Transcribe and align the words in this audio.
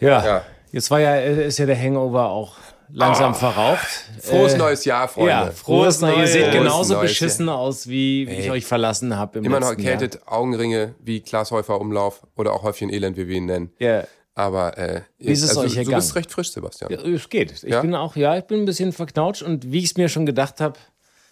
Ja. 0.00 0.24
Ja. 0.24 0.42
Jetzt 0.70 0.90
war 0.90 1.00
ja, 1.00 1.16
ist 1.16 1.58
ja 1.58 1.66
der 1.66 1.78
Hangover 1.80 2.28
auch 2.28 2.56
langsam 2.90 3.34
verraucht. 3.34 3.86
Frohes 4.20 4.54
Äh, 4.54 4.58
neues 4.58 4.84
Jahr, 4.84 5.08
Freunde. 5.08 5.30
Ja, 5.30 5.50
frohes 5.50 6.00
Neues. 6.00 6.18
Ihr 6.18 6.26
seht 6.26 6.42
Frohes 6.46 6.54
genauso 6.58 7.00
beschissen 7.00 7.48
aus, 7.48 7.88
wie, 7.88 8.26
wie 8.28 8.32
ich 8.34 8.50
euch 8.50 8.64
verlassen 8.66 9.16
habe 9.16 9.38
im 9.38 9.44
Immer 9.44 9.60
noch 9.60 9.70
erkältet, 9.70 10.20
Augenringe 10.26 10.94
wie 11.00 11.20
Klaas 11.20 11.50
Häufer 11.50 11.80
Umlauf 11.80 12.22
oder 12.36 12.52
auch 12.52 12.62
Häufchen 12.62 12.90
Elend, 12.90 13.16
wie 13.16 13.28
wir 13.28 13.36
ihn 13.36 13.46
nennen. 13.46 13.72
Jahr. 13.78 14.00
Ja. 14.02 14.04
Aber 14.34 14.78
äh, 14.78 15.02
Wie 15.18 15.32
ist 15.32 15.42
es 15.42 15.48
also, 15.50 15.62
euch 15.62 15.72
du 15.72 15.78
ergangen? 15.80 15.96
bist 15.96 16.14
recht 16.14 16.30
frisch, 16.30 16.52
Sebastian. 16.52 16.92
Ja, 16.92 16.98
es 17.00 17.28
geht. 17.28 17.50
Ich 17.50 17.62
Ja? 17.64 17.80
bin 17.80 17.94
auch, 17.96 18.14
ja, 18.14 18.38
ich 18.38 18.44
bin 18.44 18.60
ein 18.60 18.66
bisschen 18.66 18.92
verknautscht 18.92 19.42
und 19.42 19.72
wie 19.72 19.78
ich 19.78 19.86
es 19.86 19.96
mir 19.96 20.08
schon 20.08 20.26
gedacht 20.26 20.60
habe, 20.60 20.78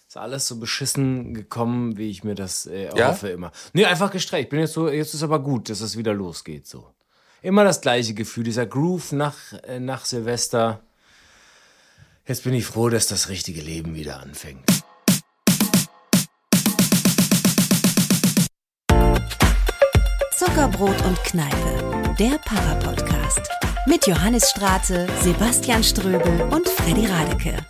ist 0.05 0.17
alles 0.17 0.45
so 0.45 0.59
beschissen 0.59 1.33
gekommen, 1.33 1.97
wie 1.97 2.09
ich 2.09 2.25
mir 2.25 2.35
das 2.35 2.65
äh, 2.65 2.89
Ja? 2.97 3.07
hoffe 3.09 3.29
immer. 3.29 3.51
Nee, 3.71 3.85
einfach 3.85 4.11
gestreckt. 4.11 4.43
Ich 4.45 4.49
bin 4.49 4.59
jetzt 4.59 4.73
so, 4.73 4.89
jetzt 4.89 5.13
ist 5.13 5.23
aber 5.23 5.39
gut, 5.39 5.69
dass 5.69 5.79
es 5.79 5.97
wieder 5.97 6.13
losgeht. 6.13 6.67
So. 6.67 6.87
Immer 7.47 7.63
das 7.63 7.79
gleiche 7.79 8.13
Gefühl, 8.13 8.43
dieser 8.43 8.65
Groove 8.65 9.13
nach, 9.13 9.37
äh, 9.65 9.79
nach 9.79 10.03
Silvester. 10.03 10.81
Jetzt 12.25 12.43
bin 12.43 12.53
ich 12.53 12.65
froh, 12.65 12.89
dass 12.89 13.07
das 13.07 13.29
richtige 13.29 13.61
Leben 13.61 13.95
wieder 13.95 14.19
anfängt. 14.19 14.69
Zuckerbrot 20.35 21.01
und 21.05 21.23
Kneipe, 21.23 22.15
der 22.19 22.37
Para-Podcast. 22.39 23.39
Mit 23.85 24.05
Johannes 24.07 24.49
Straße, 24.49 25.07
Sebastian 25.21 25.85
Ströbel 25.85 26.41
und 26.51 26.67
Freddy 26.67 27.05
Radeke. 27.05 27.65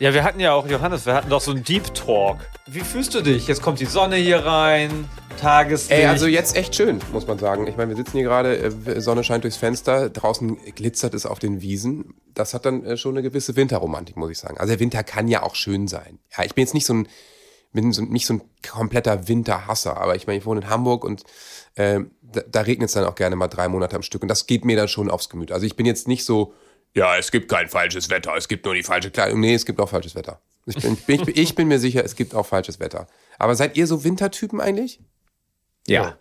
Ja, 0.00 0.14
wir 0.14 0.22
hatten 0.22 0.38
ja 0.38 0.52
auch, 0.52 0.68
Johannes, 0.68 1.06
wir 1.06 1.14
hatten 1.14 1.28
doch 1.28 1.40
so 1.40 1.50
einen 1.50 1.64
Deep 1.64 1.92
Talk. 1.92 2.38
Wie 2.68 2.82
fühlst 2.82 3.16
du 3.16 3.20
dich? 3.20 3.48
Jetzt 3.48 3.62
kommt 3.62 3.80
die 3.80 3.84
Sonne 3.84 4.14
hier 4.14 4.46
rein, 4.46 5.08
Tageslicht. 5.40 5.90
Ey, 5.90 6.06
also 6.06 6.28
jetzt 6.28 6.54
echt 6.54 6.76
schön, 6.76 7.00
muss 7.12 7.26
man 7.26 7.40
sagen. 7.40 7.66
Ich 7.66 7.76
meine, 7.76 7.88
wir 7.88 7.96
sitzen 7.96 8.12
hier 8.12 8.22
gerade, 8.22 8.56
äh, 8.58 9.00
Sonne 9.00 9.24
scheint 9.24 9.42
durchs 9.42 9.56
Fenster, 9.56 10.08
draußen 10.08 10.56
glitzert 10.76 11.14
es 11.14 11.26
auf 11.26 11.40
den 11.40 11.62
Wiesen. 11.62 12.14
Das 12.32 12.54
hat 12.54 12.64
dann 12.64 12.84
äh, 12.84 12.96
schon 12.96 13.16
eine 13.16 13.24
gewisse 13.24 13.56
Winterromantik, 13.56 14.16
muss 14.16 14.30
ich 14.30 14.38
sagen. 14.38 14.56
Also 14.58 14.70
der 14.70 14.78
Winter 14.78 15.02
kann 15.02 15.26
ja 15.26 15.42
auch 15.42 15.56
schön 15.56 15.88
sein. 15.88 16.20
Ja, 16.36 16.44
ich 16.44 16.54
bin 16.54 16.62
jetzt 16.62 16.74
nicht 16.74 16.86
so 16.86 16.94
ein, 16.94 17.08
bin 17.72 17.92
so, 17.92 18.02
nicht 18.02 18.26
so 18.26 18.34
ein 18.34 18.42
kompletter 18.70 19.26
Winterhasser, 19.26 19.96
aber 19.96 20.14
ich 20.14 20.28
meine, 20.28 20.38
ich 20.38 20.46
wohne 20.46 20.60
in 20.60 20.70
Hamburg 20.70 21.02
und 21.02 21.24
äh, 21.74 22.02
da, 22.22 22.42
da 22.48 22.60
regnet 22.60 22.90
es 22.90 22.94
dann 22.94 23.04
auch 23.04 23.16
gerne 23.16 23.34
mal 23.34 23.48
drei 23.48 23.66
Monate 23.66 23.96
am 23.96 24.02
Stück 24.02 24.22
und 24.22 24.28
das 24.28 24.46
geht 24.46 24.64
mir 24.64 24.76
dann 24.76 24.86
schon 24.86 25.10
aufs 25.10 25.28
Gemüt. 25.28 25.50
Also 25.50 25.66
ich 25.66 25.74
bin 25.74 25.86
jetzt 25.86 26.06
nicht 26.06 26.24
so, 26.24 26.54
ja, 26.94 27.16
es 27.16 27.30
gibt 27.30 27.50
kein 27.50 27.68
falsches 27.68 28.10
Wetter, 28.10 28.34
es 28.36 28.48
gibt 28.48 28.64
nur 28.64 28.74
die 28.74 28.82
falsche 28.82 29.10
Kleidung. 29.10 29.40
Nee, 29.40 29.54
es 29.54 29.64
gibt 29.64 29.80
auch 29.80 29.88
falsches 29.88 30.14
Wetter. 30.14 30.40
Ich 30.66 30.76
bin, 30.76 30.98
ich, 31.06 31.28
ich 31.28 31.54
bin 31.54 31.68
mir 31.68 31.78
sicher, 31.78 32.04
es 32.04 32.14
gibt 32.14 32.34
auch 32.34 32.44
falsches 32.44 32.78
Wetter. 32.78 33.06
Aber 33.38 33.54
seid 33.54 33.76
ihr 33.76 33.86
so 33.86 34.04
Wintertypen 34.04 34.60
eigentlich? 34.60 35.00
Ja. 35.86 36.18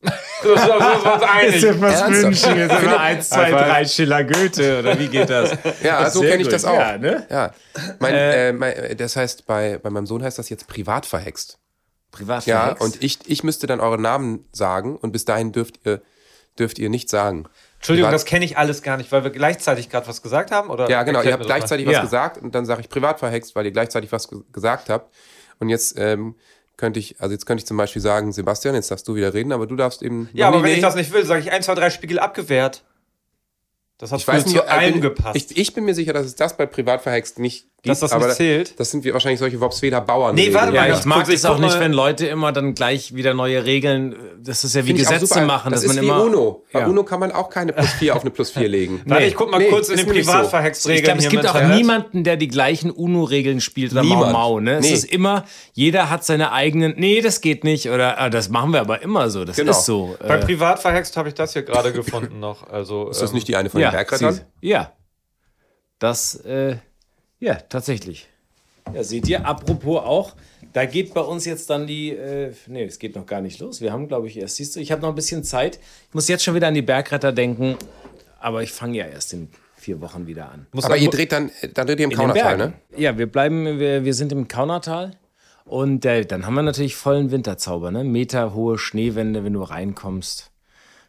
das 0.02 0.14
ist 0.42 0.68
uns 0.70 1.22
einig. 1.22 1.80
was 1.80 2.00
Ernsthaft? 2.00 2.22
wünschen? 2.22 2.56
Jetzt 2.56 2.82
immer 2.82 3.00
1, 3.00 3.28
2, 3.28 3.50
3 3.50 3.84
Schiller 3.84 4.24
Goethe 4.24 4.78
oder 4.78 4.98
wie 4.98 5.08
geht 5.08 5.28
das? 5.28 5.56
Ja, 5.82 6.08
so 6.10 6.20
Sehr 6.20 6.30
kenne 6.30 6.42
ich 6.42 6.48
das 6.48 6.64
auch. 6.64 6.72
Ja, 6.74 6.96
ne? 6.98 7.26
Ja. 7.30 7.52
Mein, 7.98 8.14
äh, 8.14 8.52
mein, 8.52 8.72
äh, 8.72 8.96
das 8.96 9.16
heißt, 9.16 9.46
bei, 9.46 9.78
bei 9.78 9.90
meinem 9.90 10.06
Sohn 10.06 10.22
heißt 10.22 10.38
das 10.38 10.48
jetzt 10.48 10.66
privat 10.66 11.04
verhext. 11.04 11.58
Privat 12.10 12.46
Ja, 12.46 12.60
verhext. 12.62 12.82
und 12.82 13.04
ich, 13.04 13.18
ich 13.26 13.44
müsste 13.44 13.66
dann 13.66 13.80
euren 13.80 14.00
Namen 14.00 14.46
sagen 14.52 14.96
und 14.96 15.12
bis 15.12 15.26
dahin 15.26 15.52
dürft 15.52 15.80
ihr, 15.84 16.00
dürft 16.58 16.78
ihr 16.78 16.88
nichts 16.88 17.10
sagen. 17.10 17.44
Entschuldigung, 17.80 18.08
Privat- 18.10 18.14
das 18.14 18.24
kenne 18.26 18.44
ich 18.44 18.56
alles 18.58 18.82
gar 18.82 18.96
nicht, 18.98 19.10
weil 19.10 19.24
wir 19.24 19.30
gleichzeitig 19.30 19.88
gerade 19.88 20.06
was 20.06 20.22
gesagt 20.22 20.50
haben? 20.50 20.68
Oder 20.70 20.88
Ja, 20.90 21.02
genau, 21.02 21.22
ihr 21.22 21.32
habt 21.32 21.44
gleichzeitig 21.46 21.86
mal. 21.86 21.92
was 21.92 21.96
Ja. 21.96 22.02
gesagt 22.02 22.38
und 22.42 22.54
dann 22.54 22.64
sage 22.66 22.82
ich 22.82 22.88
privat 22.88 23.18
verhext, 23.18 23.56
weil 23.56 23.64
ihr 23.66 23.72
gleichzeitig 23.72 24.12
was 24.12 24.28
ge 24.28 24.40
gesagt 24.52 24.90
habt. 24.90 25.14
Und 25.58 25.68
jetzt 25.70 25.98
ähm, 25.98 26.34
könnte 26.76 27.00
ich, 27.00 27.20
also 27.20 27.32
jetzt 27.32 27.46
könnte 27.46 27.62
ich 27.62 27.66
zum 27.66 27.76
Beispiel 27.78 28.02
sagen, 28.02 28.32
Sebastian, 28.32 28.74
jetzt 28.74 28.90
darfst 28.90 29.08
du 29.08 29.14
wieder 29.14 29.32
reden, 29.34 29.52
aber 29.52 29.66
du 29.66 29.76
darfst 29.76 30.02
eben. 30.02 30.28
Ja, 30.34 30.48
aber 30.48 30.62
wenn 30.62 30.72
ich 30.74 30.80
das 30.80 30.94
nicht 30.94 31.10
will, 31.12 31.24
sage 31.24 31.40
ich 31.40 31.50
1, 31.52 31.64
2, 31.66 31.74
3 31.74 31.90
Spiegel 31.90 32.18
abgewehrt. 32.18 32.84
Das 33.98 34.12
hat 34.12 34.20
Ich 34.20 34.28
weiß 34.28 34.46
nicht, 34.46 34.56
zu 34.56 34.66
allem 34.66 34.92
bin, 34.94 35.00
gepasst. 35.02 35.36
Ich, 35.36 35.56
ich 35.58 35.74
bin 35.74 35.84
mir 35.84 35.94
sicher, 35.94 36.12
dass 36.14 36.24
es 36.26 36.34
das 36.34 36.56
bei 36.56 36.64
privat 36.66 37.02
verhext 37.02 37.38
nicht 37.38 37.66
gibt. 37.82 37.90
Dass 37.90 38.00
das 38.00 38.14
nicht 38.16 38.32
zählt? 38.36 38.78
Das 38.80 38.90
sind 38.90 39.04
wir 39.04 39.12
wahrscheinlich 39.12 39.38
solche 39.40 39.60
Wobsweder 39.60 40.00
Bauern. 40.00 40.34
Nee, 40.34 40.52
warte 40.54 40.74
Ja, 40.74 40.82
mal, 40.82 40.92
ich 40.98 41.04
mag 41.04 41.28
es 41.28 41.44
auch 41.44 41.58
nicht, 41.58 41.78
wenn 41.80 41.92
Leute 41.92 42.26
immer 42.26 42.52
dann 42.52 42.74
gleich 42.74 43.14
wieder 43.14 43.34
neue 43.34 43.64
Regeln, 43.64 44.14
das 44.42 44.64
ist 44.64 44.74
ja 44.74 44.86
wie 44.86 44.94
Gesetze 44.94 45.40
machen, 45.42 45.72
das 45.72 45.82
dass 45.82 45.90
ist 45.90 45.96
man 45.96 46.04
wie 46.04 46.08
immer. 46.08 46.24
UNO. 46.24 46.64
Bei 46.72 46.80
Ja. 46.80 46.86
UNO 46.86 47.04
kann 47.04 47.20
man 47.20 47.32
auch 47.32 47.48
keine 47.50 47.72
plus 47.72 47.90
4 47.92 48.14
auf 48.16 48.22
eine 48.22 48.30
plus 48.30 48.50
4 48.50 48.68
legen. 48.68 49.00
Warte, 49.06 49.22
Nee. 49.22 49.28
ich 49.28 49.34
guck 49.34 49.50
mal 49.50 49.58
Nee, 49.58 49.68
kurz 49.68 49.88
in 49.88 49.96
den 49.96 50.06
nämlich 50.06 50.26
so. 50.26 50.32
Privatverhext-Regeln 50.32 50.98
Ich 50.98 51.04
glaube, 51.04 51.18
es 51.20 51.28
gibt 51.28 51.46
auch 51.46 51.54
Internet. 51.54 51.76
niemanden, 51.76 52.24
der 52.24 52.36
die 52.36 52.48
gleichen 52.48 52.90
UNO-Regeln 52.90 53.60
spielt 53.60 53.92
oder 53.92 54.02
Niemand. 54.02 54.32
Mau 54.32 54.50
Mau. 54.50 54.60
Ne? 54.60 54.76
Es 54.78 54.86
Nee. 54.86 54.92
ist 54.92 55.04
immer, 55.04 55.44
jeder 55.72 56.10
hat 56.10 56.24
seine 56.24 56.52
eigenen, 56.52 56.94
nee, 56.96 57.20
das 57.20 57.40
geht 57.40 57.64
nicht 57.64 57.88
oder 57.90 58.18
ah, 58.20 58.28
das 58.30 58.48
machen 58.48 58.72
wir 58.72 58.80
aber 58.80 59.02
immer 59.02 59.30
so. 59.30 59.44
Das 59.44 59.56
Genau. 59.56 59.70
ist 59.72 59.84
so. 59.86 60.16
Bei 60.20 60.36
Äh, 60.36 60.44
Privatverhext 60.44 61.16
habe 61.16 61.28
ich 61.28 61.34
das 61.34 61.52
hier 61.54 61.62
gerade 61.62 61.92
gefunden 61.92 62.40
noch. 62.40 62.68
Also, 62.68 63.08
Ist 63.08 63.22
das 63.22 63.30
ähm, 63.30 63.34
nicht 63.36 63.48
die 63.48 63.56
eine 63.56 63.70
von 63.70 63.80
ja, 63.80 63.90
den 63.90 63.96
Bergrettern? 63.96 64.40
ja. 64.60 64.92
Das, 65.98 66.34
äh, 66.46 66.76
ja, 67.40 67.54
tatsächlich. 67.54 68.28
Ja, 68.94 69.02
seht 69.04 69.28
ihr, 69.28 69.44
apropos 69.46 69.98
auch, 70.00 70.34
da 70.72 70.84
geht 70.84 71.14
bei 71.14 71.20
uns 71.20 71.44
jetzt 71.44 71.68
dann 71.70 71.86
die, 71.86 72.10
äh, 72.10 72.52
nee, 72.66 72.84
es 72.84 72.98
geht 72.98 73.14
noch 73.14 73.26
gar 73.26 73.40
nicht 73.40 73.60
los. 73.60 73.80
Wir 73.80 73.92
haben, 73.92 74.08
glaube 74.08 74.26
ich, 74.28 74.36
erst, 74.38 74.56
siehst 74.56 74.74
du, 74.76 74.80
ich 74.80 74.90
habe 74.92 75.02
noch 75.02 75.10
ein 75.10 75.14
bisschen 75.14 75.44
Zeit. 75.44 75.78
Ich 76.08 76.14
muss 76.14 76.28
jetzt 76.28 76.42
schon 76.44 76.54
wieder 76.54 76.68
an 76.68 76.74
die 76.74 76.82
Bergretter 76.82 77.32
denken, 77.32 77.76
aber 78.40 78.62
ich 78.62 78.72
fange 78.72 78.98
ja 78.98 79.06
erst 79.06 79.32
in 79.32 79.48
vier 79.76 80.00
Wochen 80.00 80.26
wieder 80.26 80.50
an. 80.50 80.66
muss 80.72 80.84
Aber 80.84 80.94
dann- 80.94 81.04
ihr 81.04 81.10
dreht 81.10 81.32
dann, 81.32 81.50
dann 81.74 81.86
dreht 81.86 82.00
ihr 82.00 82.04
im 82.04 82.10
Kaunertal, 82.12 82.56
ne? 82.56 82.72
Ja, 82.96 83.16
wir 83.16 83.30
bleiben, 83.30 83.78
wir, 83.78 84.04
wir 84.04 84.14
sind 84.14 84.32
im 84.32 84.48
Kaunertal. 84.48 85.16
Und 85.64 86.04
äh, 86.04 86.24
dann 86.26 86.46
haben 86.46 86.54
wir 86.54 86.62
natürlich 86.62 86.96
vollen 86.96 87.30
Winterzauber, 87.30 87.90
ne? 87.92 88.02
Meterhohe 88.02 88.76
Schneewände, 88.78 89.44
wenn 89.44 89.52
du 89.52 89.62
reinkommst. 89.62 90.50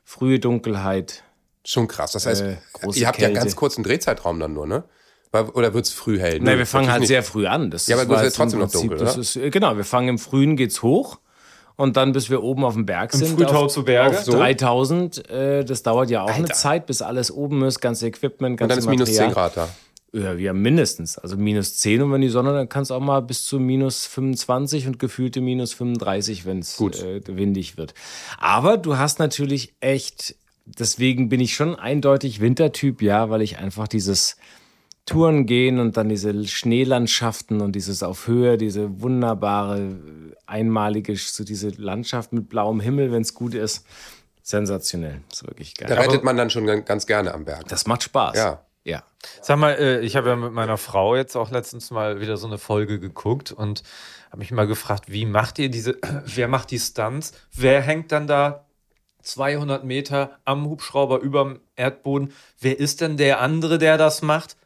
Frühe 0.03 0.39
Dunkelheit. 0.39 1.23
Schon 1.65 1.87
krass. 1.87 2.11
Das 2.11 2.25
heißt, 2.27 2.41
Äh, 2.41 2.57
ihr 2.93 3.07
habt 3.07 3.17
ja 3.19 3.27
Kälte. 3.27 3.33
ganz 3.39 3.55
kurzen 3.55 3.83
Drehzeitraum 3.83 4.39
dann 4.39 4.53
nur, 4.53 4.67
ne? 4.67 4.83
Oder 5.33 5.73
wird's 5.73 5.91
früh 5.91 6.19
hell? 6.19 6.39
Nein, 6.39 6.53
Nö, 6.55 6.57
wir 6.59 6.65
fangen 6.65 6.91
halt 6.91 6.99
nicht. 7.01 7.07
sehr 7.07 7.23
früh 7.23 7.47
an. 7.47 7.71
Das 7.71 7.87
Ja, 7.87 7.99
aber 7.99 8.17
ist 8.17 8.23
jetzt 8.23 8.35
trotzdem 8.35 8.59
im 8.59 8.65
noch 8.65 8.71
dunkel, 8.71 8.97
das 8.97 9.13
oder? 9.13 9.21
Ist, 9.21 9.35
äh, 9.37 9.49
genau, 9.49 9.77
wir 9.77 9.85
fangen 9.85 10.09
im 10.09 10.19
Frühen 10.19 10.57
geht's 10.57 10.81
hoch 10.83 11.19
und 11.77 11.95
dann 11.95 12.11
bis 12.11 12.29
wir 12.29 12.43
oben 12.43 12.65
auf 12.65 12.73
dem 12.73 12.85
Berg 12.85 13.13
sind. 13.13 13.29
Frühtau 13.37 13.65
auf, 13.65 13.71
zu 13.71 13.83
Berge? 13.85 14.17
Auf 14.17 14.23
So? 14.25 14.33
3000. 14.33 15.29
Äh, 15.29 15.63
das 15.63 15.83
dauert 15.83 16.09
ja 16.09 16.23
auch 16.23 16.29
eine 16.29 16.43
Alter. 16.43 16.53
Zeit, 16.53 16.85
bis 16.85 17.01
alles 17.01 17.31
oben 17.31 17.63
ist, 17.63 17.79
ganze 17.79 18.07
Equipment, 18.07 18.53
Und 18.53 18.57
ganze 18.57 18.69
dann 18.75 18.79
ist 18.79 18.89
minus 18.89 19.09
10 19.09 19.27
Material. 19.27 19.33
Grad 19.51 19.57
da. 19.57 19.69
Ja, 20.13 20.37
wir 20.37 20.49
haben 20.49 20.61
mindestens. 20.61 21.17
Also 21.17 21.37
minus 21.37 21.77
10 21.77 22.01
und 22.01 22.11
wenn 22.11 22.19
die 22.19 22.27
Sonne, 22.27 22.51
dann 22.51 22.67
kann 22.67 22.83
es 22.83 22.91
auch 22.91 22.99
mal 22.99 23.21
bis 23.21 23.45
zu 23.45 23.57
minus 23.57 24.05
25 24.07 24.87
und 24.87 24.99
gefühlte 24.99 25.39
minus 25.39 25.71
35, 25.71 26.45
wenn 26.45 26.59
es 26.59 26.77
äh, 26.81 27.21
windig 27.27 27.77
wird. 27.77 27.93
Aber 28.37 28.77
du 28.77 28.97
hast 28.97 29.19
natürlich 29.19 29.73
echt, 29.79 30.35
deswegen 30.65 31.29
bin 31.29 31.39
ich 31.39 31.53
schon 31.55 31.75
eindeutig 31.75 32.41
Wintertyp, 32.41 33.01
ja, 33.01 33.29
weil 33.29 33.41
ich 33.41 33.57
einfach 33.59 33.87
dieses 33.87 34.35
Touren 35.05 35.45
gehen 35.45 35.79
und 35.79 35.97
dann 35.97 36.09
diese 36.09 36.47
Schneelandschaften 36.47 37.61
und 37.61 37.73
dieses 37.75 38.03
auf 38.03 38.27
Höhe, 38.27 38.57
diese 38.57 39.01
wunderbare, 39.01 39.95
einmalige, 40.45 41.15
so 41.15 41.43
diese 41.43 41.69
Landschaft 41.69 42.33
mit 42.33 42.49
blauem 42.49 42.79
Himmel, 42.79 43.11
wenn 43.11 43.21
es 43.23 43.33
gut 43.33 43.53
ist. 43.55 43.85
Sensationell. 44.43 45.21
ist 45.31 45.45
wirklich 45.47 45.75
geil. 45.75 45.87
Da 45.89 45.95
reitet 45.95 46.23
man 46.23 46.35
dann 46.37 46.49
schon 46.49 46.65
gan- 46.65 46.85
ganz 46.85 47.05
gerne 47.05 47.33
am 47.33 47.45
Berg. 47.45 47.67
das 47.67 47.85
macht 47.87 48.03
Spaß. 48.03 48.35
Ja. 48.37 48.65
Ja. 48.83 49.03
Sag 49.41 49.59
mal, 49.59 49.73
äh, 49.73 49.99
ich 49.99 50.15
habe 50.15 50.29
ja 50.29 50.35
mit 50.35 50.53
meiner 50.53 50.77
Frau 50.77 51.15
jetzt 51.15 51.35
auch 51.35 51.51
letztens 51.51 51.91
mal 51.91 52.19
wieder 52.19 52.37
so 52.37 52.47
eine 52.47 52.57
Folge 52.57 52.99
geguckt 52.99 53.51
und 53.51 53.83
habe 54.31 54.39
mich 54.39 54.51
mal 54.51 54.65
gefragt, 54.65 55.03
wie 55.11 55.27
macht 55.27 55.59
ihr 55.59 55.69
diese, 55.69 55.97
wer 56.25 56.47
macht 56.47 56.71
die 56.71 56.79
Stunts? 56.79 57.33
Wer 57.53 57.81
hängt 57.81 58.11
dann 58.11 58.25
da 58.25 58.65
200 59.21 59.83
Meter 59.83 60.39
am 60.45 60.65
Hubschrauber 60.65 61.19
überm 61.19 61.59
Erdboden? 61.75 62.33
Wer 62.59 62.79
ist 62.79 63.01
denn 63.01 63.17
der 63.17 63.39
andere, 63.39 63.77
der 63.77 63.97
das 63.99 64.23
macht? 64.23 64.57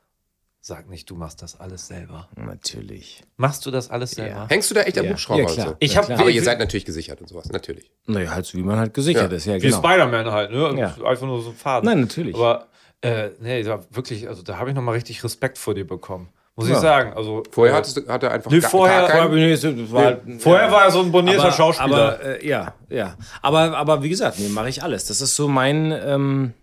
Sag 0.67 0.89
nicht, 0.89 1.07
du 1.11 1.15
machst 1.15 1.43
das 1.43 1.59
alles 1.59 1.85
selber. 1.85 2.27
Natürlich. 2.35 3.21
Machst 3.37 3.67
du 3.67 3.69
das 3.69 3.91
alles 3.91 4.13
selber? 4.13 4.47
Hängst 4.49 4.71
du 4.71 4.73
da 4.73 4.81
echt 4.81 4.97
am 4.97 5.05
Ja. 5.05 5.11
Hubschrauber 5.11 5.41
Ja, 5.43 5.47
und 5.47 5.53
klar. 5.53 5.67
so? 5.67 5.75
Ich 5.77 5.91
Ja, 5.93 5.97
hab- 5.99 6.05
klar. 6.07 6.19
Aber 6.21 6.29
ihr 6.31 6.41
seid 6.41 6.57
natürlich 6.57 6.85
gesichert 6.85 7.21
und 7.21 7.27
sowas, 7.29 7.51
natürlich. 7.51 7.91
Naja, 8.07 8.31
halt 8.31 8.47
so 8.47 8.57
wie 8.57 8.63
man 8.63 8.79
halt 8.79 8.91
gesichert 8.95 9.29
Ja. 9.29 9.37
ist, 9.37 9.45
ja, 9.45 9.53
Wie 9.57 9.59
genau. 9.59 9.77
Spider-Man 9.77 10.31
halt, 10.31 10.49
ne? 10.49 10.73
Ja. 10.75 10.95
Einfach 11.05 11.27
nur 11.27 11.39
so 11.43 11.51
ein 11.51 11.55
Faden. 11.55 11.85
Nein, 11.87 11.99
natürlich. 12.01 12.33
Aber 12.33 12.65
äh, 13.01 13.29
nee, 13.39 13.61
da 13.61 13.81
wirklich, 13.91 14.27
also 14.27 14.41
da 14.41 14.57
habe 14.57 14.71
ich 14.71 14.75
nochmal 14.75 14.95
richtig 14.95 15.23
Respekt 15.23 15.59
vor 15.59 15.75
dir 15.75 15.85
bekommen. 15.85 16.29
Muss 16.55 16.67
Ja. 16.67 16.73
ich 16.73 16.79
sagen. 16.81 17.13
Also, 17.13 17.43
Vorher 17.51 17.75
äh, 17.75 17.77
hattest 17.77 17.97
du, 17.97 18.07
hat 18.07 18.23
er 18.23 18.31
einfach 18.31 18.49
Nee, 18.49 18.59
gar, 18.61 18.71
vorher- 18.71 19.01
gar 19.01 19.09
Vorher, 19.27 19.29
keinen, 19.59 19.77
das 19.77 19.91
war, 19.91 20.03
halt- 20.03 20.41
Vorher 20.41 20.71
war 20.71 20.85
er 20.85 20.89
so 20.91 21.01
ein 21.01 21.11
bonierter 21.11 21.43
aber, 21.43 21.51
Schauspieler. 21.51 21.95
Aber, 22.17 22.25
äh, 22.41 22.47
ja, 22.47 22.73
ja. 22.89 23.15
Aber, 23.43 23.77
aber 23.77 24.01
wie 24.01 24.09
gesagt, 24.09 24.39
nee, 24.39 24.49
mache 24.49 24.69
ich 24.69 24.81
alles. 24.81 25.05
Das 25.05 25.21
ist 25.21 25.35
so 25.35 25.47
mein. 25.47 25.91
Ähm, 25.91 26.53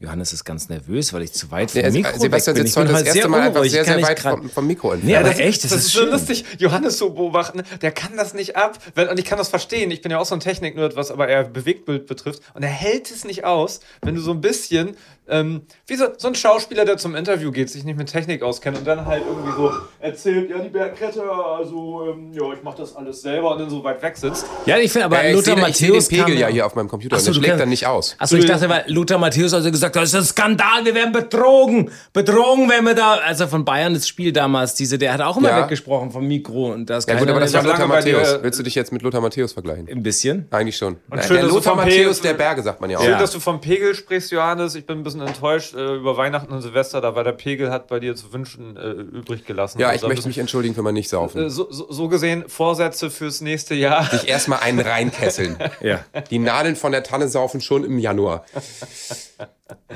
Johannes 0.00 0.32
ist 0.32 0.44
ganz 0.44 0.68
nervös, 0.68 1.12
weil 1.12 1.22
ich 1.22 1.32
zu 1.32 1.50
weit 1.50 1.72
vom 1.72 1.80
Mikro 1.92 2.18
Sebastian 2.20 2.56
weg 2.56 2.62
bin. 2.62 2.66
Ich 2.68 2.74
bin 2.76 2.86
das 2.88 3.02
erste 3.02 3.28
Mal 3.28 3.40
einfach 3.40 3.64
sehr, 3.64 3.84
kann 3.84 3.94
sehr 3.98 4.06
weit 4.08 4.20
vom, 4.20 4.48
vom 4.48 4.66
Mikro 4.66 4.94
Nee, 4.94 5.12
entfernt. 5.14 5.26
aber 5.26 5.40
echt, 5.40 5.64
das, 5.64 5.70
das 5.72 5.80
ist 5.80 5.86
ist 5.88 5.92
so 5.94 6.04
lustig, 6.04 6.44
Johannes 6.58 6.98
zu 6.98 7.12
beobachten. 7.12 7.62
Der 7.82 7.90
kann 7.90 8.16
das 8.16 8.32
nicht 8.32 8.56
ab. 8.56 8.78
Weil, 8.94 9.08
und 9.08 9.18
ich 9.18 9.24
kann 9.24 9.38
das 9.38 9.48
verstehen. 9.48 9.90
Ich 9.90 10.00
bin 10.00 10.12
ja 10.12 10.18
auch 10.18 10.24
so 10.26 10.34
ein 10.36 10.40
Technik-Nerd, 10.40 10.94
was 10.94 11.10
aber 11.10 11.26
eher 11.28 11.42
Bewegtbild 11.44 12.06
betrifft. 12.06 12.42
Und 12.54 12.62
er 12.62 12.68
hält 12.68 13.10
es 13.10 13.24
nicht 13.24 13.44
aus, 13.44 13.80
wenn 14.02 14.14
du 14.14 14.20
so 14.20 14.30
ein 14.30 14.40
bisschen, 14.40 14.96
ähm, 15.28 15.62
wie 15.88 15.96
so, 15.96 16.06
so 16.16 16.28
ein 16.28 16.34
Schauspieler, 16.36 16.84
der 16.84 16.96
zum 16.96 17.16
Interview 17.16 17.50
geht, 17.50 17.68
sich 17.68 17.82
nicht 17.84 17.98
mit 17.98 18.08
Technik 18.08 18.42
auskennt 18.42 18.78
und 18.78 18.86
dann 18.86 19.04
halt 19.04 19.24
irgendwie 19.28 19.52
so 19.52 19.72
erzählt, 19.98 20.48
ja, 20.48 20.58
die 20.60 20.68
Bergkette, 20.70 21.22
also, 21.22 22.06
ähm, 22.12 22.32
ja, 22.32 22.52
ich 22.54 22.62
mach 22.62 22.74
das 22.76 22.94
alles 22.94 23.20
selber 23.22 23.52
und 23.52 23.58
dann 23.58 23.68
so 23.68 23.82
weit 23.84 24.00
weg 24.00 24.16
sitzt. 24.16 24.46
Ja, 24.64 24.78
ich 24.78 24.92
finde, 24.92 25.06
aber 25.06 25.22
Äh, 25.24 25.30
ich 25.30 25.34
Lothar 25.34 25.56
sehe 25.56 25.68
ich 25.68 25.76
seh 25.76 25.84
den 25.86 25.92
Matthäus 25.96 26.08
Pegel 26.08 26.38
ja 26.38 26.46
hier 26.46 26.64
auf 26.66 26.74
meinem 26.76 26.88
Computer 26.88 27.16
Ach 27.16 27.20
und 27.20 27.26
der 27.26 27.32
schlägt 27.34 27.46
kannst- 27.48 27.60
dann 27.62 27.68
nicht 27.68 27.86
aus. 27.86 28.14
Achso, 28.18 28.36
ich 28.36 28.46
dachte, 28.46 28.68
weil 28.68 28.84
Lothar 28.86 29.18
Matthäus 29.18 29.52
also 29.52 29.70
gesagt, 29.70 29.87
gesagt 29.92 30.04
das 30.04 30.14
ist 30.14 30.20
ein 30.20 30.24
Skandal, 30.24 30.84
wir 30.84 30.94
werden 30.94 31.12
betrogen, 31.12 31.90
betrogen, 32.12 32.68
wenn 32.68 32.84
wir 32.84 32.94
da, 32.94 33.14
also 33.14 33.46
von 33.46 33.64
Bayern 33.64 33.94
das 33.94 34.06
Spiel 34.08 34.32
damals, 34.32 34.74
diese, 34.74 34.98
der 34.98 35.12
hat 35.14 35.20
auch 35.20 35.36
immer 35.36 35.48
Ja. 35.50 35.62
weggesprochen 35.64 36.10
vom 36.10 36.26
Mikro 36.26 36.72
und 36.72 36.88
das 36.90 37.06
Ja 37.06 37.18
gut, 37.18 37.28
aber 37.28 37.40
das 37.40 37.52
war 37.54 37.62
Lothar 37.62 37.86
Matthäus. 37.86 38.38
Willst 38.42 38.58
du 38.58 38.62
dich 38.62 38.74
jetzt 38.74 38.92
mit 38.92 39.02
Lothar 39.02 39.20
Matthäus 39.20 39.52
vergleichen? 39.52 39.88
ein 39.88 40.02
bisschen. 40.02 40.46
Eigentlich 40.50 40.76
schon. 40.76 40.96
Und 41.10 41.24
schön, 41.24 41.36
der 41.36 41.46
Lothar 41.46 41.74
Matthäus 41.74 42.20
der 42.20 42.34
Berge, 42.34 42.62
sagt 42.62 42.80
man 42.80 42.90
ja 42.90 42.98
auch. 42.98 43.02
Schön, 43.02 43.12
Ja. 43.12 43.18
dass 43.18 43.30
du 43.32 43.40
vom 43.40 43.60
Pegel 43.60 43.94
sprichst, 43.94 44.30
Johannes. 44.32 44.74
Ich 44.74 44.86
bin 44.86 44.98
ein 44.98 45.02
bisschen 45.02 45.20
enttäuscht 45.22 45.74
äh, 45.74 45.94
über 45.96 46.16
Weihnachten 46.16 46.52
und 46.52 46.62
Silvester. 46.62 47.00
Da 47.00 47.14
war 47.14 47.24
der 47.24 47.32
Pegel, 47.32 47.70
hat 47.70 47.88
bei 47.88 48.00
dir 48.00 48.14
zu 48.16 48.32
wünschen 48.32 48.76
äh, 48.76 48.90
übrig 48.90 49.44
gelassen. 49.44 49.80
Ja, 49.80 49.92
ich 49.92 50.00
da 50.02 50.08
möchte 50.08 50.28
mich 50.28 50.38
entschuldigen 50.38 50.74
für 50.74 50.82
mein 50.82 50.94
Nicht-Saufen. 50.94 51.46
äh, 51.46 51.50
so, 51.50 51.66
so, 51.70 51.90
so 51.90 52.08
gesehen, 52.08 52.44
Vorsätze 52.48 53.10
fürs 53.10 53.40
nächste 53.40 53.74
Jahr. 53.74 54.04
Sich 54.10 54.28
erstmal 54.28 54.60
einen 54.60 54.80
reinkesseln. 54.80 55.56
Ja. 55.80 56.00
Die 56.30 56.38
Nadeln 56.38 56.76
von 56.76 56.92
der 56.92 57.02
Tanne 57.02 57.28
saufen 57.28 57.60
schon 57.60 57.84
im 57.84 57.98
Januar. 57.98 58.44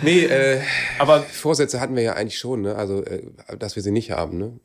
Nee, 0.02 0.24
äh, 0.24 0.60
Aber 0.98 1.20
Vorsätze 1.20 1.80
hatten 1.80 1.96
wir 1.96 2.02
ja 2.02 2.14
eigentlich 2.14 2.38
schon, 2.38 2.62
ne? 2.62 2.76
Also, 2.76 3.02
äh, 3.04 3.32
dass 3.58 3.76
wir 3.76 3.82
sie 3.82 3.90
nicht 3.90 4.10
haben, 4.10 4.38
ne? 4.38 4.60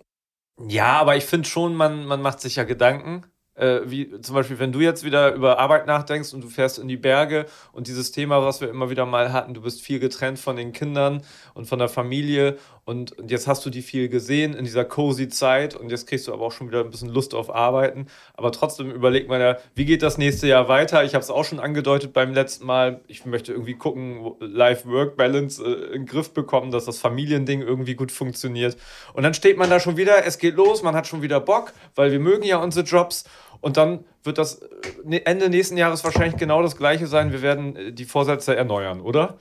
Ja, 0.67 0.99
aber 0.99 1.15
ich 1.15 1.25
finde 1.25 1.47
schon, 1.47 1.75
man, 1.75 2.05
man 2.05 2.21
macht 2.21 2.41
sich 2.41 2.55
ja 2.55 2.63
Gedanken. 2.63 3.25
Äh, 3.55 3.81
wie 3.85 4.21
zum 4.21 4.35
Beispiel, 4.35 4.59
wenn 4.59 4.71
du 4.71 4.81
jetzt 4.81 5.03
wieder 5.03 5.33
über 5.33 5.57
Arbeit 5.57 5.87
nachdenkst 5.87 6.33
und 6.33 6.43
du 6.43 6.49
fährst 6.49 6.77
in 6.77 6.87
die 6.87 6.97
Berge 6.97 7.47
und 7.71 7.87
dieses 7.87 8.11
Thema, 8.11 8.43
was 8.43 8.61
wir 8.61 8.69
immer 8.69 8.89
wieder 8.91 9.05
mal 9.07 9.33
hatten, 9.33 9.55
du 9.55 9.61
bist 9.61 9.81
viel 9.81 9.99
getrennt 9.99 10.37
von 10.37 10.55
den 10.55 10.73
Kindern 10.73 11.23
und 11.55 11.65
von 11.65 11.79
der 11.79 11.89
Familie 11.89 12.57
und, 12.87 13.15
jetzt 13.27 13.47
hast 13.47 13.65
du 13.65 13.69
die 13.69 13.81
viel 13.81 14.07
gesehen 14.07 14.53
in 14.53 14.63
dieser 14.63 14.85
cozy 14.85 15.27
Zeit 15.27 15.75
und 15.75 15.89
jetzt 15.91 16.07
kriegst 16.07 16.25
du 16.25 16.33
aber 16.33 16.45
auch 16.45 16.53
schon 16.53 16.69
wieder 16.69 16.79
ein 16.85 16.89
bisschen 16.89 17.09
Lust 17.09 17.35
auf 17.35 17.53
Arbeiten. 17.53 18.07
Aber 18.33 18.53
trotzdem 18.53 18.89
überlegt 18.91 19.27
man 19.27 19.41
ja, 19.41 19.57
wie 19.75 19.83
geht 19.83 20.01
das 20.01 20.17
nächste 20.17 20.47
Jahr 20.47 20.69
weiter? 20.69 21.03
Ich 21.03 21.13
habe 21.13 21.21
es 21.21 21.29
auch 21.29 21.43
schon 21.43 21.59
angedeutet 21.59 22.13
beim 22.13 22.33
letzten 22.33 22.65
Mal. 22.65 23.01
Ich 23.07 23.25
möchte 23.25 23.51
irgendwie 23.51 23.73
gucken, 23.73 24.23
wo- 24.23 24.37
Life-Work-Balance 24.39 25.61
äh, 25.63 25.85
in 25.87 25.91
den 25.91 26.05
Griff 26.05 26.31
bekommen, 26.31 26.71
dass 26.71 26.85
das 26.85 26.97
Familiending 26.99 27.61
irgendwie 27.61 27.95
gut 27.95 28.09
funktioniert. 28.09 28.77
Und 29.13 29.23
dann 29.23 29.33
steht 29.33 29.57
man 29.57 29.69
da 29.69 29.81
schon 29.81 29.97
wieder, 29.97 30.25
es 30.25 30.37
geht 30.37 30.55
los, 30.55 30.81
man 30.81 30.95
hat 30.95 31.07
schon 31.07 31.21
wieder 31.21 31.41
Bock, 31.41 31.73
weil 31.95 32.13
wir 32.13 32.19
mögen 32.21 32.43
ja 32.43 32.55
unsere 32.57 32.85
Jobs. 32.85 33.25
Und 33.59 33.75
dann 33.75 34.05
wird 34.23 34.37
das 34.37 34.61
äh, 34.61 34.67
ne- 35.03 35.25
Ende 35.25 35.49
nächsten 35.49 35.75
Jahres 35.75 36.05
wahrscheinlich 36.05 36.37
genau 36.37 36.61
das 36.61 36.77
gleiche 36.77 37.07
sein. 37.07 37.33
Wir 37.33 37.41
werden 37.41 37.75
äh, 37.75 37.91
die 37.91 38.05
Vorsätze 38.05 38.55
erneuern, 38.55 39.01
oder? 39.01 39.39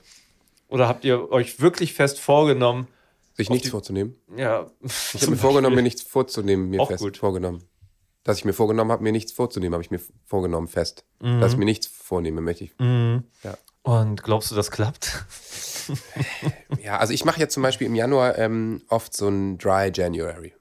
Oder 0.67 0.89
habt 0.89 1.05
ihr 1.05 1.31
euch 1.31 1.61
wirklich 1.61 1.93
fest 1.93 2.19
vorgenommen? 2.19 2.89
Sich 3.37 3.49
nichts 3.49 3.69
vorzunehmen. 3.69 4.15
Ja, 4.35 4.69
Ich 4.83 5.21
habe 5.21 5.31
mir 5.31 5.37
vorgenommen, 5.37 5.75
mir 5.75 5.83
nichts 5.83 6.01
vorzunehmen, 6.01 6.69
mir 6.69 6.81
Auch 6.81 6.87
fest 6.89 7.03
gut. 7.03 7.17
vorgenommen. 7.17 7.63
Dass 8.23 8.37
ich 8.39 8.45
mir 8.45 8.53
vorgenommen 8.53 8.91
habe, 8.91 9.03
mir 9.03 9.11
nichts 9.13 9.31
vorzunehmen, 9.31 9.73
habe 9.73 9.83
ich 9.83 9.91
mir 9.91 10.01
vorgenommen, 10.25 10.67
fest. 10.67 11.05
Dass 11.19 11.53
ich 11.53 11.57
mir 11.57 11.65
nichts 11.65 11.87
vornehme, 11.87 12.41
möchte 12.41 12.65
ich. 12.65 12.73
Und 13.83 14.23
glaubst 14.23 14.51
du, 14.51 14.55
das 14.55 14.71
klappt? 14.71 15.23
Ja, 16.83 16.97
also 16.97 17.13
ich 17.13 17.23
mache 17.23 17.39
jetzt 17.39 17.53
zum 17.53 17.63
Beispiel 17.63 17.87
im 17.87 17.95
Januar 17.95 18.37
ähm, 18.37 18.81
oft 18.89 19.15
so 19.15 19.29
ein 19.29 19.57
Dry 19.57 19.89
January. 19.93 20.53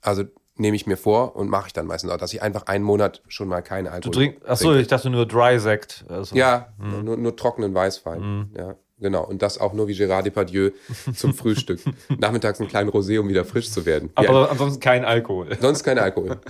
Also 0.00 0.24
nehme 0.56 0.76
ich 0.76 0.86
mir 0.86 0.96
vor 0.96 1.34
und 1.36 1.48
mache 1.48 1.68
ich 1.68 1.72
dann 1.72 1.86
meistens 1.86 2.10
auch, 2.12 2.16
dass 2.18 2.32
ich 2.32 2.40
einfach 2.42 2.66
einen 2.66 2.84
Monat 2.84 3.22
schon 3.28 3.48
mal 3.48 3.62
keinen 3.62 3.86
Du 3.86 3.90
Alkohol 3.90 4.12
trinkst. 4.14 4.48
Achso, 4.48 4.64
trinke. 4.66 4.80
ich 4.80 4.86
dachte 4.88 5.10
nur 5.10 5.26
Dry 5.26 5.58
Sekt. 5.58 6.04
Also, 6.08 6.36
Ja, 6.36 6.72
Mhm. 6.78 7.04
nur, 7.04 7.16
nur 7.16 7.36
trockenen 7.36 7.74
Weißwein. 7.74 8.50
Ja, 8.56 8.76
genau. 9.00 9.24
Und 9.24 9.42
das 9.42 9.58
auch 9.58 9.72
nur 9.72 9.88
wie 9.88 9.94
Gérard 9.94 10.22
Depardieu 10.22 10.70
zum 11.14 11.34
Frühstück. 11.34 11.80
Nachmittags 12.18 12.60
einen 12.60 12.68
kleinen 12.68 12.90
Rosé, 12.90 13.18
um 13.18 13.28
wieder 13.28 13.44
frisch 13.44 13.70
zu 13.70 13.86
werden. 13.86 14.10
Aber 14.14 14.28
ja, 14.42 14.44
ansonsten 14.46 14.80
kein 14.80 15.04
Alkohol. 15.04 15.56
sonst 15.60 15.82
kein 15.82 15.98
Alkohol. 15.98 16.40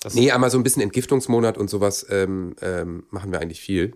Das- 0.00 0.14
nee, 0.14 0.30
einmal 0.32 0.50
so 0.50 0.58
ein 0.58 0.62
bisschen 0.64 0.82
Entgiftungsmonat 0.82 1.56
und 1.58 1.70
sowas 1.70 2.06
ähm, 2.10 2.56
ähm, 2.60 3.04
machen 3.10 3.30
wir 3.32 3.40
eigentlich 3.40 3.60
viel. 3.60 3.94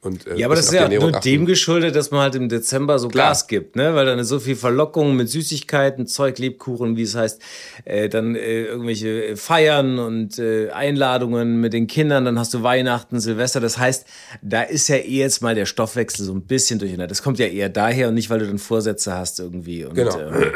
Und, 0.00 0.28
äh, 0.28 0.36
Ja, 0.36 0.46
aber 0.46 0.54
das 0.54 0.66
ist 0.66 0.74
ja 0.74 0.88
nur 0.88 1.10
dem 1.10 1.44
geschuldet, 1.44 1.96
dass 1.96 2.12
man 2.12 2.20
halt 2.20 2.36
im 2.36 2.48
Dezember 2.48 3.00
so 3.00 3.08
Klar. 3.08 3.30
Gas 3.30 3.48
gibt, 3.48 3.74
ne? 3.74 3.96
Weil 3.96 4.06
dann 4.06 4.22
so 4.22 4.38
viel 4.38 4.54
Verlockung 4.54 5.16
mit 5.16 5.28
Süßigkeiten, 5.28 6.06
Zeug, 6.06 6.38
Lebkuchen, 6.38 6.96
wie 6.96 7.02
es 7.02 7.16
heißt, 7.16 7.42
äh, 7.84 8.08
dann 8.08 8.36
äh, 8.36 8.62
irgendwelche 8.66 9.24
äh, 9.30 9.36
Feiern 9.36 9.98
und 9.98 10.38
äh, 10.38 10.70
Einladungen 10.70 11.60
mit 11.60 11.72
den 11.72 11.88
Kindern, 11.88 12.24
dann 12.24 12.38
hast 12.38 12.54
du 12.54 12.62
Weihnachten, 12.62 13.18
Silvester. 13.18 13.58
Das 13.58 13.76
heißt, 13.78 14.06
da 14.40 14.62
ist 14.62 14.86
ja 14.88 14.96
eh 14.96 15.18
jetzt 15.18 15.42
mal 15.42 15.56
der 15.56 15.66
Stoffwechsel 15.66 16.24
so 16.24 16.32
ein 16.32 16.42
bisschen 16.42 16.78
durcheinander. 16.78 17.08
Das 17.08 17.22
kommt 17.24 17.40
ja 17.40 17.46
eher 17.46 17.68
daher 17.68 18.06
und 18.06 18.14
nicht, 18.14 18.30
weil 18.30 18.38
du 18.38 18.46
dann 18.46 18.58
Vorsätze 18.58 19.14
hast 19.14 19.40
irgendwie. 19.40 19.84
Und, 19.84 19.94
Genau. 19.94 20.16
äh, 20.16 20.52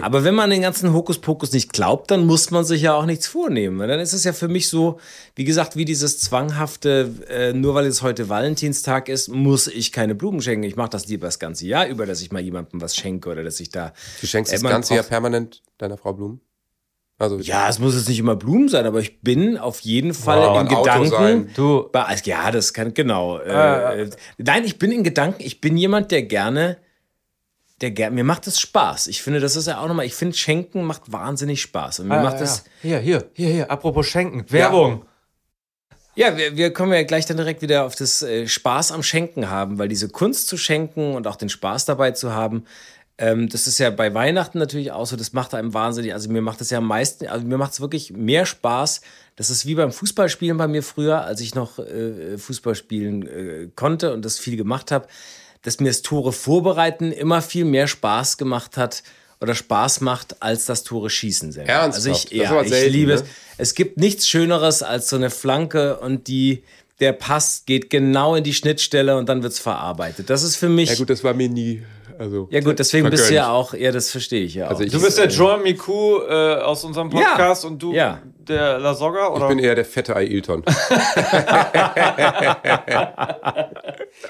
aber 0.00 0.24
wenn 0.24 0.34
man 0.34 0.48
den 0.48 0.62
ganzen 0.62 0.92
Hokuspokus 0.94 1.52
nicht 1.52 1.72
glaubt, 1.74 2.10
dann 2.10 2.24
muss 2.24 2.50
man 2.50 2.64
sich 2.64 2.80
ja 2.80 2.94
auch 2.94 3.04
nichts 3.04 3.26
vornehmen. 3.26 3.78
Dann 3.86 4.00
ist 4.00 4.14
es 4.14 4.24
ja 4.24 4.32
für 4.32 4.48
mich 4.48 4.68
so, 4.68 4.98
wie 5.36 5.44
gesagt, 5.44 5.76
wie 5.76 5.84
dieses 5.84 6.18
zwanghafte, 6.20 7.10
äh, 7.28 7.52
nur 7.52 7.74
weil 7.74 7.84
es 7.86 8.00
heute 8.02 8.30
Valentinstag 8.58 9.08
ist, 9.08 9.28
muss 9.28 9.66
ich 9.66 9.90
keine 9.90 10.14
Blumen 10.14 10.40
schenken. 10.40 10.62
Ich 10.64 10.76
mache 10.76 10.90
das 10.90 11.06
lieber 11.08 11.26
das 11.26 11.38
ganze 11.40 11.66
Jahr 11.66 11.86
über, 11.88 12.06
dass 12.06 12.20
ich 12.22 12.30
mal 12.30 12.40
jemandem 12.40 12.80
was 12.80 12.94
schenke 12.94 13.28
oder 13.28 13.42
dass 13.42 13.58
ich 13.60 13.70
da. 13.70 13.92
Du 14.20 14.26
schenkst 14.26 14.52
das 14.52 14.62
ganze 14.62 14.94
Jahr 14.94 15.02
permanent 15.04 15.62
deiner 15.78 15.96
Frau 15.98 16.12
Blumen? 16.12 16.40
Also, 17.18 17.38
Ja, 17.38 17.68
es 17.68 17.78
muss 17.78 17.94
jetzt 17.96 18.08
nicht 18.08 18.18
immer 18.18 18.36
Blumen 18.36 18.68
sein, 18.68 18.86
aber 18.86 19.00
ich 19.00 19.20
bin 19.20 19.56
auf 19.58 19.80
jeden 19.80 20.14
Fall 20.14 20.38
Wow, 20.40 20.60
in 20.60 20.68
Gedanken. 20.68 21.50
Du- 21.54 21.88
Bei, 21.92 22.14
ja, 22.24 22.50
das 22.50 22.72
kann, 22.72 22.92
genau. 22.94 23.38
Äh, 23.38 24.02
äh, 24.02 24.10
nein, 24.38 24.64
ich 24.64 24.78
bin 24.78 24.90
in 24.92 25.02
Gedanken, 25.04 25.42
ich 25.42 25.60
bin 25.60 25.76
jemand, 25.76 26.10
der 26.10 26.22
gerne. 26.22 26.78
Der 27.80 27.90
ger 27.90 28.10
mir 28.10 28.22
macht 28.24 28.46
es 28.46 28.60
Spaß. 28.60 29.08
Ich 29.08 29.20
finde, 29.20 29.40
das 29.40 29.56
ist 29.56 29.66
ja 29.66 29.80
auch 29.80 29.88
nochmal, 29.88 30.06
ich 30.06 30.14
finde, 30.14 30.36
Schenken 30.36 30.84
macht 30.84 31.10
wahnsinnig 31.12 31.60
Spaß. 31.60 32.00
Und 32.00 32.08
mir 32.08 32.20
macht 32.22 32.40
es. 32.40 32.64
Hier, 32.82 32.98
hier, 33.00 33.24
hier, 33.34 33.48
hier. 33.48 33.70
Apropos 33.70 34.06
Schenken. 34.06 34.44
Werbung. 34.50 35.00
Ja, 35.00 35.06
wir, 36.36 36.56
wir 36.56 36.72
kommen 36.72 36.92
ja 36.92 37.02
gleich 37.02 37.26
dann 37.26 37.36
direkt 37.36 37.62
wieder 37.62 37.84
auf 37.84 37.96
das 37.96 38.22
äh, 38.22 38.46
Spaß 38.46 38.92
am 38.92 39.02
Schenken 39.02 39.50
haben, 39.50 39.78
weil 39.78 39.88
diese 39.88 40.08
Kunst 40.08 40.48
zu 40.48 40.56
schenken 40.56 41.14
und 41.14 41.26
auch 41.26 41.36
den 41.36 41.48
Spaß 41.48 41.84
dabei 41.86 42.12
zu 42.12 42.32
haben, 42.32 42.64
ähm, 43.16 43.48
das 43.48 43.66
ist 43.66 43.78
ja 43.78 43.90
bei 43.90 44.12
Weihnachten 44.12 44.58
natürlich 44.58 44.92
auch 44.92 45.06
so, 45.06 45.16
das 45.16 45.32
macht 45.32 45.54
einem 45.54 45.72
wahnsinnig, 45.72 46.12
also 46.12 46.30
mir 46.30 46.42
macht 46.42 46.60
es 46.60 46.70
ja 46.70 46.78
am 46.78 46.86
meisten, 46.86 47.26
also 47.26 47.46
mir 47.46 47.58
macht 47.58 47.72
es 47.72 47.80
wirklich 47.80 48.12
mehr 48.12 48.46
Spaß. 48.46 49.02
Das 49.36 49.50
ist 49.50 49.66
wie 49.66 49.74
beim 49.74 49.92
Fußballspielen 49.92 50.56
bei 50.56 50.68
mir 50.68 50.82
früher, 50.82 51.22
als 51.22 51.40
ich 51.40 51.54
noch 51.54 51.78
äh, 51.78 52.38
Fußball 52.38 52.74
spielen 52.74 53.26
äh, 53.26 53.68
konnte 53.74 54.12
und 54.12 54.24
das 54.24 54.38
viel 54.38 54.56
gemacht 54.56 54.90
habe, 54.90 55.06
dass 55.62 55.80
mir 55.80 55.88
das 55.88 56.02
Tore 56.02 56.32
vorbereiten 56.32 57.12
immer 57.12 57.40
viel 57.42 57.64
mehr 57.64 57.88
Spaß 57.88 58.36
gemacht 58.36 58.76
hat 58.76 59.02
oder 59.40 59.54
Spaß 59.54 60.00
macht, 60.00 60.42
als 60.42 60.66
das 60.66 60.84
Tore 60.84 61.10
schießen 61.10 61.52
selber. 61.52 61.70
Ernsthaft? 61.70 62.08
Also 62.08 62.26
ich, 62.30 62.30
ja, 62.30 62.62
ich 62.62 62.68
selten, 62.68 62.92
liebe 62.92 63.14
ne? 63.14 63.20
es. 63.20 63.24
Es 63.56 63.74
gibt 63.74 63.98
nichts 63.98 64.28
Schöneres 64.28 64.82
als 64.82 65.08
so 65.08 65.16
eine 65.16 65.30
Flanke 65.30 65.98
und 65.98 66.26
die, 66.28 66.64
der 67.00 67.12
Pass 67.12 67.64
geht 67.66 67.90
genau 67.90 68.34
in 68.34 68.44
die 68.44 68.54
Schnittstelle 68.54 69.16
und 69.16 69.28
dann 69.28 69.42
wird's 69.42 69.58
verarbeitet. 69.58 70.30
Das 70.30 70.42
ist 70.42 70.56
für 70.56 70.68
mich. 70.68 70.90
ja 70.90 70.96
gut, 70.96 71.10
das 71.10 71.22
war 71.22 71.34
mir 71.34 71.48
nie. 71.48 71.82
Also, 72.18 72.48
Ja 72.50 72.60
gut, 72.60 72.78
deswegen 72.78 73.10
bist 73.10 73.24
du 73.24 73.26
vergönnt. 73.28 73.46
ja 73.46 73.52
auch, 73.52 73.74
ja, 73.74 73.90
das 73.92 74.10
verstehe 74.10 74.44
ich 74.44 74.54
ja 74.54 74.66
auch. 74.66 74.70
Also 74.70 74.84
ich- 74.84 74.92
Du 74.92 75.00
bist 75.00 75.18
der 75.18 75.26
Joan 75.28 75.62
Miku 75.62 76.20
äh, 76.20 76.54
aus 76.60 76.84
unserem 76.84 77.10
Podcast 77.10 77.64
und 77.64 77.82
du 77.82 77.92
Ja. 77.92 78.20
der 78.38 78.78
La 78.78 78.94
Soga, 78.94 79.28
oder? 79.28 79.42
Ich 79.42 79.48
bin 79.48 79.58
eher 79.58 79.74
der 79.74 79.84
fette 79.84 80.14
Ailton. 80.14 80.62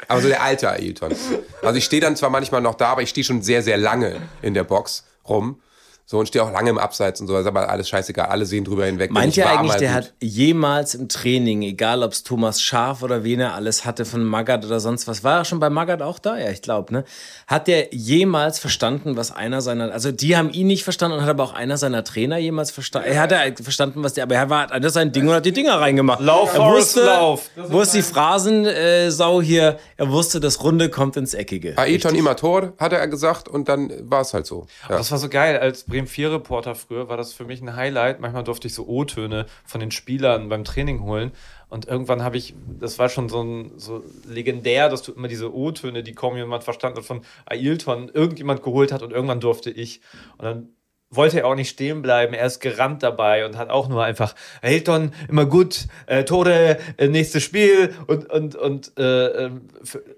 aber 0.09 0.21
so 0.21 0.29
der 0.29 0.43
alte 0.43 0.71
Ailton. 0.71 1.15
Also 1.63 1.77
ich 1.79 1.85
stehe 1.85 2.01
dann 2.01 2.17
zwar 2.17 2.31
manchmal 2.31 2.61
noch 2.61 2.75
da, 2.75 2.89
aber 2.89 3.03
ich 3.03 3.11
stehe 3.11 3.25
schon 3.25 3.43
sehr, 3.43 3.63
sehr 3.63 3.77
lange 3.77 4.17
in 4.43 4.55
der 4.55 4.65
Box 4.65 5.05
rum. 5.29 5.61
So 6.07 6.19
und 6.19 6.27
stehe 6.27 6.45
auch 6.45 6.53
lange 6.53 6.69
im 6.69 6.77
Abseits 6.77 7.23
und 7.23 7.29
so, 7.29 7.39
ist 7.39 7.47
aber 7.47 7.71
alles 7.71 7.89
scheißegal, 7.89 8.27
alle 8.27 8.45
sehen 8.45 8.65
drüber 8.65 8.85
hinweg. 8.85 9.11
Meint 9.11 9.39
ihr 9.39 9.49
eigentlich, 9.49 9.77
der 9.77 9.89
gut. 9.89 9.97
hat 9.97 10.15
jemals 10.21 10.95
im 10.95 11.09
Training, 11.09 11.63
egal 11.63 12.03
ob 12.03 12.13
es 12.13 12.23
Thomas 12.23 12.61
Schaf 12.61 13.03
oder 13.03 13.25
wen 13.25 13.41
er 13.41 13.55
alles 13.55 13.87
hatte 13.87 14.05
von 14.05 14.23
Magath 14.23 14.67
oder 14.67 14.81
sonst 14.81 15.09
was, 15.09 15.25
war 15.25 15.39
er 15.39 15.45
schon 15.47 15.61
bei 15.61 15.71
Magath 15.71 16.03
auch 16.03 16.19
da? 16.19 16.37
Ja, 16.37 16.51
ich 16.51 16.61
glaube, 16.61 16.93
ne? 16.93 17.05
Hat 17.47 17.69
der 17.69 17.95
jemals 17.95 18.59
verstanden, 18.59 19.17
was 19.17 19.35
einer 19.35 19.63
seiner, 19.63 19.93
also 19.93 20.13
die 20.13 20.37
haben 20.37 20.51
ihn 20.51 20.67
nicht 20.67 20.85
verstanden 20.85 21.17
und 21.17 21.23
hat 21.23 21.31
aber 21.31 21.43
auch 21.43 21.55
einer 21.55 21.79
seiner 21.79 22.05
Trainer 22.05 22.37
jemals 22.37 22.71
verstanden. 22.71 23.09
Er 23.09 23.23
hat 23.23 23.33
er 23.33 23.55
verstanden, 23.63 24.03
was 24.03 24.13
der, 24.13 24.25
aber 24.25 24.35
er 24.35 24.51
war, 24.51 24.69
hat 24.69 24.93
sein 24.93 25.11
Ding 25.11 25.27
und 25.27 25.35
hat 25.35 25.47
die 25.47 25.53
Dinger 25.53 25.81
reingemacht. 25.81 26.21
Lauf, 26.21 26.53
er 26.53 26.57
Forrest, 26.57 26.97
wusste, 26.97 27.07
lauf. 27.07 27.51
Wo 27.57 27.81
ist 27.81 27.95
die 27.95 28.03
Phrasensau 28.03 28.71
äh, 28.71 29.11
Sau 29.11 29.41
hier? 29.41 29.79
Er 29.97 30.11
wusste, 30.11 30.39
das 30.39 30.63
Runde 30.63 30.91
kommt 30.91 31.17
ins 31.17 31.33
Eckige. 31.33 31.79
Ailton 31.79 32.15
immer 32.15 32.37
Tor, 32.37 32.75
hatte 32.77 32.97
er 32.97 33.09
gesagt 33.09 33.49
und 33.49 33.71
dann 33.71 33.91
war 34.03 34.21
es 34.21 34.35
halt 34.35 34.45
so. 34.45 34.67
Ja. 34.91 34.99
Das 34.99 35.11
war 35.11 35.17
so 35.17 35.31
geil. 35.31 35.59
Als 35.59 35.85
Bremen 35.95 36.09
4 36.09 36.33
Reporter 36.33 36.75
früher 36.75 37.09
war 37.09 37.17
das 37.17 37.33
für 37.33 37.45
mich 37.45 37.63
ein 37.63 37.77
Highlight. 37.77 38.19
Manchmal 38.19 38.43
durfte 38.43 38.67
ich 38.67 38.75
so 38.75 38.85
O-Töne 38.89 39.47
von 39.65 39.79
den 39.79 39.93
Spielern 39.93 40.49
beim 40.49 40.65
Training 40.65 41.05
holen. 41.05 41.31
Und 41.69 41.87
irgendwann 41.87 42.25
habe 42.25 42.37
ich, 42.37 42.57
das 42.81 42.99
war 42.99 43.09
schon 43.09 43.29
so, 43.29 43.41
ein, 43.41 43.79
so 43.79 44.03
legendär, 44.27 44.89
dass 44.89 45.03
du 45.03 45.13
immer 45.13 45.29
diese 45.29 45.55
O-Töne, 45.55 46.03
die 46.03 46.13
kaum 46.13 46.37
jemand 46.37 46.65
verstanden 46.65 46.99
hat, 46.99 47.05
von 47.05 47.21
Ailton 47.47 48.09
irgendjemand 48.09 48.65
geholt 48.65 48.91
hat 48.91 49.03
und 49.05 49.13
irgendwann 49.13 49.39
durfte 49.39 49.71
ich. 49.71 50.01
Und 50.37 50.45
dann 50.45 50.69
wollte 51.17 51.41
er 51.41 51.47
auch 51.47 51.55
nicht 51.55 51.69
stehen 51.71 52.03
bleiben. 52.03 52.35
Er 52.35 52.47
ist 52.47 52.61
gerannt 52.61 53.03
dabei 53.03 53.47
und 53.47 53.57
hat 53.57 53.71
auch 53.71 53.89
nur 53.89 54.03
einfach 54.05 54.35
Hilton 54.63 55.13
immer 55.29 55.47
gut, 55.47 55.87
äh, 56.07 56.25
Tore, 56.25 56.79
äh, 56.97 57.09
nächstes 57.09 57.43
Spiel 57.43 57.95
und 58.07 58.31
und 58.31 58.55
und 58.57 58.93
äh, 58.99 59.27
äh, 59.47 59.51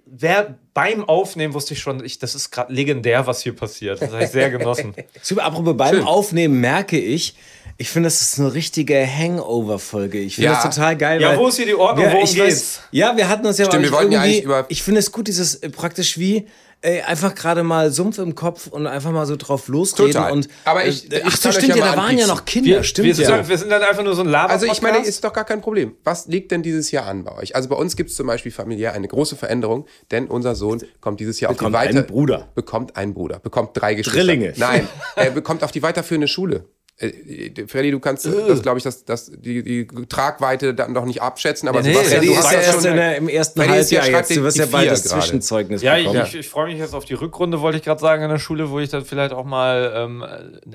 wer 0.06 0.54
beim 0.74 1.04
Aufnehmen 1.08 1.54
wusste 1.54 1.74
ich 1.74 1.80
schon, 1.80 2.04
ich, 2.04 2.18
das 2.18 2.34
ist 2.34 2.50
gerade 2.50 2.72
legendär, 2.72 3.26
was 3.26 3.42
hier 3.42 3.54
passiert. 3.56 4.00
Das 4.02 4.12
habe 4.12 4.24
ich 4.24 4.30
sehr 4.30 4.50
genossen. 4.50 4.94
Super, 5.22 5.44
apropos 5.44 5.76
beim 5.76 6.04
Aufnehmen 6.06 6.60
merke 6.60 6.98
ich, 6.98 7.34
ich 7.78 7.88
finde, 7.90 8.06
das 8.08 8.22
ist 8.22 8.38
eine 8.38 8.52
richtige 8.54 9.06
Hangover-Folge. 9.06 10.18
Ich 10.18 10.36
finde 10.36 10.50
Ja. 10.50 10.62
das 10.62 10.74
total 10.74 10.96
geil. 10.96 11.20
Ja, 11.20 11.30
weil 11.30 11.38
wo 11.38 11.48
ist 11.48 11.56
hier 11.56 11.66
die 11.66 11.74
Ordnung? 11.74 12.04
Wir, 12.06 12.12
Worum 12.12 12.24
ich 12.24 12.34
geht's? 12.34 12.78
weiß, 12.78 12.80
ja, 12.90 13.16
wir 13.16 13.28
hatten 13.28 13.46
uns 13.46 13.58
ja 13.58 13.66
Stimmt, 13.66 13.84
wir 13.84 13.92
wollten 13.92 14.12
ja 14.12 14.20
eigentlich 14.20 14.44
über- 14.44 14.64
Ich 14.68 14.82
finde 14.82 15.00
es 15.00 15.12
gut, 15.12 15.28
dieses 15.28 15.56
äh, 15.56 15.68
praktisch 15.70 16.18
wie 16.18 16.46
äh, 16.82 17.00
einfach 17.02 17.34
gerade 17.34 17.62
mal 17.62 17.90
Sumpf 17.90 18.18
im 18.18 18.34
Kopf 18.34 18.66
und 18.68 18.86
einfach 18.86 19.10
mal 19.10 19.26
so 19.26 19.36
drauf 19.36 19.66
losreden. 19.68 20.12
Total. 20.12 20.32
Und, 20.32 20.48
Aber 20.64 20.84
ich- 20.86 21.10
äh, 21.10 21.18
ich 21.18 21.24
ach 21.26 21.36
so, 21.36 21.50
stimmt 21.50 21.68
ja 21.68 21.76
ja, 21.76 21.84
da 21.92 21.96
waren 21.96 21.96
ja 21.96 22.02
anpieksen. 22.24 22.28
noch 22.28 22.44
Kinder. 22.44 22.68
Wir, 22.70 22.82
stimmt 22.84 23.06
wir, 23.08 23.14
ja. 23.14 23.36
sind, 23.36 23.48
wir 23.48 23.58
sind 23.58 23.70
dann 23.70 23.82
einfach 23.82 24.04
nur 24.04 24.14
so 24.14 24.22
ein 24.22 24.28
Laber. 24.28 24.52
Also 24.52 24.66
ich 24.66 24.82
meine, 24.82 24.98
ist 24.98 25.24
doch 25.24 25.32
gar 25.32 25.44
kein 25.44 25.60
Problem. 25.60 25.96
Was 26.04 26.26
liegt 26.26 26.52
denn 26.52 26.62
dieses 26.62 26.90
Jahr 26.90 27.06
an 27.06 27.24
bei 27.24 27.32
euch? 27.36 27.56
Also 27.56 27.68
bei 27.68 27.76
uns 27.76 27.96
gibt 27.96 28.10
es 28.10 28.16
zum 28.16 28.26
Beispiel 28.26 28.52
familiär 28.52 28.92
eine 28.92 29.08
große 29.08 29.36
Veränderung, 29.36 29.86
denn 30.10 30.26
unser 30.28 30.54
Sohn 30.54 30.82
kommt 31.00 31.18
dieses 31.20 31.40
Jahr 31.40 31.52
Bekommt 31.52 31.74
auf 31.74 31.80
die 31.82 31.86
weiter 31.88 31.98
einen 31.98 32.06
Bruder. 32.06 32.48
bekommt 32.54 32.96
einen 32.96 33.14
Bruder, 33.14 33.38
bekommt 33.40 33.70
drei 33.74 33.94
Geschwister. 33.94 34.18
Drillinge. 34.20 34.52
Nein, 34.56 34.86
er 35.16 35.30
bekommt 35.30 35.64
auf 35.64 35.72
die 35.72 35.82
weiterführende 35.82 36.28
Schule. 36.28 36.66
Äh, 36.98 37.66
Freddy, 37.68 37.90
du 37.90 38.00
kannst 38.00 38.24
das, 38.24 38.62
glaube 38.62 38.78
ich, 38.78 38.84
das, 38.84 39.04
das, 39.04 39.30
die, 39.30 39.62
die 39.62 39.86
Tragweite 40.08 40.72
dann 40.72 40.94
noch 40.94 41.04
nicht 41.04 41.20
abschätzen, 41.20 41.68
aber 41.68 41.82
Nee, 41.82 41.92
Sebastian, 41.92 42.24
du 42.24 42.30
ist 42.32 42.38
hast 42.38 42.52
ja 42.52 42.56
das 42.58 42.66
erst 42.68 42.80
schon. 42.82 42.90
in 42.92 42.96
der, 42.96 43.16
im 43.18 43.28
ersten 43.28 43.60
Freddy 43.60 43.78
ist 43.78 43.90
ja- 43.90 44.00
Halbjahr 44.00 44.20
jetzt. 44.20 44.36
Du 44.36 44.42
wirst 44.42 44.56
ja 44.56 44.64
bald 44.66 44.90
das 44.90 45.02
gerade. 45.04 45.20
Zwischenzeugnis 45.20 45.82
Ja, 45.82 45.98
ich, 45.98 46.04
bekommen. 46.06 46.24
ich, 46.26 46.34
ich 46.36 46.48
freue 46.48 46.66
mich 46.68 46.78
jetzt 46.78 46.94
auf 46.94 47.04
die 47.04 47.12
Rückrunde, 47.12 47.60
wollte 47.60 47.76
ich 47.76 47.84
gerade 47.84 48.00
sagen, 48.00 48.22
in 48.22 48.30
der 48.30 48.38
Schule, 48.38 48.70
wo 48.70 48.80
ich 48.80 48.88
dann 48.88 49.04
vielleicht 49.04 49.34
auch 49.34 49.44
mal 49.44 49.92
ähm, 49.94 50.24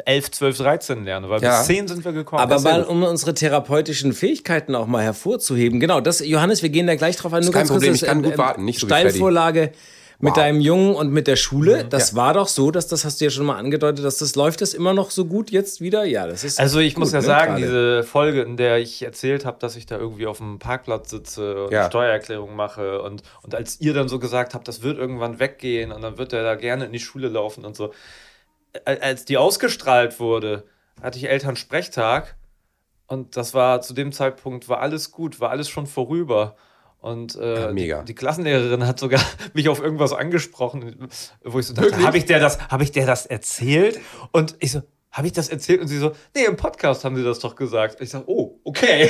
11, 0.06 0.30
12, 0.30 0.58
13 0.58 1.06
lerne, 1.06 1.28
weil 1.30 1.42
Ja. 1.42 1.58
bis 1.58 1.68
10 1.68 1.88
sind 1.88 2.06
wir 2.06 2.12
gekommen. 2.12 2.42
Aber 2.44 2.56
ist 2.58 2.64
mal, 2.64 2.84
um 2.84 3.02
unsere 3.02 3.34
therapeutischen 3.34 4.14
Fähigkeiten 4.14 4.76
auch 4.76 4.86
mal 4.86 5.02
hervorzuheben. 5.04 5.80
Genau, 5.80 6.02
das, 6.02 6.20
Johannes, 6.24 6.62
wir 6.62 6.70
gehen 6.70 6.86
da 6.86 6.94
gleich 6.94 7.16
drauf 7.18 7.34
ein. 7.34 7.44
Nur 7.44 7.52
kein 7.52 7.62
ganz 7.62 7.70
kurz 7.70 7.80
Problem, 7.82 7.96
ich 7.96 8.02
kann 8.04 8.18
ähm, 8.18 8.24
gut 8.26 8.34
ähm, 8.34 8.38
warten, 8.38 8.66
nicht 8.66 8.80
so 8.80 8.86
wie 8.88 8.92
Freddy. 8.92 9.72
Mit 10.22 10.32
Wow. 10.32 10.38
deinem 10.38 10.62
Jungen 10.62 10.94
und 10.96 11.12
mit 11.12 11.26
der 11.28 11.36
Schule. 11.36 11.84
Das 11.86 12.12
Ja. 12.12 12.18
war 12.18 12.34
doch 12.36 12.48
so, 12.48 12.70
dass 12.72 12.88
das 12.88 13.04
hast 13.06 13.20
du 13.20 13.26
ja 13.26 13.32
schon 13.32 13.46
mal 13.46 13.58
angedeutet, 13.58 14.06
dass 14.06 14.20
das 14.20 14.36
läuft 14.36 14.62
das 14.62 14.74
immer 14.76 14.94
noch 14.94 15.10
so 15.10 15.26
gut 15.26 15.50
jetzt 15.50 15.82
wieder. 15.82 16.04
Ja, 16.06 16.28
das 16.28 16.44
ist. 16.44 16.60
Also 16.60 16.80
ich 16.80 16.94
gut, 16.94 17.02
muss 17.06 17.12
ja 17.12 17.20
ne, 17.22 17.26
sagen, 17.26 17.52
gerade. 17.56 17.62
diese 17.64 18.04
Folge, 18.04 18.42
in 18.44 18.56
der 18.56 18.78
ich 18.78 19.02
erzählt 19.02 19.46
habe, 19.46 19.58
dass 19.60 19.76
ich 19.76 19.88
da 19.88 19.98
irgendwie 19.98 20.28
auf 20.28 20.38
dem 20.38 20.60
Parkplatz 20.60 21.10
sitze 21.10 21.66
und 21.66 21.72
Ja. 21.72 21.88
Steuererklärung 21.88 22.56
mache 22.56 23.02
und, 23.02 23.24
und 23.42 23.56
als 23.56 23.82
ihr 23.82 23.94
dann 23.96 24.08
so 24.08 24.20
gesagt 24.20 24.54
habt, 24.54 24.68
das 24.68 24.84
wird 24.84 24.98
irgendwann 25.00 25.40
weggehen 25.40 25.92
und 25.92 26.02
dann 26.04 26.18
wird 26.20 26.34
er 26.34 26.44
da 26.44 26.54
gerne 26.56 26.86
in 26.86 26.92
die 26.94 27.00
Schule 27.00 27.28
laufen 27.28 27.66
und 27.66 27.76
so. 27.76 27.92
Al- 28.86 29.00
Als 29.02 29.26
die 29.26 29.38
ausgestrahlt 29.38 30.20
wurde, 30.20 30.64
hatte 31.02 31.18
ich 31.18 31.28
Elternsprechtag 31.30 32.36
und 33.08 33.36
das 33.38 33.54
war 33.54 33.82
zu 33.82 33.94
dem 33.94 34.12
Zeitpunkt 34.12 34.70
war 34.70 34.80
alles 34.82 35.12
gut, 35.12 35.40
war 35.40 35.50
alles 35.50 35.68
schon 35.68 35.88
vorüber. 35.88 36.56
Und 37.02 37.36
äh, 37.36 37.74
Ja. 37.74 38.00
Die, 38.00 38.06
die 38.06 38.16
Klassenlehrerin 38.16 38.86
hat 38.86 39.00
sogar 39.00 39.22
mich 39.54 39.68
auf 39.70 39.82
irgendwas 39.82 40.14
angesprochen, 40.14 41.10
wo 41.44 41.60
ich 41.60 41.66
so 41.66 41.74
dachte, 41.74 42.02
habe 42.04 42.18
ich 42.18 42.26
der 42.26 42.40
das, 42.40 42.60
habe 42.70 42.84
ich 42.84 42.92
der 42.92 43.06
das 43.08 43.26
erzählt? 43.26 44.00
Und 44.32 44.56
ich 44.60 44.72
so, 44.72 44.84
habe 45.12 45.28
ich 45.28 45.34
das 45.34 45.50
erzählt? 45.50 45.82
Und 45.82 45.88
sie 45.88 45.98
so, 45.98 46.12
nee, 46.36 46.46
im 46.46 46.56
Podcast 46.56 47.04
haben 47.04 47.16
sie 47.16 47.24
das 47.24 47.40
doch 47.40 47.56
gesagt. 47.56 48.00
Ich 48.02 48.12
sage, 48.12 48.26
oh, 48.28 48.60
okay. 48.64 49.10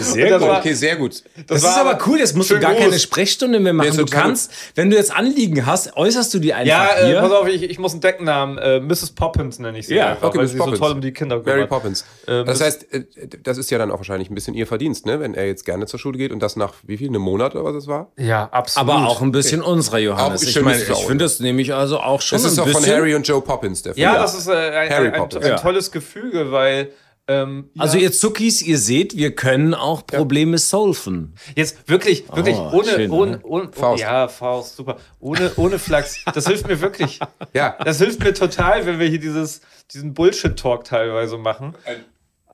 Sehr 0.00 0.24
Und 0.26 0.30
das 0.30 0.40
gut. 0.40 0.48
war- 0.48 0.58
Okay, 0.60 0.72
sehr 0.74 0.96
gut. 0.96 1.22
Das, 1.46 1.62
war 1.62 1.70
ist 1.70 1.78
aber 1.78 1.98
cool, 2.06 2.18
jetzt 2.18 2.36
musst 2.36 2.50
du 2.50 2.58
gar 2.60 2.72
groß. 2.74 2.82
keine 2.84 2.98
Sprechstunde 2.98 3.58
mehr 3.60 3.72
machen. 3.72 3.90
Nee, 3.90 3.96
du 3.96 4.04
kannst, 4.06 4.52
wenn 4.74 4.90
du 4.90 4.96
jetzt 4.96 5.14
Anliegen 5.14 5.64
hast, 5.66 5.96
äußerst 5.96 6.32
du 6.34 6.38
die 6.38 6.52
einfach 6.52 6.68
Ja, 6.68 6.98
äh, 6.98 7.06
hier. 7.06 7.20
pass 7.20 7.32
auf, 7.32 7.48
ich, 7.48 7.62
ich 7.62 7.78
muss 7.78 7.92
einen 7.92 8.00
Decknamen. 8.00 8.58
Äh, 8.58 8.80
Mrs. 8.80 9.10
Poppins 9.12 9.58
nenne 9.58 9.78
ich 9.78 9.86
sie 9.86 9.94
Ja, 9.96 10.10
einfach, 10.10 10.28
okay, 10.28 10.38
weil 10.38 10.44
Miss 10.44 10.52
sie 10.52 10.58
Poppins. 10.58 10.78
so 10.78 10.84
toll 10.84 10.92
um 10.92 11.00
die 11.00 11.12
Kinder 11.12 11.36
Mary 11.36 11.50
kümmert. 11.52 11.68
Poppins. 11.70 12.04
Ähm, 12.28 12.46
das 12.46 12.58
das- 12.58 12.66
heißt, 12.66 12.92
äh, 12.94 13.04
das 13.42 13.58
ist 13.58 13.70
ja 13.70 13.78
dann 13.78 13.90
auch 13.90 13.98
wahrscheinlich 13.98 14.30
ein 14.30 14.34
bisschen 14.34 14.54
ihr 14.54 14.66
Verdienst, 14.66 15.06
ne? 15.06 15.20
wenn 15.20 15.34
er 15.34 15.46
jetzt 15.46 15.64
gerne 15.64 15.86
zur 15.86 15.98
Schule 15.98 16.18
geht 16.18 16.32
und 16.32 16.40
das 16.40 16.56
nach 16.56 16.74
wie 16.84 16.96
viel, 16.96 17.08
einem 17.08 17.22
Monat 17.22 17.54
oder 17.54 17.64
was 17.64 17.74
es 17.74 17.86
war? 17.86 18.12
Ja, 18.18 18.48
absolut. 18.52 18.90
aber 18.90 19.06
auch 19.08 19.22
ein 19.22 19.32
bisschen 19.32 19.62
unserer 19.62 19.98
Johannes. 19.98 20.42
Auch 20.44 20.48
ich 20.48 20.62
meine, 20.62 20.82
ich 20.82 20.90
auch. 20.90 21.06
finde 21.06 21.24
das 21.24 21.40
nämlich 21.40 21.74
also 21.74 21.98
auch 22.00 22.20
schon 22.20 22.36
Das 22.36 22.44
ist 22.50 22.58
doch 22.58 22.68
von. 22.68 22.84
Harry 22.86 23.14
und 23.14 23.26
Joe 23.26 23.40
Poppins, 23.40 23.82
der 23.82 23.94
Film. 23.94 24.02
Ja, 24.04 24.14
das 24.20 24.34
ist 24.34 24.48
äh, 24.48 24.52
ein, 24.52 25.56
tolles 25.56 25.90
Gefüge, 25.90 26.50
weil 26.52 26.90
ähm, 27.30 27.70
Also 27.78 27.96
ja, 27.96 28.04
ihr 28.04 28.12
Zuckis, 28.12 28.62
ihr 28.62 28.78
seht, 28.78 29.16
wir 29.16 29.34
können 29.34 29.74
auch 29.74 30.06
Probleme 30.06 30.58
solven. 30.58 31.34
jetzt 31.54 31.88
wirklich, 31.88 32.24
wirklich 32.34 32.56
Oh, 32.56 32.70
ohne, 32.74 32.84
schön, 32.88 33.10
ohne, 33.10 33.30
ne? 33.32 33.40
ohne, 33.42 33.72
Faust. 33.72 34.02
ja, 34.02 34.26
Faust, 34.28 34.76
super, 34.76 34.96
ohne, 35.20 35.52
ohne 35.56 35.78
Flachs. 35.78 36.24
Das 36.34 36.46
hilft 36.46 36.66
mir 36.66 36.80
wirklich. 36.80 37.20
Ja. 37.52 37.76
Das 37.84 37.98
hilft 37.98 38.20
mir 38.24 38.34
total, 38.34 38.86
wenn 38.86 38.98
wir 38.98 39.06
hier 39.08 39.20
dieses, 39.20 39.60
diesen 39.94 40.14
Bullshit-Talk 40.14 40.84
teilweise 40.84 41.38
machen. 41.38 41.74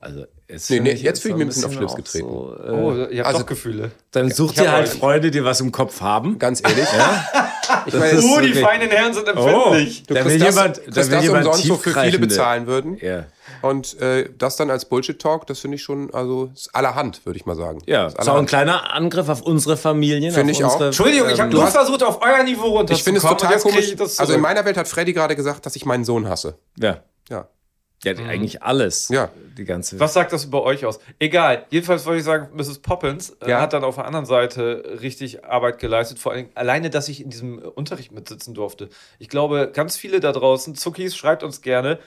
Also 0.07 0.25
jetzt, 0.47 0.69
Nee, 0.69 0.79
nee, 0.79 0.91
jetzt 0.93 1.21
fühle 1.21 1.33
ich 1.33 1.37
mich 1.37 1.45
ein 1.45 1.47
bisschen 1.49 1.65
auf 1.65 1.73
Schlips 1.73 1.91
auch 1.91 1.95
getreten. 1.97 2.27
So, 2.29 2.55
äh, 2.63 2.69
Oh, 2.71 2.93
ihr 3.11 3.17
habt 3.19 3.27
also- 3.27 3.39
doch 3.39 3.45
Gefühle. 3.45 3.91
dann 4.11 4.31
sucht 4.31 4.53
ich 4.53 4.59
hab 4.59 4.65
ihr 4.67 4.71
halt. 4.71 4.87
Freunde, 4.89 5.31
die 5.31 5.43
was 5.43 5.59
im 5.59 5.71
Kopf 5.71 5.99
haben. 6.01 6.39
Ganz 6.39 6.61
ehrlich. 6.63 6.79
Ich 7.85 7.91
Das 7.93 7.99
meine, 7.99 8.19
Oh, 8.19 8.39
die 8.39 8.47
wirklich- 8.47 8.63
feinen 8.63 8.89
Herren 8.89 9.13
sind 9.13 9.27
empfindlich. 9.27 10.03
du 10.03 10.13
da 10.13 10.21
kriegst 10.21 10.33
will 10.33 10.39
das, 10.45 10.55
jemand- 10.55 10.75
kriegst 10.77 10.97
da 10.97 11.01
will 11.03 11.09
das 11.11 11.23
jemand 11.23 11.45
umsonst, 11.47 11.69
wofür 11.69 11.93
viele 12.01 12.19
bezahlen 12.19 12.67
würden. 12.67 12.97
Ja. 13.01 13.25
Und 13.61 13.99
äh, 13.99 14.29
das 14.37 14.55
dann 14.55 14.69
als 14.69 14.85
Bullshit-Talk, 14.85 15.47
das 15.47 15.59
finde 15.59 15.75
ich 15.75 15.83
schon, 15.83 16.13
also 16.13 16.49
ist 16.53 16.73
allerhand, 16.73 17.25
würde 17.25 17.37
ich 17.37 17.45
mal 17.45 17.55
sagen. 17.55 17.79
Ja, 17.85 18.07
Ist 18.07 18.17
ist 18.19 18.29
auch 18.29 18.37
ein 18.37 18.45
kleiner 18.45 18.93
Angriff 18.93 19.27
auf 19.29 19.41
unsere 19.41 19.75
Familien. 19.77 20.33
Finde 20.33 20.53
ich 20.53 20.63
auch. 20.63 20.79
Entschuldigung, 20.79 21.27
ich 21.29 21.39
habe 21.41 21.49
ähm, 21.51 21.57
nur 21.57 21.67
versucht, 21.67 22.03
auf 22.03 22.21
euer 22.21 22.43
Niveau 22.43 22.67
runterzukommen. 22.67 22.95
Ich 22.95 23.03
finde 23.03 23.17
es 23.19 23.23
total 23.25 23.59
komisch. 23.59 23.93
Ich 23.93 24.19
Also 24.19 24.33
in 24.33 24.41
meiner 24.41 24.63
Welt 24.63 24.77
hat 24.77 24.87
Freddy 24.87 25.11
gerade 25.11 25.35
gesagt, 25.35 25.65
dass 25.65 25.75
ich 25.75 25.85
meinen 25.85 26.05
Sohn 26.05 26.29
hasse. 26.29 26.55
Ja. 26.79 27.01
Ja. 27.29 27.47
Ja, 28.07 28.13
die- 28.13 28.23
eigentlich 28.23 28.63
alles. 28.63 29.09
Ja. 29.09 29.29
Die 29.57 29.65
ganze. 29.65 29.99
Was 29.99 30.13
sagt 30.13 30.33
das 30.33 30.45
über 30.45 30.61
euch 30.63 30.85
aus? 30.85 30.99
Egal. 31.19 31.65
Jedenfalls 31.71 32.05
wollte 32.05 32.19
ich 32.19 32.25
sagen, 32.25 32.49
Mrs. 32.55 32.79
Poppins 32.79 33.31
äh, 33.41 33.49
Ja. 33.49 33.61
hat 33.61 33.73
dann 33.73 33.83
auf 33.83 33.95
der 33.95 34.05
anderen 34.05 34.25
Seite 34.27 34.97
richtig 35.01 35.43
Arbeit 35.45 35.79
geleistet. 35.79 36.19
Vor 36.19 36.31
allem 36.31 36.49
alleine, 36.53 36.89
dass 36.91 37.09
ich 37.09 37.21
in 37.23 37.29
diesem 37.31 37.59
äh, 37.59 37.63
Unterricht 37.63 38.11
mitsitzen 38.11 38.53
durfte. 38.53 38.89
Ich 39.17 39.29
glaube, 39.29 39.71
ganz 39.73 39.97
viele 39.97 40.19
da 40.19 40.31
draußen, 40.31 40.75
Zuckis, 40.75 41.15
schreibt 41.15 41.41
uns 41.43 41.61
gerne, 41.61 41.97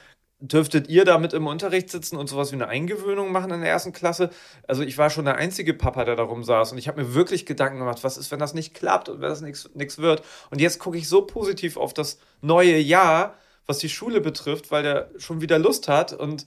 dürftet 0.43 0.89
ihr 0.89 1.05
da 1.05 1.19
mit 1.19 1.33
im 1.35 1.47
Unterricht 1.49 1.91
sitzen 1.91 2.17
und 2.17 2.29
sowas 2.29 2.51
wie 2.51 2.55
eine 2.55 2.69
Eingewöhnung 2.69 3.31
machen 3.33 3.51
in 3.51 3.61
der 3.61 3.69
ersten 3.69 3.93
Klasse? 3.93 4.31
Also 4.67 4.83
ich 4.83 4.97
war 4.97 5.11
schon 5.11 5.27
der 5.27 5.35
einzige 5.37 5.75
Papa, 5.75 6.05
der 6.05 6.17
da 6.17 6.23
rumsaß 6.23 6.73
und 6.73 6.79
ich 6.79 6.89
habe 6.89 7.03
mir 7.03 7.15
wirklich 7.15 7.45
Gedanken 7.45 7.79
gemacht, 7.81 7.99
was 8.05 8.17
ist, 8.17 8.31
wenn 8.31 8.39
das 8.39 8.55
nicht 8.55 8.73
klappt 8.75 9.09
und 9.11 9.21
wenn 9.21 9.29
das 9.29 9.43
nichts 9.43 9.99
wird? 9.99 10.23
Und 10.51 10.61
jetzt 10.61 10.79
gucke 10.79 10.97
ich 10.97 11.09
so 11.09 11.23
positiv 11.23 11.77
auf 11.77 11.93
das 11.93 12.19
neue 12.41 12.79
Jahr, 12.79 13.35
was 13.71 13.79
die 13.79 13.89
Schule 13.89 14.21
betrifft, 14.21 14.71
weil 14.71 14.83
der 14.83 15.11
schon 15.17 15.41
wieder 15.41 15.59
Lust 15.59 15.89
hat 15.89 16.13
und 16.13 16.47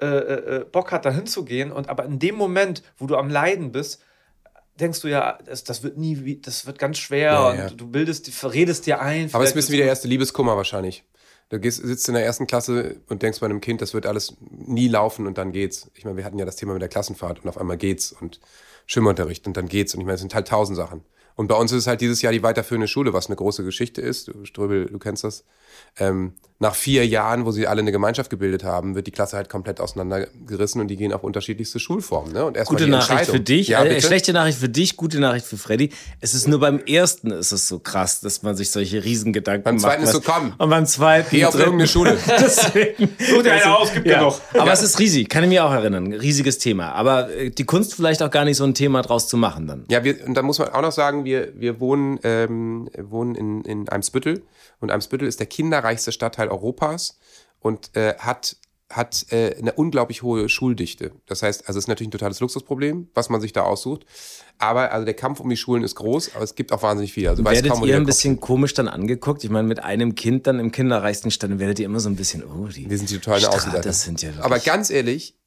äh, 0.00 0.06
äh, 0.06 0.64
Bock 0.70 0.92
hat, 0.92 1.04
da 1.04 1.10
hinzugehen. 1.10 1.72
Und 1.72 1.88
aber 1.88 2.04
in 2.04 2.20
dem 2.20 2.36
Moment, 2.36 2.82
wo 2.98 3.06
du 3.06 3.16
am 3.16 3.28
Leiden 3.28 3.72
bist, 3.72 4.00
denkst 4.78 5.00
du 5.00 5.08
ja, 5.08 5.38
das, 5.44 5.64
das 5.64 5.82
wird 5.82 5.96
nie, 5.96 6.40
das 6.40 6.66
wird 6.66 6.78
ganz 6.78 6.98
schwer 6.98 7.32
Ja, 7.32 7.48
und 7.48 7.58
ja. 7.58 7.70
du 7.70 7.88
bildest, 7.88 8.30
verredest 8.30 8.86
dir 8.86 9.00
ein. 9.00 9.28
Aber 9.32 9.42
es 9.42 9.50
ist 9.50 9.56
ein 9.56 9.58
bisschen 9.58 9.72
wie 9.72 9.78
der 9.78 9.86
erste 9.86 10.06
Liebeskummer 10.06 10.56
wahrscheinlich. 10.56 11.04
Du 11.48 11.58
gehst, 11.58 11.82
sitzt 11.82 12.06
in 12.08 12.14
der 12.14 12.24
ersten 12.24 12.46
Klasse 12.46 13.00
und 13.08 13.22
denkst 13.22 13.40
bei 13.40 13.46
einem 13.46 13.62
Kind, 13.62 13.80
das 13.80 13.94
wird 13.94 14.04
alles 14.04 14.36
nie 14.40 14.86
laufen 14.86 15.26
und 15.26 15.38
dann 15.38 15.50
geht's. 15.50 15.90
Ich 15.94 16.04
meine, 16.04 16.18
wir 16.18 16.24
hatten 16.24 16.38
ja 16.38 16.44
das 16.44 16.56
Thema 16.56 16.74
mit 16.74 16.82
der 16.82 16.90
Klassenfahrt 16.90 17.42
und 17.42 17.48
auf 17.48 17.56
einmal 17.56 17.78
geht's 17.78 18.12
und 18.12 18.38
Schwimmunterricht 18.86 19.46
und 19.46 19.56
dann 19.56 19.66
geht's. 19.66 19.94
Und 19.94 20.00
ich 20.00 20.06
meine, 20.06 20.16
es 20.16 20.20
sind 20.20 20.34
halt 20.34 20.46
tausend 20.46 20.76
Sachen. 20.76 21.02
Und 21.38 21.46
bei 21.46 21.54
uns 21.54 21.72
ist 21.72 21.78
es 21.78 21.86
halt 21.86 22.00
dieses 22.00 22.20
Jahr 22.20 22.32
die 22.32 22.42
weiterführende 22.42 22.88
Schule, 22.88 23.12
was 23.12 23.28
eine 23.28 23.36
große 23.36 23.64
Geschichte 23.64 24.00
ist. 24.02 24.28
Du, 24.28 24.44
Ströbel, 24.44 24.86
du 24.86 24.98
kennst 24.98 25.24
das. 25.24 25.44
Ähm, 25.96 26.34
nach 26.60 26.74
vier 26.74 27.06
Jahren, 27.06 27.44
wo 27.44 27.52
sie 27.52 27.68
alle 27.68 27.80
eine 27.80 27.92
Gemeinschaft 27.92 28.30
gebildet 28.30 28.64
haben, 28.64 28.96
wird 28.96 29.06
die 29.06 29.12
Klasse 29.12 29.36
halt 29.36 29.48
komplett 29.48 29.80
auseinandergerissen 29.80 30.80
und 30.80 30.88
die 30.88 30.96
gehen 30.96 31.12
auf 31.12 31.22
unterschiedlichste 31.22 31.78
Schulformen. 31.78 32.32
Ne? 32.32 32.44
Und 32.44 32.56
erstmal 32.56 32.76
Gute 32.78 32.86
die 32.86 32.90
Nachricht 32.90 33.30
für 33.30 33.38
dich, 33.38 33.68
Ja, 33.68 33.84
äh, 33.84 33.88
bitte? 33.90 34.06
schlechte 34.06 34.32
Nachricht 34.32 34.58
für 34.58 34.68
dich, 34.68 34.96
gute 34.96 35.20
Nachricht 35.20 35.46
für 35.46 35.56
Freddy. 35.56 35.90
Es 36.20 36.34
ist 36.34 36.48
nur 36.48 36.58
beim 36.58 36.80
ersten 36.80 37.30
ist 37.30 37.52
es 37.52 37.68
so 37.68 37.78
krass, 37.78 38.20
dass 38.20 38.42
man 38.42 38.56
sich 38.56 38.70
solche 38.72 39.04
Riesengedanken 39.04 39.62
Beim 39.62 39.74
macht. 39.76 39.82
zweiten 39.84 40.02
ist 40.02 40.10
so, 40.12 40.20
komm. 40.20 40.52
Und 40.58 40.68
beim 40.70 40.84
zweiten. 40.86 41.28
Geh 41.30 41.44
auf 41.44 41.52
dritten- 41.52 41.64
irgendeine 41.78 41.88
Schule. 41.88 42.18
Deswegen. 42.40 43.08
Such 43.20 43.42
dir 43.44 43.52
eine 43.52 43.76
aus, 43.78 43.92
gibt 43.92 44.06
ja. 44.08 44.18
genug. 44.18 44.40
Aber 44.54 44.72
es 44.72 44.82
ist 44.82 44.98
riesig, 44.98 45.28
kann 45.28 45.44
ich 45.44 45.50
mir 45.50 45.64
auch 45.64 45.70
erinnern. 45.72 46.06
Ein 46.06 46.12
riesiges 46.14 46.58
Thema. 46.58 46.90
Aber 46.92 47.30
äh, 47.30 47.50
die 47.50 47.64
Kunst 47.64 47.94
vielleicht 47.94 48.20
auch 48.20 48.30
gar 48.30 48.44
nicht 48.44 48.56
so 48.56 48.64
ein 48.64 48.74
Thema 48.74 49.02
draus 49.02 49.28
zu 49.28 49.36
machen 49.36 49.68
dann. 49.68 49.84
Ja, 49.90 50.02
wir, 50.02 50.26
und 50.26 50.34
da 50.34 50.42
muss 50.42 50.58
man 50.58 50.70
auch 50.70 50.82
noch 50.82 50.92
sagen, 50.92 51.24
wir, 51.24 51.52
wir 51.54 51.78
wohnen, 51.78 52.18
ähm, 52.24 52.88
wohnen 52.98 53.36
in, 53.36 53.62
in 53.62 53.88
Eimsbüttel 53.88 54.42
und 54.80 54.90
Eimsbüttel 54.90 55.26
ist 55.26 55.40
der 55.40 55.46
kinderreichste 55.46 56.12
Stadtteil 56.12 56.48
Europas 56.48 57.18
und 57.60 57.94
äh, 57.96 58.14
hat, 58.18 58.56
hat 58.90 59.26
äh, 59.30 59.56
eine 59.56 59.72
unglaublich 59.72 60.22
hohe 60.22 60.48
Schuldichte. 60.48 61.12
Das 61.26 61.42
heißt, 61.42 61.68
also 61.68 61.78
es 61.78 61.84
ist 61.84 61.88
natürlich 61.88 62.08
ein 62.08 62.12
totales 62.12 62.40
Luxusproblem, 62.40 63.08
was 63.14 63.28
man 63.28 63.40
sich 63.40 63.52
da 63.52 63.62
aussucht. 63.62 64.06
Aber 64.58 64.92
also 64.92 65.04
der 65.04 65.14
Kampf 65.14 65.40
um 65.40 65.48
die 65.48 65.56
Schulen 65.56 65.84
ist 65.84 65.94
groß, 65.94 66.34
aber 66.34 66.44
es 66.44 66.54
gibt 66.54 66.72
auch 66.72 66.82
wahnsinnig 66.82 67.12
viele. 67.12 67.30
Also 67.30 67.44
Werdet 67.44 67.70
kaum, 67.70 67.84
ihr 67.84 67.96
ein 67.96 68.06
bisschen 68.06 68.40
komisch 68.40 68.74
dann 68.74 68.88
angeguckt? 68.88 69.44
Ich 69.44 69.50
meine, 69.50 69.68
mit 69.68 69.82
einem 69.82 70.14
Kind 70.14 70.46
dann 70.46 70.58
im 70.58 70.72
kinderreichsten 70.72 71.30
Stand 71.30 71.58
werdet 71.58 71.78
ihr 71.78 71.86
immer 71.86 72.00
so 72.00 72.08
ein 72.08 72.16
bisschen, 72.16 72.44
oh, 72.44 72.66
die 72.66 72.88
Wir 72.88 72.98
sind 72.98 73.10
die 73.10 73.18
totalen 73.18 73.44
Außenseiter. 73.44 74.44
Aber 74.44 74.58
ganz 74.58 74.90
ehrlich, 74.90 75.37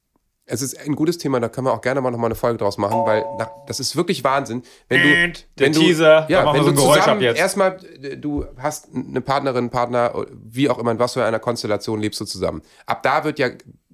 es 0.52 0.60
ist 0.60 0.78
ein 0.78 0.94
gutes 0.94 1.16
Thema, 1.16 1.40
da 1.40 1.48
können 1.48 1.66
wir 1.66 1.72
auch 1.72 1.80
gerne 1.80 2.02
mal 2.02 2.10
noch 2.10 2.18
mal 2.18 2.26
eine 2.26 2.34
Folge 2.34 2.58
draus 2.58 2.76
machen, 2.76 3.06
weil 3.06 3.24
na, 3.38 3.50
das 3.66 3.80
ist 3.80 3.96
wirklich 3.96 4.22
Wahnsinn. 4.22 4.62
Wenn 4.88 5.02
du, 5.02 5.08
Der 5.08 5.66
wenn 5.66 5.72
du, 5.72 5.80
Teaser, 5.80 6.20
da 6.22 6.28
ja, 6.28 6.52
wenn 6.52 6.62
so 6.62 6.68
ein 6.68 6.74
du 6.76 6.82
zusammen 6.82 7.22
jetzt. 7.22 7.38
erstmal, 7.38 7.78
du 8.18 8.44
hast 8.58 8.88
eine 8.94 9.22
Partnerin, 9.22 9.70
Partner, 9.70 10.26
wie 10.30 10.68
auch 10.68 10.78
immer, 10.78 10.90
in 10.90 10.98
was 10.98 11.14
für 11.14 11.24
einer 11.24 11.38
Konstellation 11.38 12.00
lebst 12.00 12.20
du 12.20 12.26
zusammen. 12.26 12.60
Ab 12.84 13.02
da 13.02 13.24
wird 13.24 13.38
ja 13.38 13.48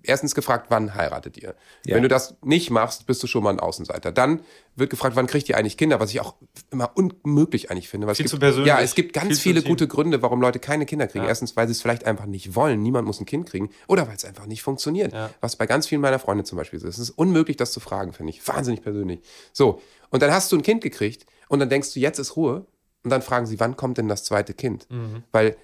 erstens 0.08 0.34
gefragt, 0.34 0.66
wann 0.70 0.94
heiratet 0.94 1.36
ihr? 1.36 1.54
Ja. 1.84 1.94
Wenn 1.94 2.02
du 2.02 2.08
das 2.08 2.36
nicht 2.42 2.70
machst, 2.70 3.06
bist 3.06 3.22
du 3.22 3.26
schon 3.26 3.42
mal 3.42 3.50
ein 3.50 3.60
Außenseiter. 3.60 4.12
Dann 4.12 4.40
wird 4.76 4.90
gefragt, 4.90 5.16
wann 5.16 5.26
kriegt 5.26 5.48
ihr 5.48 5.56
eigentlich 5.56 5.76
Kinder, 5.76 6.00
was 6.00 6.10
ich 6.10 6.20
auch 6.20 6.34
immer 6.70 6.90
unmöglich 6.94 7.70
eigentlich 7.70 7.88
finde. 7.88 8.06
Weil 8.06 8.14
Viel 8.14 8.26
es 8.26 8.30
zu 8.30 8.36
gibt, 8.36 8.42
persönlich, 8.42 8.68
Ja, 8.68 8.80
es 8.80 8.94
gibt 8.94 9.12
ganz 9.12 9.26
viel 9.26 9.36
zu 9.36 9.42
viele 9.42 9.62
gute 9.62 9.88
Gründe, 9.88 10.22
warum 10.22 10.40
Leute 10.40 10.58
keine 10.58 10.86
Kinder 10.86 11.06
kriegen. 11.06 11.24
Erstens, 11.24 11.56
weil 11.56 11.66
sie 11.66 11.72
es 11.72 11.82
vielleicht 11.82 12.04
einfach 12.04 12.26
nicht 12.26 12.54
wollen. 12.54 12.82
Niemand 12.82 13.06
muss 13.06 13.20
ein 13.20 13.26
Kind 13.26 13.46
kriegen. 13.48 13.70
Oder 13.86 14.06
weil 14.08 14.16
es 14.16 14.24
einfach 14.24 14.46
nicht 14.46 14.62
funktioniert. 14.62 15.12
Ja. 15.12 15.30
Was 15.40 15.56
bei 15.56 15.66
ganz 15.66 15.86
vielen 15.86 16.00
meiner 16.00 16.18
Freunde 16.18 16.44
zum 16.44 16.58
Beispiel 16.58 16.78
so 16.78 16.88
ist. 16.88 16.98
Es 16.98 17.10
ist 17.10 17.18
unmöglich, 17.18 17.56
das 17.56 17.72
zu 17.72 17.80
fragen, 17.80 18.12
finde 18.12 18.30
ich. 18.30 18.46
Wahnsinnig 18.46 18.82
persönlich. 18.82 19.20
So. 19.52 19.80
Und 20.10 20.22
dann 20.22 20.30
hast 20.30 20.50
du 20.52 20.56
ein 20.56 20.62
Kind 20.62 20.82
gekriegt 20.82 21.26
und 21.48 21.58
dann 21.58 21.68
denkst 21.68 21.92
du, 21.92 22.00
jetzt 22.00 22.18
ist 22.18 22.36
Ruhe. 22.36 22.66
Und 23.04 23.10
dann 23.10 23.22
fragen 23.22 23.46
sie, 23.46 23.60
wann 23.60 23.76
kommt 23.76 23.96
denn 23.98 24.08
das 24.08 24.24
zweite 24.24 24.54
Kind? 24.54 24.90
Mhm. 24.90 25.22
Weil 25.30 25.56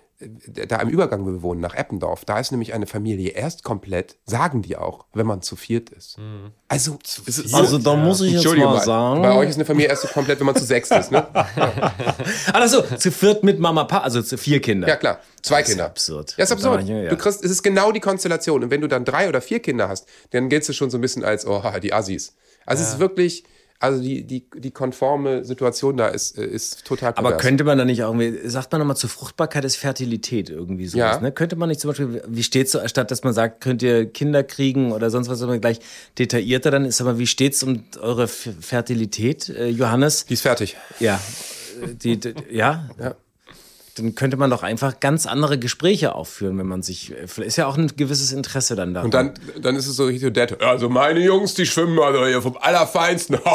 da 0.66 0.80
im 0.80 0.88
Übergang, 0.88 1.24
wo 1.24 1.30
wir 1.32 1.42
wohnen, 1.42 1.60
nach 1.60 1.74
Eppendorf, 1.74 2.24
da 2.24 2.38
ist 2.38 2.50
nämlich 2.50 2.74
eine 2.74 2.86
Familie 2.86 3.30
erst 3.30 3.64
komplett, 3.64 4.16
sagen 4.26 4.62
die 4.62 4.76
auch, 4.76 5.04
wenn 5.14 5.26
man 5.26 5.42
zu 5.42 5.56
viert 5.56 5.90
ist. 5.90 6.18
Mhm. 6.18 6.52
Also, 6.68 6.98
es 7.26 7.38
ist 7.38 7.54
Also 7.54 7.78
da 7.78 7.94
muss 7.96 8.20
ich 8.20 8.32
jetzt 8.32 8.56
mal 8.56 8.80
sagen. 8.82 9.22
bei 9.22 9.32
euch 9.34 9.48
ist 9.50 9.56
eine 9.56 9.64
Familie 9.64 9.88
erst 9.88 10.02
so 10.02 10.08
komplett, 10.08 10.40
wenn 10.40 10.46
man 10.46 10.56
zu 10.56 10.64
sechst 10.64 10.92
ist, 10.92 11.10
ne? 11.10 11.26
Also 12.52 12.82
zu 12.82 13.10
viert 13.10 13.42
mit 13.44 13.58
Mama, 13.58 13.84
Papa, 13.84 14.04
also 14.04 14.22
zu 14.22 14.38
vier 14.38 14.60
Kinder. 14.60 14.88
Ja, 14.88 14.96
klar. 14.96 15.20
Zwei 15.42 15.60
Das 15.60 15.68
ist 15.68 15.74
Kinder. 15.74 15.86
absurd. 15.86 16.34
Ja, 16.36 16.44
ist 16.44 16.52
absurd. 16.52 16.82
Ja, 16.88 16.96
ja. 17.02 17.10
Du 17.10 17.16
kriegst, 17.16 17.44
es 17.44 17.50
ist 17.50 17.62
genau 17.62 17.92
die 17.92 18.00
Konstellation. 18.00 18.64
Und 18.64 18.70
wenn 18.70 18.80
du 18.80 18.88
dann 18.88 19.04
drei 19.04 19.28
oder 19.28 19.40
vier 19.40 19.60
Kinder 19.60 19.88
hast, 19.88 20.06
dann 20.30 20.48
giltst 20.48 20.68
du 20.68 20.72
schon 20.72 20.90
so 20.90 20.98
ein 20.98 21.00
bisschen 21.00 21.24
als, 21.24 21.46
oh, 21.46 21.62
die 21.82 21.92
Assis. 21.92 22.34
Also 22.66 22.82
es 22.82 22.94
ist 22.94 22.98
wirklich, 22.98 23.44
also 23.80 24.00
die, 24.02 24.24
die, 24.24 24.46
die 24.56 24.70
konforme 24.70 25.44
Situation 25.44 25.96
da 25.96 26.08
ist, 26.08 26.38
äh, 26.38 26.44
ist 26.46 26.84
total 26.86 27.10
Aber 27.16 27.30
pervers. 27.30 27.42
könnte 27.42 27.64
man 27.64 27.76
da 27.76 27.84
nicht 27.84 28.02
auch, 28.04 28.14
irgendwie- 28.18 28.48
sagt 28.48 28.72
man 28.72 28.78
nochmal 28.80 28.96
zur 28.96 29.10
Fruchtbarkeit 29.10 29.64
ist 29.64 29.76
Fertilität 29.76 30.48
irgendwie 30.48 30.86
so. 30.86 30.96
Ja. 30.96 31.20
Ne? 31.20 31.32
Könnte 31.32 31.56
man 31.56 31.68
nicht 31.68 31.80
zum 31.80 31.90
Beispiel, 31.90 32.22
wie 32.26 32.42
steht's 32.42 32.72
so, 32.72 32.80
statt 32.88 33.10
dass 33.10 33.24
man 33.24 33.34
sagt, 33.34 33.60
könnt 33.60 33.82
ihr 33.82 34.06
Kinder 34.10 34.42
kriegen 34.42 34.92
oder 34.92 35.10
sonst 35.10 35.28
was, 35.28 35.42
aber 35.42 35.58
gleich 35.58 35.80
detaillierter 36.18 36.70
dann 36.70 36.84
ist, 36.84 37.00
aber 37.00 37.18
wie 37.18 37.26
steht's 37.26 37.62
um 37.62 37.84
eure 38.00 38.26
Fertilität, 38.28 39.48
äh, 39.50 39.68
Johannes? 39.68 40.26
Die 40.26 40.34
ist 40.34 40.42
fertig. 40.42 40.76
Ja, 41.00 41.20
äh, 41.82 41.94
die, 41.94 42.18
die, 42.18 42.34
ja. 42.50 42.88
Ja. 42.98 43.14
Dann 43.96 44.16
könnte 44.16 44.36
man 44.36 44.50
doch 44.50 44.64
einfach 44.64 44.98
ganz 44.98 45.24
andere 45.24 45.56
Gespräche 45.58 46.14
aufführen, 46.16 46.58
wenn 46.58 46.66
man 46.66 46.82
sich, 46.82 47.12
äh, 47.12 47.28
vielleicht 47.28 47.48
ist 47.48 47.56
ja 47.56 47.66
auch 47.66 47.76
ein 47.76 47.92
gewisses 47.96 48.32
Interesse 48.32 48.74
dann 48.74 48.92
da. 48.92 49.02
Und 49.02 49.14
dann, 49.14 49.34
dann 49.60 49.76
ist 49.76 49.86
es 49.86 49.94
so 49.96 50.06
richtig 50.06 50.26
Odette. 50.28 50.60
Also 50.60 50.88
meine 50.88 51.20
Jungs, 51.20 51.54
die 51.54 51.64
schwimmen 51.64 51.98
also 52.00 52.26
hier 52.26 52.42
vom 52.42 52.56
Allerfeinsten. 52.56 53.38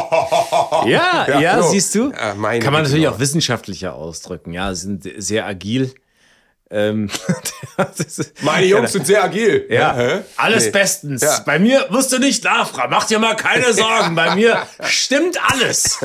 Ja, 0.85 1.27
ja, 1.27 1.39
Ja, 1.39 1.61
so. 1.61 1.69
siehst 1.69 1.93
du? 1.95 2.11
Ja, 2.11 2.33
Kann 2.33 2.39
man 2.73 2.83
natürlich 2.83 3.07
auch 3.07 3.19
wissenschaftlicher 3.19 3.95
ausdrücken. 3.95 4.53
Ja, 4.53 4.73
sie 4.73 4.81
sind 4.87 5.09
sehr 5.17 5.45
agil. 5.45 5.93
Ähm, 6.71 7.09
ist- 7.97 8.31
Meine 8.43 8.65
Jungs 8.67 8.91
sind 8.91 9.07
sehr 9.07 9.23
agil. 9.23 9.65
ja, 9.69 9.95
Hä? 9.95 10.19
alles 10.37 10.65
Nee. 10.65 10.71
bestens. 10.71 11.21
Ja. 11.23 11.39
Bei 11.45 11.57
mir 11.57 11.87
musst 11.89 12.11
du 12.13 12.19
nicht 12.19 12.43
nachfragen. 12.43 12.91
Mach 12.91 13.05
dir 13.05 13.17
mal 13.17 13.35
keine 13.35 13.73
Sorgen. 13.73 14.13
Bei 14.15 14.35
mir 14.35 14.67
stimmt 14.83 15.39
alles. 15.51 15.97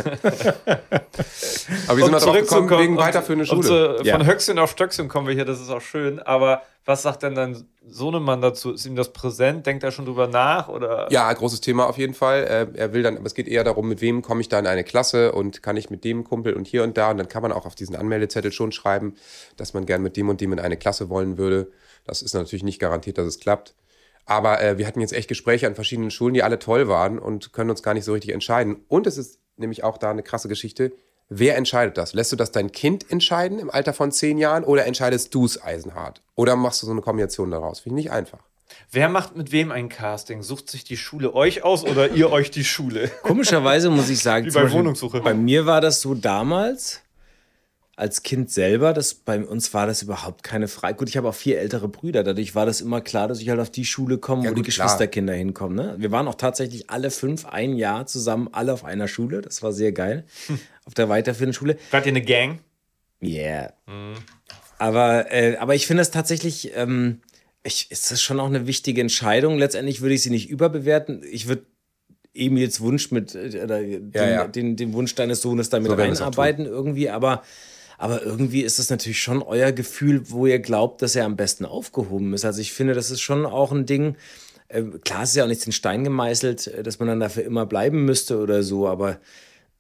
Aber 1.87 1.97
wir 1.97 2.05
sind 2.05 2.13
da 2.13 2.19
drauf 2.19 2.37
gekommen 2.37 2.71
wegen 2.71 2.97
und- 2.97 3.03
weiterführende 3.03 3.51
und 3.51 3.65
Schule. 3.65 3.99
so 3.99 4.05
Ja. 4.05 4.17
Von 4.17 4.27
Höchstchen 4.27 4.59
auf 4.59 4.71
Stöckchen 4.71 5.09
kommen 5.09 5.27
wir 5.27 5.35
hier, 5.35 5.45
das 5.45 5.61
ist 5.61 5.71
auch 5.71 5.83
schön. 5.83 6.19
Aber 6.21 6.63
was 6.85 7.03
sagt 7.03 7.23
denn 7.23 7.35
dein 7.35 7.67
Sohnemann 7.87 8.43
dazu? 8.43 8.73
Ist 8.73 8.85
ihm 8.85 8.95
das 8.95 9.13
präsent? 9.13 9.65
Denkt 9.65 9.83
er 9.83 9.91
schon 9.91 10.05
drüber 10.05 10.27
nach? 10.27 10.69
Oder? 10.69 11.09
Ja, 11.11 11.33
großes 11.33 11.63
Thema 11.63 11.87
auf 11.87 11.97
jeden 11.97 12.13
Fall. 12.13 12.45
Äh, 12.45 12.79
er 12.79 12.93
will 12.93 13.03
dann, 13.03 13.17
aber 13.17 13.27
es 13.27 13.35
geht 13.35 13.49
eher 13.49 13.65
darum, 13.65 13.89
mit 13.89 14.03
wem 14.03 14.21
komme 14.21 14.43
ich 14.43 14.49
da 14.51 14.59
in 14.59 14.67
eine 14.67 14.85
Klasse 14.85 15.33
und 15.33 15.63
kann 15.63 15.79
ich 15.79 15.89
mit 15.89 16.05
dem 16.05 16.25
Kumpel 16.25 16.53
und 16.53 16.67
hier 16.67 16.83
und 16.83 16.97
da. 16.99 17.11
Und 17.11 17.17
dann 17.17 17.29
kann 17.29 17.43
man 17.43 17.53
auch 17.53 17.65
auf 17.65 17.75
diesen 17.75 17.97
Anmeldezettel 17.97 18.53
schon 18.53 18.71
schreiben, 18.71 19.15
dass 19.57 19.73
man 19.73 19.87
gern 19.87 20.03
mit 20.03 20.17
dem 20.17 20.29
und 20.29 20.41
dem 20.41 20.53
in 20.53 20.61
eine 20.61 20.77
Klasse 20.77 21.09
wollen 21.09 21.39
würde. 21.39 21.71
Das 22.05 22.21
ist 22.21 22.35
natürlich 22.35 22.65
nicht 22.65 22.81
garantiert, 22.81 23.17
dass 23.17 23.27
es 23.27 23.41
klappt. 23.41 23.75
Aber 24.27 24.63
äh, 24.63 24.77
wir 24.77 24.87
hatten 24.87 25.01
jetzt 25.01 25.13
echt 25.13 25.29
Gespräche 25.29 25.67
an 25.67 25.75
verschiedenen 25.75 26.11
Schulen, 26.11 26.35
die 26.35 26.43
alle 26.43 26.59
toll 26.59 26.89
waren 26.89 27.19
und 27.19 27.53
können 27.53 27.71
uns 27.71 27.83
gar 27.83 27.95
nicht 27.95 28.05
so 28.05 28.13
richtig 28.13 28.33
entscheiden. 28.33 28.85
Und 28.89 29.07
es 29.07 29.17
ist 29.17 29.39
nämlich 29.57 29.85
auch 29.85 29.97
da 29.97 30.11
eine 30.11 30.23
krasse 30.23 30.49
Geschichte. 30.49 30.93
Wer 31.29 31.57
entscheidet 31.57 31.97
das? 31.97 32.13
Lässt 32.13 32.33
du 32.33 32.37
das 32.37 32.53
dein 32.53 32.71
Kind 32.71 33.11
entscheiden 33.11 33.59
im 33.59 33.71
Alter 33.71 33.93
von 33.95 34.13
zehn 34.13 34.39
Jahren 34.39 34.63
oder 34.65 34.85
entscheidest 34.87 35.35
du 35.35 35.45
es 35.45 35.63
eisenhart? 35.63 36.21
Oder 36.35 36.55
machst 36.57 36.83
du 36.83 36.87
so 36.87 36.93
eine 36.93 37.01
Kombination 37.01 37.51
daraus? 37.51 37.81
Finde 37.81 37.99
ich 38.01 38.07
nicht 38.07 38.13
einfach. 38.13 38.41
Wer 38.91 39.09
macht 39.09 39.37
mit 39.37 39.51
wem 39.53 39.73
ein 39.73 39.89
Casting? 39.89 40.43
Sucht 40.43 40.69
sich 40.71 40.85
die 40.85 40.97
Schule 40.97 41.35
euch 41.35 41.63
aus 41.65 41.85
oder 41.85 42.11
ihr 42.11 42.31
euch 42.31 42.51
die 42.51 42.65
Schule? 42.65 43.11
Komischerweise 43.23 43.89
muss 43.91 44.11
ich 44.11 44.21
sagen, 44.21 44.47
Wie 44.47 44.51
bei 44.51 44.63
Beispiel 44.63 44.79
Wohnungssuche. 44.81 45.21
bei 45.21 45.35
mir 45.35 45.65
war 45.67 45.81
das 45.81 46.01
so 46.01 46.15
damals, 46.15 47.01
als 47.97 48.23
Kind 48.25 48.51
selber, 48.51 48.93
das, 48.93 49.15
bei 49.15 49.43
uns 49.45 49.73
war 49.73 49.87
das 49.87 50.03
überhaupt 50.03 50.43
keine 50.43 50.67
Frage. 50.67 50.97
Gut, 50.97 51.09
ich 51.09 51.17
habe 51.17 51.29
auch 51.29 51.35
vier 51.35 51.61
ältere 51.61 51.89
Brüder, 51.89 52.25
dadurch 52.25 52.55
war 52.57 52.67
das 52.67 52.81
immer 52.81 53.01
klar, 53.01 53.29
dass 53.29 53.41
ich 53.41 53.49
halt 53.49 53.61
auf 53.61 53.71
die 53.71 53.85
Schule 53.85 54.19
komme, 54.19 54.45
Ja, 54.45 54.51
wo 54.51 54.55
die 54.55 54.63
gut, 54.63 54.73
klar. 54.73 54.87
Geschwisterkinder 54.87 55.33
hinkommen. 55.35 55.77
Ne? 55.77 55.95
Wir 55.99 56.11
waren 56.11 56.27
auch 56.27 56.35
tatsächlich 56.35 56.91
alle 56.91 57.11
fünf 57.11 57.47
ein 57.47 57.75
Jahr 57.75 58.07
zusammen, 58.07 58.49
alle 58.53 58.73
auf 58.73 58.85
einer 58.85 59.07
Schule. 59.09 59.43
Das 59.43 59.63
war 59.63 59.73
sehr 59.73 59.93
geil. 59.93 60.25
Auf 60.87 60.95
der 60.95 61.09
weiterführenden 61.09 61.55
Schule. 61.55 61.77
Wart 61.91 62.07
ihr 62.07 62.13
eine 62.13 62.23
Gang? 62.23 62.61
Yeah. 63.23 63.73
Aber, 64.79 65.33
äh, 65.33 65.57
aber 65.57 65.75
ich 65.75 65.87
finde 65.87 66.03
es 66.03 66.11
tatsächlich, 66.11 66.73
ähm, 66.77 67.21
ich, 67.63 67.91
ist 67.91 68.11
das 68.11 68.21
schon 68.21 68.39
auch 68.41 68.47
eine 68.47 68.67
wichtige 68.67 69.01
Entscheidung. 69.01 69.59
Letztendlich 69.59 70.03
würde 70.03 70.15
ich 70.15 70.23
sie 70.23 70.31
nicht 70.31 70.51
überbewerten. 70.51 71.23
Ich 71.31 71.49
würde 71.49 71.65
Emils 72.35 72.81
Wunsch 72.81 73.11
mit, 73.11 73.35
äh, 73.35 73.63
oder 73.63 73.81
den, 73.81 74.13
ja. 74.13 74.47
Den, 74.47 74.77
den 74.77 74.93
Wunsch 74.93 75.15
deines 75.15 75.41
Sohnes 75.41 75.71
damit 75.71 75.91
So 75.91 75.97
reinarbeiten 75.97 76.67
irgendwie, 76.67 77.09
aber, 77.09 77.43
aber 77.97 78.23
irgendwie 78.23 78.63
ist 78.63 78.79
es 78.79 78.91
natürlich 78.91 79.23
schon 79.23 79.43
euer 79.43 79.73
Gefühl, 79.73 80.31
wo 80.31 80.47
ihr 80.47 80.59
glaubt, 80.59 81.01
dass 81.01 81.17
er 81.17 81.25
am 81.25 81.37
besten 81.37 81.65
aufgehoben 81.65 82.35
ist. 82.35 82.45
Also 82.45 82.61
ich 82.61 82.73
finde, 82.73 82.95
das 82.95 83.11
ist 83.11 83.21
schon 83.21 83.47
auch 83.47 83.73
ein 83.73 83.87
Ding, 83.87 84.17
äh, 84.69 84.83
klar 85.05 85.23
es 85.23 85.31
ist 85.31 85.37
ja 85.37 85.45
auch 85.45 85.49
nichts 85.49 85.67
in 85.67 85.73
Stein 85.73 86.05
gemeißelt, 86.05 86.67
äh, 86.67 86.83
dass 86.83 86.99
man 86.99 87.09
dann 87.09 87.21
dafür 87.21 87.45
immer 87.45 87.67
bleiben 87.67 88.05
müsste 88.05 88.39
oder 88.39 88.63
so, 88.63 88.89
aber 88.89 89.21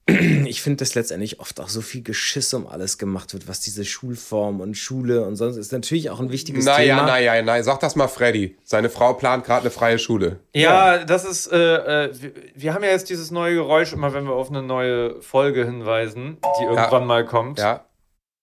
ich 0.06 0.60
finde, 0.60 0.78
dass 0.84 0.94
letztendlich 0.94 1.40
oft 1.40 1.58
auch 1.60 1.70
so 1.70 1.80
viel 1.80 2.02
Geschiss 2.02 2.52
um 2.52 2.66
alles 2.66 2.98
gemacht 2.98 3.32
wird, 3.32 3.48
was 3.48 3.60
diese 3.60 3.86
Schulform 3.86 4.60
und 4.60 4.76
Schule 4.76 5.24
und 5.24 5.36
sonst 5.36 5.56
ist 5.56 5.72
natürlich 5.72 6.10
auch 6.10 6.20
ein 6.20 6.30
wichtiges 6.30 6.66
Naja, 6.66 6.96
Thema. 6.96 7.06
naja, 7.06 7.40
naja, 7.42 7.62
sag 7.62 7.80
das 7.80 7.96
mal 7.96 8.08
Freddy. 8.08 8.58
Seine 8.64 8.90
Frau 8.90 9.14
plant 9.14 9.44
gerade 9.46 9.62
eine 9.62 9.70
freie 9.70 9.98
Schule. 9.98 10.40
Ja, 10.54 11.04
das 11.04 11.24
ist, 11.24 11.46
äh, 11.50 12.04
äh, 12.06 12.10
wir, 12.20 12.32
wir 12.54 12.74
haben 12.74 12.84
ja 12.84 12.90
jetzt 12.90 13.08
dieses 13.08 13.30
neue 13.30 13.54
Geräusch 13.54 13.94
immer, 13.94 14.12
wenn 14.12 14.24
wir 14.24 14.34
auf 14.34 14.50
eine 14.50 14.62
neue 14.62 15.22
Folge 15.22 15.64
hinweisen, 15.64 16.36
die 16.60 16.64
irgendwann 16.64 17.06
mal 17.06 17.24
kommt. 17.24 17.58
Ja, 17.58 17.86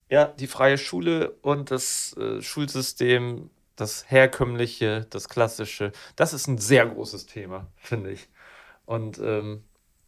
Ja, 0.09 0.25
die 0.25 0.47
freie 0.47 0.79
Schule 0.79 1.37
und 1.43 1.69
das 1.69 2.15
äh, 2.17 2.41
Schulsystem, 2.41 3.51
das 3.75 4.05
herkömmliche, 4.09 5.05
das 5.11 5.29
klassische, 5.29 5.91
das 6.15 6.33
ist 6.33 6.47
ein 6.47 6.57
sehr 6.57 6.87
großes 6.87 7.27
Thema, 7.27 7.67
finde 7.77 8.11
ich. 8.11 8.29
Und 8.85 9.19
ähm, 9.19 9.63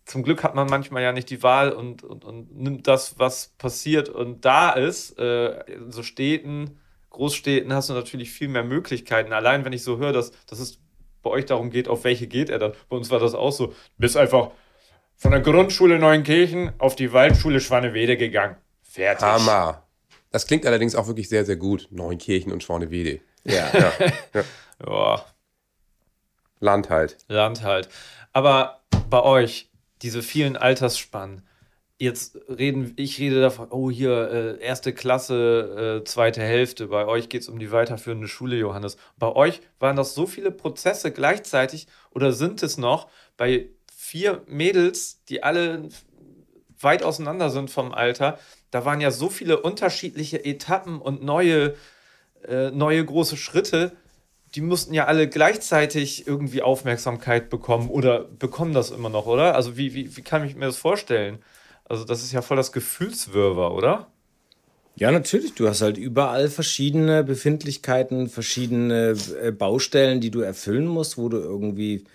zum 0.06 0.24
Glück 0.24 0.44
hat 0.44 0.56
man 0.56 0.68
manchmal 0.68 1.02
ja 1.04 1.12
nicht 1.12 1.30
die 1.30 1.44
Wahl 1.44 1.72
und, 1.72 2.04
und, 2.04 2.26
und 2.26 2.56
nimmt 2.56 2.88
das, 2.88 3.18
was 3.20 3.50
passiert 3.58 4.10
und 4.10 4.44
da 4.46 4.72
ist. 4.72 5.18
Äh, 5.18 5.62
in 5.72 5.92
so 5.92 6.04
Städten, 6.04 6.80
Großstädten 7.10 7.74
hast 7.74 7.90
du 7.90 7.94
natürlich 7.94 8.32
viel 8.32 8.48
mehr 8.48 8.64
Möglichkeiten. 8.64 9.34
Allein 9.34 9.66
wenn 9.66 9.74
ich 9.74 9.84
so 9.84 9.98
höre, 9.98 10.12
dass, 10.12 10.32
dass 10.46 10.60
es 10.60 10.80
bei 11.22 11.30
euch 11.30 11.46
darum 11.46 11.70
geht, 11.70 11.88
auf 11.88 12.04
welche 12.04 12.28
geht 12.28 12.50
er 12.50 12.60
dann. 12.60 12.74
Bei 12.90 12.98
uns 12.98 13.10
war 13.12 13.20
das 13.20 13.34
auch 13.34 13.52
so. 13.52 13.68
Du 13.68 13.74
bist 13.98 14.18
einfach 14.18 14.52
von 15.16 15.32
der 15.32 15.42
Grundschule 15.42 16.00
Neunkirchen 16.00 16.74
auf 16.80 16.96
die 16.96 17.14
Waldschule 17.14 17.62
Schwanewede 17.62 18.18
gegangen. 18.18 18.58
Fertig. 18.82 19.26
Hammer. 19.26 19.88
Das 20.32 20.48
klingt 20.48 20.66
allerdings 20.66 20.96
auch 20.96 21.08
wirklich 21.08 21.30
sehr, 21.30 21.46
sehr 21.46 21.56
gut. 21.56 21.88
Neunkirchen 21.92 22.52
und 22.52 22.64
Schornewede. 22.64 23.22
Ja. 23.46 23.70
Ja, 24.88 25.26
Land 26.62 26.90
halt. 26.90 27.18
Land 27.28 27.62
halt. 27.62 27.90
Aber 28.32 28.82
bei 29.10 29.22
euch, 29.22 29.70
diese 30.04 30.22
vielen 30.22 30.58
Altersspannen, 30.58 31.42
jetzt 31.98 32.38
reden, 32.50 32.94
ich 32.98 33.20
rede 33.20 33.40
davon, 33.40 33.70
oh 33.72 33.90
hier, 33.90 34.30
äh, 34.60 34.64
erste 34.64 34.94
Klasse, 34.94 36.02
äh, 36.02 36.04
zweite 36.04 36.42
Hälfte, 36.42 36.88
bei 36.88 37.06
euch 37.06 37.30
geht 37.30 37.44
es 37.44 37.50
um 37.50 37.60
die 37.60 37.72
weiterführende 37.72 38.28
Schule, 38.28 38.58
Johannes. 38.58 38.98
Bei 39.18 39.34
euch 39.34 39.62
waren 39.80 39.96
das 39.96 40.14
so 40.14 40.28
viele 40.28 40.52
Prozesse 40.52 41.12
gleichzeitig 41.12 41.88
oder 42.12 42.34
sind 42.34 42.62
es 42.62 42.78
noch 42.78 43.10
bei 43.38 43.70
vier 43.96 44.42
Mädels, 44.48 45.24
die 45.26 45.44
alle 45.44 45.88
weit 46.78 47.04
auseinander 47.04 47.50
sind 47.50 47.72
vom 47.72 47.94
Alter, 47.94 48.38
da 48.70 48.84
waren 48.84 49.00
ja 49.00 49.12
so 49.12 49.30
viele 49.30 49.62
unterschiedliche 49.62 50.44
Etappen 50.44 51.00
und 51.00 51.24
neue, 51.24 51.76
äh, 52.46 52.72
neue 52.72 53.06
große 53.06 53.38
Schritte, 53.38 53.96
die 54.56 54.62
mussten 54.62 54.94
ja 54.94 55.06
alle 55.06 55.28
gleichzeitig 55.28 56.28
irgendwie 56.28 56.62
Aufmerksamkeit 56.62 57.50
bekommen 57.50 57.90
oder 57.90 58.26
bekommen 58.26 58.74
das 58.74 58.92
immer 58.92 59.10
noch, 59.10 59.26
oder? 59.26 59.56
Also 59.56 59.78
wie, 59.78 59.94
wie, 59.94 60.16
wie 60.16 60.22
kann 60.22 60.46
ich 60.46 60.56
mir 60.56 60.66
das 60.66 60.78
vorstellen? 60.78 61.40
Also 61.86 62.06
das 62.06 62.24
ist 62.24 62.32
ja 62.32 62.42
voll 62.42 62.58
das 62.58 62.72
Gefühlswirrwarr, 62.72 63.74
oder? 63.74 64.08
Ja, 64.96 65.12
natürlich. 65.12 65.56
Du 65.56 65.68
hast 65.68 65.82
halt 65.82 65.98
überall 65.98 66.50
verschiedene 66.50 67.24
Befindlichkeiten, 67.24 68.30
verschiedene 68.30 69.16
äh, 69.42 69.52
Baustellen, 69.52 70.22
die 70.22 70.30
du 70.30 70.42
erfüllen 70.42 70.86
musst, 70.86 71.18
wo 71.18 71.30
du 71.30 71.38
irgendwie 71.38 72.06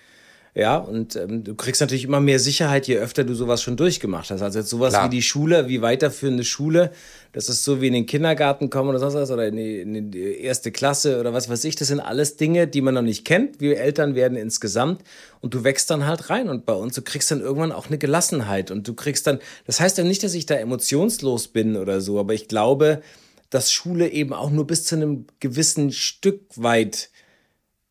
Ja, 0.55 0.77
und 0.79 1.15
ähm, 1.15 1.45
du 1.45 1.55
kriegst 1.55 1.81
natürlich 1.81 2.05
immer 2.05 2.21
mehr 2.21 2.39
Sicherheit, 2.39 2.89
je 2.89 2.97
öfter 2.97 3.25
du 3.25 3.35
sowas 3.35 3.63
schon 3.63 3.77
durchgemacht 3.77 4.31
hast. 4.31 4.43
Also 4.43 4.59
jetzt 4.59 4.71
sowas 4.71 4.95
Klar. 4.95 5.07
wie 5.07 5.17
die 5.17 5.23
Schule, 5.23 5.69
wie 5.69 5.83
weiterführende 5.83 6.43
Schule, 6.43 6.91
das 7.33 7.49
ist 7.49 7.65
so 7.65 7.81
wie 7.81 7.89
in 7.89 7.93
den 7.93 8.07
Kindergarten 8.07 8.71
kommen 8.71 8.89
oder 8.89 8.99
sonst 8.99 9.15
was 9.15 9.31
oder 9.31 9.47
in 9.49 9.57
die, 9.57 9.81
in 9.81 10.11
die 10.11 10.41
erste 10.41 10.73
Klasse 10.73 11.21
oder 11.21 11.33
was 11.33 11.49
weiß 11.49 11.63
ich. 11.65 11.77
Das 11.77 11.89
sind 11.89 12.01
alles 12.01 12.37
Dinge, 12.37 12.67
die 12.67 12.81
man 12.81 12.95
noch 12.95 13.03
nicht 13.03 13.25
kennt. 13.25 13.61
Wir 13.61 13.79
Eltern 13.79 14.15
werden 14.15 14.37
insgesamt 14.37 15.03
und 15.41 15.55
du 15.55 15.65
wächst 15.65 15.91
dann 15.91 16.07
halt 16.07 16.31
rein 16.31 16.49
und 16.49 16.67
bei 16.67 16.73
uns, 16.73 16.95
du 16.95 17.03
kriegst 17.03 17.31
dann 17.31 17.41
irgendwann 17.41 17.73
auch 17.73 17.89
eine 17.89 17.99
Gelassenheit 17.99 18.71
und 18.71 18.89
du 18.89 18.95
kriegst 18.95 19.27
dann, 19.27 19.39
das 19.67 19.81
heißt 19.81 19.99
ja 19.99 20.05
nicht, 20.05 20.23
dass 20.25 20.35
ich 20.35 20.47
da 20.47 20.55
emotionslos 20.55 21.49
bin 21.49 21.77
oder 21.77 22.01
so, 22.01 22.19
aber 22.19 22.35
ich 22.35 22.49
glaube, 22.49 23.03
dass 23.51 23.73
Schule 23.73 24.09
eben 24.09 24.33
auch 24.33 24.51
nur 24.51 24.67
bis 24.67 24.85
zu 24.85 24.97
einem 24.97 25.27
gewissen 25.41 25.93
Stück 25.93 26.43
weit 26.57 27.11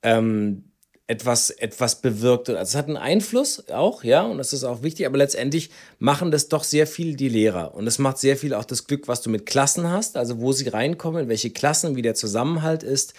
ähm, 0.04 0.67
etwas, 1.08 1.50
etwas 1.50 2.02
bewirkt. 2.02 2.50
Also 2.50 2.62
es 2.62 2.76
hat 2.76 2.88
einen 2.88 2.98
Einfluss 2.98 3.70
auch, 3.70 4.04
ja, 4.04 4.24
und 4.24 4.38
das 4.38 4.52
ist 4.52 4.66
auch 4.66 4.84
wichtig, 4.84 5.06
aber 5.06 5.18
letztendlich 5.18 5.70
machen 6.00 6.32
das 6.32 6.50
doch 6.50 6.66
sehr 6.66 6.86
viel 6.86 7.16
die 7.16 7.30
Lehrer. 7.30 7.74
Und 7.76 7.88
es 7.88 7.98
macht 7.98 8.18
sehr 8.18 8.36
viel 8.36 8.54
auch 8.54 8.66
das 8.66 8.88
Glück, 8.88 9.08
was 9.08 9.22
du 9.22 9.30
mit 9.30 9.46
Klassen 9.46 9.90
hast, 9.90 10.18
also 10.18 10.40
wo 10.40 10.52
sie 10.52 10.68
reinkommen, 10.68 11.24
in 11.24 11.30
welche 11.30 11.50
Klassen, 11.50 11.96
wie 11.96 12.02
der 12.02 12.16
Zusammenhalt 12.16 12.84
ist, 12.84 13.14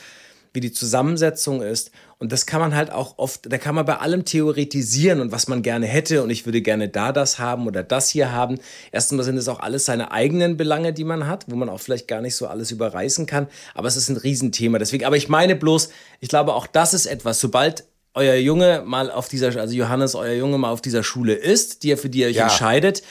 wie 0.59 0.61
die 0.61 0.73
Zusammensetzung 0.73 1.63
ist. 1.63 1.93
Und 2.19 2.33
das 2.33 2.47
kann 2.47 2.59
man 2.61 2.75
halt 2.75 2.91
auch 2.91 3.17
oft, 3.19 3.51
da 3.53 3.59
kann 3.59 3.77
man 3.77 3.87
bei 3.87 3.99
allem 3.99 4.25
theoretisieren 4.25 5.21
und 5.21 5.31
was 5.31 5.47
man 5.47 5.63
gerne 5.63 5.87
hätte 5.87 6.25
und 6.25 6.31
ich 6.31 6.47
würde 6.47 6.63
gerne 6.63 6.89
da 6.89 7.13
das 7.13 7.39
haben 7.39 7.69
oder 7.69 7.85
das 7.85 8.09
hier 8.09 8.33
haben. 8.33 8.59
Erstmal 8.91 9.25
sind 9.25 9.37
es 9.37 9.47
auch 9.47 9.61
alles 9.61 9.85
seine 9.85 10.11
eigenen 10.11 10.57
Belange, 10.57 10.93
die 10.93 11.05
man 11.05 11.29
hat, 11.29 11.45
wo 11.49 11.55
man 11.55 11.69
auch 11.69 11.79
vielleicht 11.79 12.09
gar 12.09 12.21
nicht 12.21 12.35
so 12.35 12.49
alles 12.49 12.73
überreißen 12.73 13.27
kann. 13.27 13.47
Aber 13.75 13.87
es 13.87 13.97
ist 13.97 14.09
ein 14.09 14.17
Riesenthema. 14.17 14.79
Deswegen, 14.79 15.05
aber 15.05 15.17
ich 15.17 15.29
meine 15.29 15.55
bloß, 15.55 15.91
ich 16.19 16.29
glaube 16.29 16.55
auch 16.55 16.67
das 16.67 16.93
ist 16.93 17.07
etwas, 17.07 17.39
sobald 17.39 17.85
euer 18.15 18.35
Junge 18.35 18.83
mal 18.85 19.13
auf 19.13 19.29
dieser, 19.29 19.57
also 19.57 19.73
Johannes, 19.77 20.17
euer 20.17 20.33
Junge 20.35 20.59
mal 20.59 20.71
auf 20.73 20.81
dieser 20.83 21.05
Schule 21.05 21.35
ist, 21.35 21.85
die 21.85 21.91
ihr 21.91 21.99
für 21.99 22.09
die 22.09 22.23
ihr 22.23 22.27
euch 22.27 22.35
Ja. 22.37 22.45
entscheidet, 22.45 23.05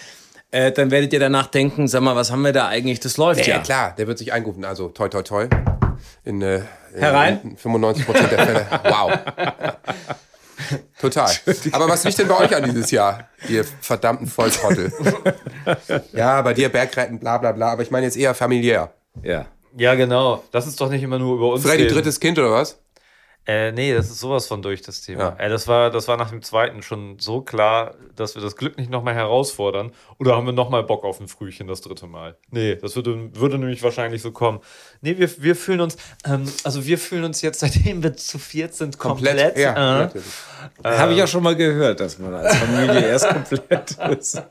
äh, 0.51 0.73
dann 0.73 0.91
werdet 0.91 1.13
ihr 1.13 1.19
danach 1.21 1.47
denken, 1.47 1.87
sag 1.87 2.01
mal, 2.01 2.15
was 2.17 2.29
haben 2.29 2.41
wir 2.41 2.51
da 2.51 2.67
eigentlich? 2.67 2.99
Das 2.99 3.15
läuft 3.15 3.47
Ja, 3.47 3.55
ja. 3.55 3.59
klar, 3.61 3.95
der 3.97 4.07
wird 4.07 4.17
sich 4.17 4.33
einrufen. 4.33 4.65
Also 4.65 4.89
toi, 4.89 5.07
toi, 5.07 5.21
toi. 5.21 5.47
In, 6.25 6.41
äh, 6.41 6.61
Herein? 7.01 7.39
in 7.43 7.57
95 7.57 8.05
Prozent 8.05 8.31
der 8.31 8.45
Fälle. 8.45 8.65
Wow. 8.83 9.19
Total. 10.99 11.31
Aber 11.71 11.87
was 11.87 12.03
liegt 12.03 12.17
denn 12.17 12.27
bei 12.27 12.37
euch 12.39 12.55
an 12.55 12.63
dieses 12.63 12.89
Jahr, 12.89 13.29
ihr 13.47 13.63
verdammten 13.63 14.25
Volltrottel? 14.27 14.91
ja, 16.13 16.41
bei 16.41 16.53
dir 16.55 16.69
Bergretten, 16.69 17.19
bla 17.19 17.37
bla 17.37 17.51
bla. 17.51 17.71
Aber 17.73 17.83
ich 17.83 17.91
meine 17.91 18.05
jetzt 18.07 18.17
eher 18.17 18.33
familiär. 18.33 18.91
Ja. 19.23 19.45
Ja, 19.75 19.93
genau. 19.93 20.43
Lass 20.51 20.65
uns 20.65 20.75
doch 20.75 20.89
nicht 20.89 21.03
immer 21.03 21.19
nur 21.19 21.35
über 21.35 21.53
uns 21.53 21.63
Freddy, 21.63 21.83
reden. 21.83 21.93
drittes 21.93 22.19
Kind 22.19 22.39
oder 22.39 22.51
was? 22.51 22.79
Äh, 23.47 23.71
nee, 23.71 23.93
das 23.93 24.09
ist 24.09 24.19
sowas 24.19 24.45
von 24.45 24.61
durch, 24.61 24.81
das 24.81 25.01
Thema. 25.01 25.21
Ja. 25.21 25.35
Ey, 25.37 25.49
das, 25.49 25.69
war, 25.69 25.89
das 25.89 26.09
war 26.09 26.17
nach 26.17 26.31
dem 26.31 26.41
zweiten 26.41 26.81
schon 26.81 27.17
so 27.17 27.39
klar, 27.39 27.95
dass 28.17 28.35
wir 28.35 28.41
das 28.41 28.57
Glück 28.57 28.77
nicht 28.77 28.89
nochmal 28.91 29.13
herausfordern. 29.15 29.93
Oder 30.19 30.35
haben 30.35 30.45
wir 30.45 30.51
nochmal 30.51 30.83
Bock 30.83 31.05
auf 31.05 31.21
ein 31.21 31.29
Frühchen 31.29 31.65
das 31.65 31.79
dritte 31.79 32.07
Mal? 32.07 32.35
Nee, 32.51 32.75
das 32.75 32.97
würde, 32.97 33.29
würde 33.35 33.57
nämlich 33.57 33.81
wahrscheinlich 33.83 34.21
so 34.21 34.31
kommen. 34.31 34.59
Nee, 34.99 35.17
wir, 35.17 35.29
wir 35.41 35.55
fühlen 35.55 35.79
uns, 35.79 35.95
ähm, 36.25 36.43
also 36.65 36.85
wir 36.85 36.97
fühlen 36.97 37.23
uns 37.23 37.41
jetzt, 37.41 37.59
seitdem 37.61 38.03
wir 38.03 38.17
zu 38.17 38.37
viert 38.37 38.73
sind, 38.73 38.99
komplett. 38.99 39.57
Ja, 39.57 39.71
äh, 39.71 39.99
natürlich. 40.05 40.25
Habe 40.83 41.13
ich 41.13 41.23
auch 41.23 41.27
schon 41.27 41.43
mal 41.43 41.55
gehört, 41.55 42.01
dass 42.01 42.19
man 42.19 42.33
als 42.33 42.53
Familie 42.57 43.07
erst 43.07 43.29
komplett 43.29 43.91
ist. 44.19 44.41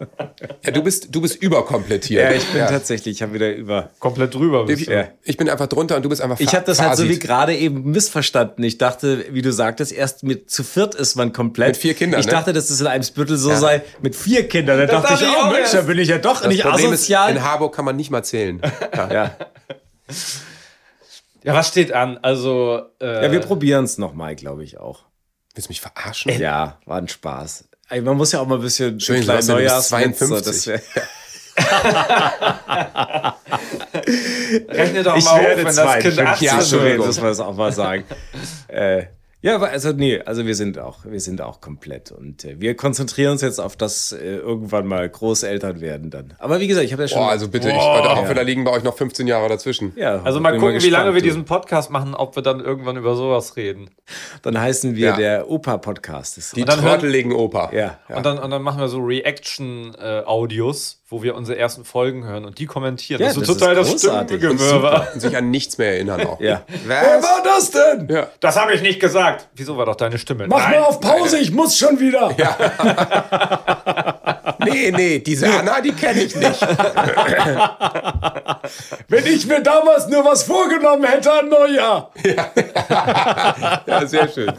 ja 0.65 0.71
du, 0.73 0.83
bist, 0.83 1.15
du 1.15 1.21
bist 1.21 1.43
überkomplettiert. 1.43 2.23
Ja, 2.31 2.35
ich 2.35 2.47
bin 2.47 2.61
Ja. 2.61 2.69
tatsächlich, 2.71 3.17
ich 3.17 3.23
habe 3.23 3.35
wieder 3.35 3.53
über. 3.55 3.91
komplett 3.99 4.35
drüber. 4.35 4.65
bist 4.65 4.81
Ich, 4.83 4.87
du. 4.87 4.95
Ja. 4.95 5.09
ich 5.23 5.37
bin 5.37 5.51
einfach 5.51 5.67
drunter 5.67 5.97
und 5.97 6.03
du 6.05 6.09
bist 6.09 6.23
einfach 6.23 6.41
Ich 6.41 6.55
habe 6.55 6.65
das 6.65 6.81
halt 6.81 6.97
so 6.97 7.07
wie 7.07 7.19
gerade 7.19 7.55
eben 7.55 7.91
missverstanden. 7.91 8.63
Ich 8.65 8.79
dachte, 8.79 8.86
wie 9.31 9.43
du 9.43 9.53
sagtest, 9.53 9.93
erst 9.93 10.23
mit 10.23 10.51
zu 10.51 10.63
viert 10.65 10.95
ist 10.95 11.15
man 11.17 11.33
komplett. 11.33 11.69
Mit 11.69 11.77
vier 11.77 11.95
Kindern, 11.95 12.21
Ich 12.21 12.27
ne? 12.27 12.33
dachte, 12.33 12.53
dass 12.53 12.69
das 12.69 12.81
in 12.81 12.87
Eimsbüttel 12.87 13.37
so 13.37 13.55
sei, 13.55 13.83
mit 14.03 14.15
vier 14.17 14.49
Kindern. 14.49 14.79
Da 14.79 14.87
dachte 14.87 15.09
dachte 15.09 15.25
ich, 15.25 15.31
ich 15.31 15.37
oh 15.37 15.41
auch 15.47 15.53
Mensch, 15.53 15.71
da 15.71 15.81
bin 15.83 15.99
ich 15.99 16.09
ja 16.09 16.19
doch 16.19 16.41
Das 16.41 16.49
nicht 16.49 16.63
Problem 16.63 16.93
ist, 16.93 17.01
asozial. 17.01 17.31
in 17.33 17.43
Harburg 17.43 17.75
kann 17.75 17.85
man 17.85 17.97
nicht 17.97 18.11
mal 18.11 18.23
zählen. 18.23 18.61
ja. 18.97 19.37
Ja, 21.43 21.55
was 21.55 21.69
steht 21.69 21.93
an? 21.93 22.19
Also, 22.23 22.81
äh, 23.01 23.25
ja, 23.27 23.33
wir 23.33 23.41
probieren 23.41 23.85
es 23.85 23.99
nochmal, 23.99 24.35
glaube 24.35 24.65
ich 24.65 24.79
auch. 24.79 25.05
Willst 25.55 25.69
du 25.69 25.71
mich 25.71 25.81
verarschen? 25.81 26.33
Ja, 26.41 26.79
war 26.87 26.99
ein 26.99 27.09
Spaß. 27.09 27.65
Man 28.03 28.17
muss 28.17 28.33
ja 28.33 28.41
auch 28.41 28.47
mal 28.47 28.57
ein 28.57 28.61
bisschen 28.63 28.99
Schön, 28.99 29.23
so, 29.23 29.33
52. 29.39 30.45
das 30.45 30.67
wär- 30.67 30.83
rechne 34.69 35.03
doch 35.03 35.17
Ich 35.17 35.25
mal 35.25 35.33
hoch, 35.33 35.41
werde 35.43 35.57
wenn 35.59 35.65
das 35.67 35.75
zwei. 35.77 35.99
Kind 36.01 36.13
Stimmt, 36.15 36.29
18 36.29 36.47
ja, 36.47 36.53
wird. 36.53 36.63
Entschuldigung, 36.63 37.07
das 37.07 37.21
muss 37.21 37.39
man 37.39 37.47
auch 37.49 37.57
mal 37.57 37.73
sagen. 37.73 38.05
äh, 38.69 39.05
ja, 39.43 39.55
aber 39.55 39.69
also 39.69 39.93
nee, 39.93 40.19
also 40.25 40.45
wir 40.47 40.55
sind 40.57 40.77
auch, 40.79 41.01
wir 41.05 41.21
sind 41.21 41.41
auch 41.43 41.61
komplett 41.61 42.11
und 42.11 42.45
äh, 42.45 42.59
wir 42.59 42.75
konzentrieren 42.75 43.33
uns 43.33 43.43
jetzt 43.43 43.61
auf 43.61 43.77
das 43.77 44.11
äh, 44.11 44.37
irgendwann 44.39 44.87
mal 44.87 45.07
Großeltern 45.09 45.81
werden 45.81 46.11
dann. 46.11 46.35
Aber 46.39 46.59
wie 46.59 46.67
gesagt, 46.67 46.85
ich 46.87 46.93
habe 46.93 47.03
ja 47.03 47.09
schon. 47.09 47.19
Boah, 47.19 47.31
also 47.31 47.47
bitte, 47.49 47.69
ich 47.69 47.75
hoffe, 47.77 48.35
da 48.35 48.43
liegen 48.43 48.65
bei 48.65 48.73
euch 48.73 48.83
noch 48.83 48.97
15 48.97 49.29
Jahre 49.29 49.49
dazwischen. 49.49 49.93
ja, 49.95 50.21
Also 50.23 50.41
mal 50.41 50.59
gucken, 50.59 50.83
wie 50.83 50.89
lange 50.89 51.11
wir 51.15 51.21
gespannt, 51.21 51.27
diesen 51.27 51.45
Podcast 51.45 51.91
machen, 51.93 52.15
ob 52.17 52.35
wir 52.35 52.43
dann 52.43 52.59
irgendwann 52.61 52.97
über 52.97 53.15
sowas 53.15 53.55
reden. 53.57 53.91
Dann 54.43 54.59
heißen 54.61 54.97
wir 54.97 55.09
Ja. 55.11 55.17
der 55.17 55.49
Opa-Podcast. 55.51 56.39
Das- 56.39 56.51
Die 56.53 56.65
trotteligen 56.65 57.33
Opa. 57.33 57.71
Ja. 57.73 57.99
Und, 58.09 58.27
dann, 58.27 58.39
und 58.39 58.51
dann 58.51 58.63
machen 58.63 58.81
wir 58.81 58.89
so 58.89 58.99
Reaction-Audios, 58.99 61.03
wo 61.09 61.23
wir 61.23 61.37
unsere 61.37 61.57
ersten 61.57 61.85
Folgen 61.85 62.25
hören 62.25 62.45
und 62.45 62.59
die 62.59 62.67
kommentieren. 62.67 63.21
Ja, 63.21 63.29
das 63.29 63.37
ist 63.37 63.43
das 63.43 63.47
so 63.47 63.53
ist 63.55 63.61
total 63.61 63.75
das 63.77 63.91
großartig. 63.91 64.39
Stimmengewirr. 64.39 65.09
Und 65.15 65.21
sich 65.21 65.37
an 65.37 65.51
nichts 65.51 65.79
mehr 65.79 65.93
erinnern 65.93 66.27
auch. 66.27 66.41
Ja. 66.41 66.63
Was? 66.87 67.23
war 67.23 67.43
das 67.45 67.71
denn? 67.71 68.09
Ja. 68.09 68.27
Das 68.41 68.57
habe 68.57 68.75
ich 68.75 68.83
nicht 68.83 68.99
gesagt. 68.99 69.49
Wieso 69.55 69.77
war 69.77 69.87
doch 69.87 69.95
deine 69.95 70.19
Stimme? 70.19 70.49
Mach 70.49 70.69
mal 70.69 70.79
auf 70.79 71.01
Pause, 71.01 71.39
ich 71.39 71.53
muss 71.53 71.79
schon 71.79 72.01
wieder. 72.01 72.35
Nee, 74.59 74.91
nee, 74.91 75.19
diese 75.21 75.49
Anna, 75.49 75.81
die 75.81 75.93
kenne 75.93 76.23
ich 76.23 76.35
nicht. 76.35 76.61
Wenn 79.09 79.27
ich 79.27 79.47
mir 79.47 79.63
damals 79.63 80.09
nur 80.09 80.25
was 80.25 80.43
vorgenommen 80.43 81.05
hätte 81.05 81.33
an 81.33 81.49
Neujahr. 81.49 82.11
Ja, 83.87 84.07
sehr 84.07 84.29
schön. 84.29 84.53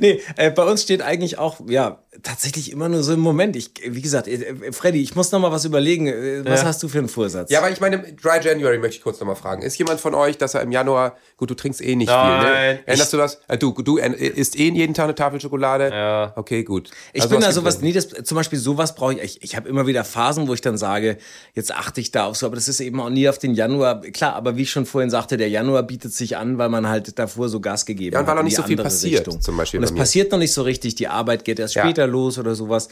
Nee, 0.00 0.20
äh, 0.36 0.50
bei 0.50 0.64
uns 0.64 0.82
steht 0.82 1.02
eigentlich 1.02 1.38
auch, 1.38 1.58
ja, 1.68 1.98
tatsächlich 2.26 2.70
immer 2.72 2.88
nur 2.88 3.02
so 3.02 3.12
im 3.12 3.20
Moment. 3.20 3.56
Ich, 3.56 3.70
wie 3.86 4.02
gesagt, 4.02 4.26
äh, 4.28 4.72
Freddy, 4.72 5.00
ich 5.02 5.14
muss 5.14 5.32
noch 5.32 5.38
mal 5.40 5.52
was 5.52 5.64
überlegen. 5.64 6.06
Äh, 6.08 6.44
Was 6.44 6.62
Ja. 6.62 6.68
hast 6.68 6.82
du 6.82 6.88
für 6.88 6.98
einen 6.98 7.08
Vorsatz? 7.08 7.50
Ja, 7.50 7.60
aber 7.60 7.70
ich 7.70 7.80
meine, 7.80 7.98
Dry 7.98 8.38
January 8.42 8.78
möchte 8.78 8.96
ich 8.96 9.02
kurz 9.02 9.20
nochmal 9.20 9.36
fragen. 9.36 9.62
Ist 9.62 9.78
jemand 9.78 10.00
von 10.00 10.14
euch, 10.14 10.36
dass 10.38 10.54
er 10.54 10.62
im 10.62 10.72
Januar, 10.72 11.16
gut, 11.36 11.50
du 11.50 11.54
trinkst 11.54 11.80
eh 11.80 11.94
nicht 11.96 12.10
viel, 12.10 12.18
Nein, 12.18 12.38
ne? 12.40 12.78
Erinnerst 12.86 13.12
du 13.12 13.16
das? 13.16 13.38
Äh, 13.48 13.58
du, 13.58 13.72
du 13.72 13.98
äh, 13.98 14.08
isst 14.12 14.58
eh 14.58 14.68
jeden 14.70 14.94
Tag 14.94 15.04
eine 15.04 15.14
Tafel 15.14 15.40
Schokolade? 15.40 15.90
Ja. 15.90 16.32
Okay, 16.36 16.64
gut. 16.64 16.90
Ich 17.12 17.22
Also 17.22 17.34
bin 17.34 17.40
da 17.42 17.52
sowas, 17.52 17.80
nee, 17.80 17.92
das, 17.92 18.08
zum 18.08 18.34
Beispiel 18.36 18.58
sowas 18.58 18.94
brauche 18.94 19.14
ich, 19.14 19.22
ich, 19.22 19.42
ich 19.42 19.56
habe 19.56 19.68
immer 19.68 19.86
wieder 19.86 20.02
Phasen, 20.04 20.48
wo 20.48 20.54
ich 20.54 20.60
dann 20.60 20.76
sage, 20.76 21.18
jetzt 21.54 21.72
achte 21.74 22.00
ich 22.00 22.10
da 22.10 22.26
auf 22.26 22.36
so, 22.36 22.46
aber 22.46 22.56
das 22.56 22.68
ist 22.68 22.80
eben 22.80 23.00
auch 23.00 23.10
nie 23.10 23.28
auf 23.28 23.38
den 23.38 23.54
Januar, 23.54 24.00
klar, 24.00 24.34
aber 24.34 24.56
wie 24.56 24.62
ich 24.62 24.70
schon 24.70 24.84
vorhin 24.86 25.10
sagte, 25.10 25.36
der 25.36 25.48
Januar 25.48 25.84
bietet 25.84 26.12
sich 26.12 26.36
an, 26.36 26.58
weil 26.58 26.68
man 26.68 26.88
halt 26.88 27.18
davor 27.18 27.48
so 27.48 27.60
Gas 27.60 27.86
gegeben 27.86 28.14
Ja, 28.14 28.20
und 28.20 28.26
weil 28.26 28.30
hat 28.32 28.36
noch 28.36 28.40
in 28.40 28.44
nicht 28.46 28.56
die 28.56 28.62
so 28.62 28.66
viel 28.66 28.72
andere 28.74 28.86
passiert, 28.88 29.42
zum 29.42 29.56
Beispiel 29.56 29.78
Und 29.80 29.84
es 29.84 29.94
passiert 29.94 30.32
noch 30.32 30.38
nicht 30.38 30.52
so 30.52 30.62
richtig, 30.62 30.96
die 30.96 31.06
Arbeit 31.08 31.44
geht 31.44 31.58
erst 31.60 31.74
Ja. 31.76 31.84
später 31.84 32.06
los 32.06 32.15
oder 32.38 32.54
sowas. 32.54 32.88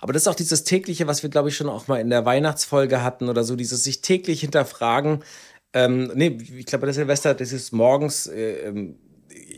Aber 0.00 0.12
das 0.12 0.22
ist 0.22 0.28
auch 0.28 0.34
dieses 0.34 0.64
tägliche, 0.64 1.06
was 1.06 1.22
wir, 1.22 1.30
glaube 1.30 1.48
ich, 1.48 1.56
schon 1.56 1.68
auch 1.68 1.88
mal 1.88 2.00
in 2.00 2.10
der 2.10 2.24
Weihnachtsfolge 2.24 3.02
hatten 3.02 3.28
oder 3.28 3.44
so, 3.44 3.56
dieses 3.56 3.84
sich 3.84 4.00
täglich 4.00 4.40
hinterfragen. 4.40 5.22
Ähm, 5.72 6.10
nee, 6.14 6.38
ich 6.58 6.66
glaube, 6.66 6.86
das 6.86 6.96
Silvester, 6.96 7.34
das 7.34 7.52
ist 7.52 7.72
morgens, 7.72 8.26
äh, 8.26 8.68
ähm, 8.68 8.96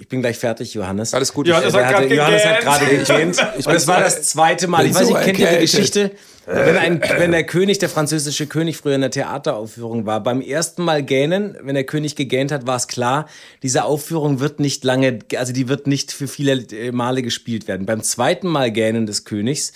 ich 0.00 0.08
bin 0.08 0.20
gleich 0.20 0.38
fertig, 0.38 0.74
Johannes. 0.74 1.14
Alles 1.14 1.32
gut. 1.32 1.46
Johannes 1.46 1.74
ich, 1.74 1.80
hat 1.80 1.94
hatte, 1.94 2.14
Johannes 2.14 2.44
hat 2.44 2.60
gerade 2.60 2.86
gegähnt. 2.86 3.36
Ich 3.58 3.66
Und 3.66 3.74
es 3.74 3.86
war 3.86 3.98
so- 3.98 4.04
das 4.04 4.22
zweite 4.22 4.66
Mal. 4.66 4.86
Ich 4.86 4.94
weiß 4.94 5.06
so 5.08 5.14
nicht, 5.14 5.24
kennt 5.24 5.38
ihr 5.38 5.48
die. 5.48 5.58
Geschichte? 5.58 6.10
Wenn, 6.46 6.76
ein, 6.76 7.00
wenn 7.18 7.32
der 7.32 7.44
König, 7.44 7.78
der 7.78 7.88
französische 7.88 8.46
König, 8.46 8.76
früher 8.76 8.94
in 8.96 9.00
der 9.00 9.10
Theateraufführung 9.10 10.04
war, 10.04 10.22
beim 10.22 10.42
ersten 10.42 10.82
Mal 10.84 11.02
gähnen, 11.02 11.56
wenn 11.62 11.74
der 11.74 11.84
König 11.84 12.16
gegähnt 12.16 12.52
hat, 12.52 12.66
war 12.66 12.76
es 12.76 12.86
klar, 12.86 13.26
diese 13.62 13.84
Aufführung 13.84 14.40
wird 14.40 14.60
nicht 14.60 14.84
lange, 14.84 15.20
also 15.36 15.54
die 15.54 15.68
wird 15.68 15.86
nicht 15.86 16.12
für 16.12 16.28
viele 16.28 16.52
äh, 16.70 16.92
Male 16.92 17.22
gespielt 17.22 17.66
werden. 17.66 17.86
Beim 17.86 18.02
zweiten 18.02 18.48
Mal 18.48 18.70
gähnen 18.70 19.06
des 19.06 19.24
Königs 19.24 19.72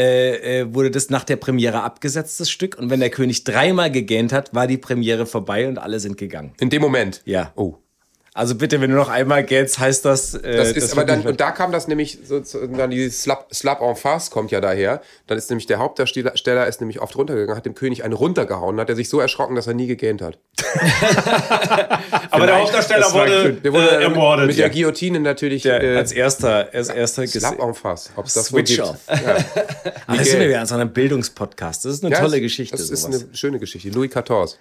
äh, 0.00 0.60
äh, 0.60 0.74
wurde 0.74 0.90
das 0.90 1.10
nach 1.10 1.24
der 1.24 1.36
Premiere 1.36 1.82
abgesetzt, 1.82 2.40
das 2.40 2.48
Stück. 2.50 2.78
Und 2.78 2.88
wenn 2.88 3.00
der 3.00 3.10
König 3.10 3.44
dreimal 3.44 3.90
gegähnt 3.90 4.32
hat, 4.32 4.54
war 4.54 4.66
die 4.66 4.78
Premiere 4.78 5.26
vorbei 5.26 5.68
und 5.68 5.76
alle 5.78 6.00
sind 6.00 6.16
gegangen. 6.16 6.52
in 6.60 6.70
dem 6.70 6.80
Moment. 6.80 7.20
Ja. 7.26 7.52
Oh. 7.54 7.74
Also 8.38 8.54
bitte, 8.54 8.80
wenn 8.80 8.90
du 8.90 8.96
noch 8.96 9.08
einmal 9.08 9.42
gähnst, 9.42 9.78
heißt 9.80 10.04
das. 10.04 10.34
Äh, 10.34 10.56
Das 10.56 10.70
ist 10.72 10.92
aber 10.92 11.00
wird 11.02 11.10
dann, 11.10 11.26
und 11.26 11.40
da 11.40 11.50
kam 11.50 11.72
das 11.72 11.88
nämlich, 11.88 12.18
so, 12.24 12.42
so, 12.42 12.64
dann 12.66 12.90
dieses 12.90 13.22
Slap, 13.22 13.52
Slap 13.52 13.80
en 13.82 13.96
face 13.96 14.30
kommt 14.30 14.50
ja 14.52 14.60
daher. 14.60 15.02
Dann 15.26 15.36
ist 15.36 15.50
nämlich 15.50 15.66
der 15.66 15.78
Hauptdarsteller 15.80 16.66
ist 16.68 16.80
nämlich 16.80 17.00
oft 17.00 17.16
runtergegangen, 17.16 17.56
hat 17.56 17.66
dem 17.66 17.74
König 17.74 18.04
einen 18.04 18.12
runtergehauen, 18.12 18.78
hat 18.78 18.88
er 18.90 18.96
sich 18.96 19.08
so 19.08 19.18
erschrocken, 19.18 19.56
dass 19.56 19.66
er 19.66 19.74
nie 19.74 19.88
gegähnt 19.88 20.22
hat. 20.22 20.38
Aber 22.30 22.46
der 22.46 22.60
Hauptdarsteller 22.60 23.00
das 23.00 23.14
wurde, 23.14 23.54
Der 23.54 23.72
wurde 23.72 23.90
äh, 23.90 24.02
ermordet. 24.02 24.46
mit 24.46 24.58
der 24.58 24.70
Guillotine 24.70 25.20
natürlich 25.20 25.62
Der, 25.62 25.82
äh, 25.82 25.96
als 25.96 26.12
erster, 26.12 26.68
als 26.72 26.88
erster 26.88 27.26
Slap 27.26 27.58
en 27.60 27.74
face. 27.74 28.10
Ob 28.16 28.26
es 28.26 28.34
das 28.34 28.46
Switch 28.46 28.78
off. 28.80 28.96
Ja. 29.08 29.36
Ah, 30.06 30.16
das 30.16 30.28
sind 30.30 30.40
wir 30.40 30.48
wieder 30.48 30.60
an 30.60 30.66
so 30.66 30.74
einem 30.74 30.90
Bildungspodcast. 30.90 31.84
Das 31.84 31.92
ist 31.92 32.02
eine 32.04 32.14
Ja, 32.14 32.20
tolle 32.20 32.36
es- 32.36 32.42
Geschichte. 32.42 32.76
Das 32.76 32.88
ist 32.88 33.02
sowas. 33.02 33.24
eine 33.26 33.34
schöne 33.36 33.58
Geschichte. 33.58 33.90
Louis 33.90 34.10
XIV. 34.10 34.56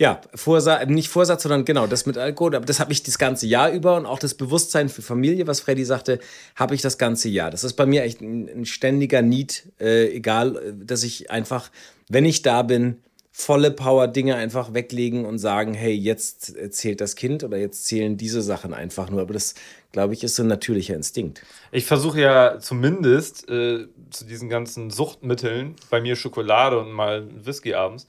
Ja, 0.00 0.18
Vorsatz, 0.34 0.88
nicht 0.88 1.10
Vorsatz, 1.10 1.42
sondern 1.42 1.66
genau 1.66 1.86
das 1.86 2.06
mit 2.06 2.16
Alkohol. 2.16 2.56
Aber 2.56 2.64
das 2.64 2.80
habe 2.80 2.90
ich 2.90 3.02
das 3.02 3.18
ganze 3.18 3.46
Jahr 3.46 3.70
über 3.70 3.98
und 3.98 4.06
auch 4.06 4.18
das 4.18 4.32
Bewusstsein 4.32 4.88
für 4.88 5.02
Familie, 5.02 5.46
was 5.46 5.60
Freddy 5.60 5.84
sagte, 5.84 6.20
habe 6.56 6.74
ich 6.74 6.80
das 6.80 6.96
ganze 6.96 7.28
Jahr. 7.28 7.50
Das 7.50 7.64
ist 7.64 7.74
bei 7.74 7.84
mir 7.84 8.02
echt 8.02 8.22
ein, 8.22 8.48
ein 8.48 8.64
ständiger 8.64 9.20
Need, 9.20 9.64
äh, 9.78 10.06
egal, 10.06 10.56
äh, 10.56 10.72
dass 10.74 11.02
ich 11.02 11.30
einfach, 11.30 11.70
wenn 12.08 12.24
ich 12.24 12.40
da 12.40 12.62
bin, 12.62 12.96
volle 13.30 13.70
Power 13.70 14.08
Dinge 14.08 14.36
einfach 14.36 14.72
weglegen 14.72 15.26
und 15.26 15.38
sagen, 15.38 15.74
hey, 15.74 15.92
jetzt 15.92 16.54
zählt 16.72 17.02
das 17.02 17.14
Kind 17.14 17.44
oder 17.44 17.58
jetzt 17.58 17.84
zählen 17.84 18.16
diese 18.16 18.40
Sachen 18.40 18.72
einfach 18.72 19.10
nur. 19.10 19.20
Aber 19.20 19.34
das, 19.34 19.54
glaube 19.92 20.14
ich, 20.14 20.24
ist 20.24 20.34
so 20.34 20.42
ein 20.42 20.48
natürlicher 20.48 20.94
Instinkt. 20.94 21.42
Ich 21.72 21.84
versuche 21.84 22.22
ja 22.22 22.58
zumindest 22.58 23.50
äh, 23.50 23.86
zu 24.08 24.24
diesen 24.24 24.48
ganzen 24.48 24.88
Suchtmitteln, 24.88 25.76
bei 25.90 26.00
mir 26.00 26.16
Schokolade 26.16 26.78
und 26.78 26.90
mal 26.90 27.28
Whisky 27.44 27.74
abends, 27.74 28.06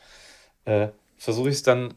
äh, 0.64 0.88
versuche 1.22 1.50
ich 1.50 1.56
es 1.56 1.64
dann, 1.64 1.94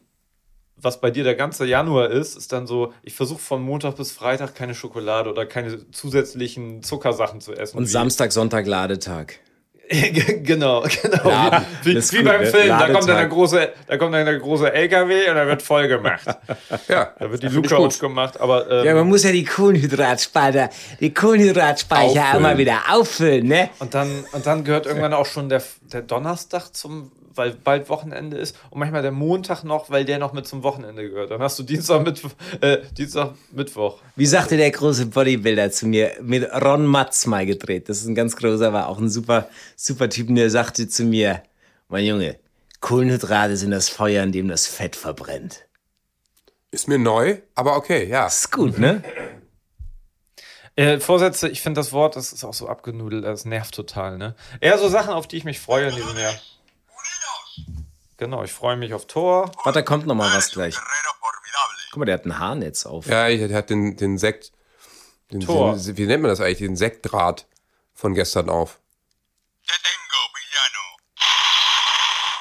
was 0.77 1.01
bei 1.01 1.09
dir 1.09 1.23
der 1.23 1.33
ganze 1.35 1.65
Januar 1.65 2.11
ist, 2.11 2.37
ist 2.37 2.51
dann 2.53 2.67
so, 2.67 2.93
ich 3.01 3.15
versuche 3.15 3.39
von 3.39 3.61
Montag 3.61 3.95
bis 3.95 4.11
Freitag 4.11 4.53
keine 4.53 4.75
Schokolade 4.75 5.31
oder 5.31 5.47
keine 5.47 5.89
zusätzlichen 5.89 6.83
Zuckersachen 6.83 7.41
zu 7.41 7.53
essen. 7.53 7.77
Und 7.77 7.87
Samstag, 7.87 8.31
Sonntag, 8.31 8.67
Ladetag. 8.67 9.39
genau, 9.89 10.81
genau. 10.81 11.29
Laden. 11.29 11.65
wie 11.83 11.95
wie, 11.95 12.23
beim 12.23 12.41
ne? 12.41 12.47
Film, 12.47 12.69
da 12.69 12.89
kommt, 12.89 13.07
dann 13.07 13.17
der 13.17 13.27
große, 13.27 13.69
da 13.87 13.97
kommt 13.97 14.13
dann 14.13 14.25
der 14.25 14.39
große 14.39 14.71
LKW 14.71 15.29
und 15.29 15.35
da 15.35 15.47
wird 15.47 15.61
voll 15.61 15.87
gemacht. 15.87 16.25
Ja, 16.87 17.13
Da 17.19 17.31
wird 17.31 17.41
die 17.43 17.47
Luke 17.47 17.69
gut. 17.69 17.87
aufgemacht, 17.87 18.39
aber 18.39 18.69
ähm, 18.69 18.85
Ja, 18.85 18.93
man 18.95 19.07
muss 19.07 19.23
ja 19.23 19.31
die 19.31 19.45
Kohlenhydratspeicher, 19.45 20.69
die 20.99 21.13
Kohlenhydratspeicher 21.13 22.21
Auffüllen. 22.21 22.45
immer 22.45 22.57
wieder 22.57 22.81
auffüllen, 22.91 23.47
ne? 23.47 23.69
Und 23.79 23.93
dann, 23.93 24.25
und 24.31 24.45
dann 24.45 24.63
gehört 24.63 24.85
irgendwann 24.85 25.13
auch 25.13 25.25
schon 25.25 25.49
der, 25.49 25.63
der 25.91 26.01
Donnerstag 26.01 26.73
zum, 26.75 27.11
weil 27.35 27.51
bald 27.51 27.89
Wochenende 27.89 28.37
ist 28.37 28.57
und 28.69 28.79
manchmal 28.79 29.01
der 29.01 29.11
Montag 29.11 29.63
noch, 29.63 29.89
weil 29.89 30.05
der 30.05 30.19
noch 30.19 30.33
mit 30.33 30.47
zum 30.47 30.63
Wochenende 30.63 31.09
gehört. 31.09 31.31
Dann 31.31 31.41
hast 31.41 31.59
du 31.59 31.63
Dienstag, 31.63 32.03
Mittwoch, 32.03 32.31
äh, 32.61 32.77
Dienstag, 32.97 33.35
Mittwoch. 33.51 33.99
Wie 34.15 34.25
sagte 34.25 34.57
der 34.57 34.71
große 34.71 35.07
Bodybuilder 35.07 35.71
zu 35.71 35.87
mir, 35.87 36.13
mit 36.21 36.49
Ron 36.51 36.85
Matz 36.85 37.25
mal 37.25 37.45
gedreht. 37.45 37.89
Das 37.89 37.99
ist 37.99 38.07
ein 38.07 38.15
ganz 38.15 38.35
großer, 38.35 38.73
war 38.73 38.87
auch 38.87 38.99
ein 38.99 39.09
super, 39.09 39.49
super 39.75 40.09
Typ. 40.09 40.29
Und 40.29 40.35
der 40.35 40.49
sagte 40.49 40.87
zu 40.87 41.03
mir, 41.03 41.41
mein 41.89 42.05
Junge, 42.05 42.37
Kohlenhydrate 42.81 43.57
sind 43.57 43.71
das 43.71 43.89
Feuer, 43.89 44.23
in 44.23 44.31
dem 44.31 44.47
das 44.47 44.67
Fett 44.67 44.95
verbrennt. 44.95 45.65
Ist 46.71 46.87
mir 46.87 46.99
neu, 46.99 47.37
aber 47.55 47.77
okay, 47.77 48.07
ja. 48.07 48.27
Ist 48.27 48.51
gut, 48.51 48.77
ne? 48.77 49.01
Äh, 50.75 50.99
Vorsätze, 50.99 51.47
ich 51.47 51.61
finde 51.61 51.79
das 51.79 51.93
Wort, 51.93 52.17
das 52.17 52.33
ist 52.33 52.43
auch 52.43 52.53
so 52.53 52.67
abgenudelt, 52.67 53.23
das 53.23 53.45
nervt 53.45 53.73
total, 53.73 54.17
ne? 54.17 54.35
Eher 54.59 54.77
so 54.77 54.89
Sachen, 54.89 55.13
auf 55.13 55.25
die 55.25 55.37
ich 55.37 55.45
mich 55.45 55.59
freue 55.59 55.87
in 55.87 55.95
diesem 55.95 56.17
Jahr. 56.17 56.33
Genau, 58.17 58.43
ich 58.43 58.51
freue 58.53 58.77
mich 58.77 58.93
auf 58.93 59.07
Tor. 59.07 59.51
Warte, 59.63 59.79
da 59.79 59.81
kommt 59.81 60.05
noch 60.07 60.15
mal 60.15 60.33
was 60.35 60.51
gleich. 60.51 60.75
Guck 61.91 61.99
mal, 61.99 62.05
der 62.05 62.15
hat 62.15 62.25
ein 62.25 62.39
Haarnetz 62.39 62.85
auf. 62.85 63.07
Ja, 63.07 63.27
ich, 63.27 63.39
der 63.39 63.55
hat 63.57 63.69
den, 63.69 63.97
den 63.97 64.17
Sekt, 64.17 64.51
den, 65.31 65.41
Tor. 65.41 65.75
den, 65.75 65.97
wie 65.97 66.05
nennt 66.05 66.21
man 66.23 66.29
das 66.29 66.39
eigentlich, 66.41 66.59
den 66.59 66.75
Sektdraht 66.75 67.45
von 67.93 68.13
gestern 68.13 68.49
auf. 68.49 68.79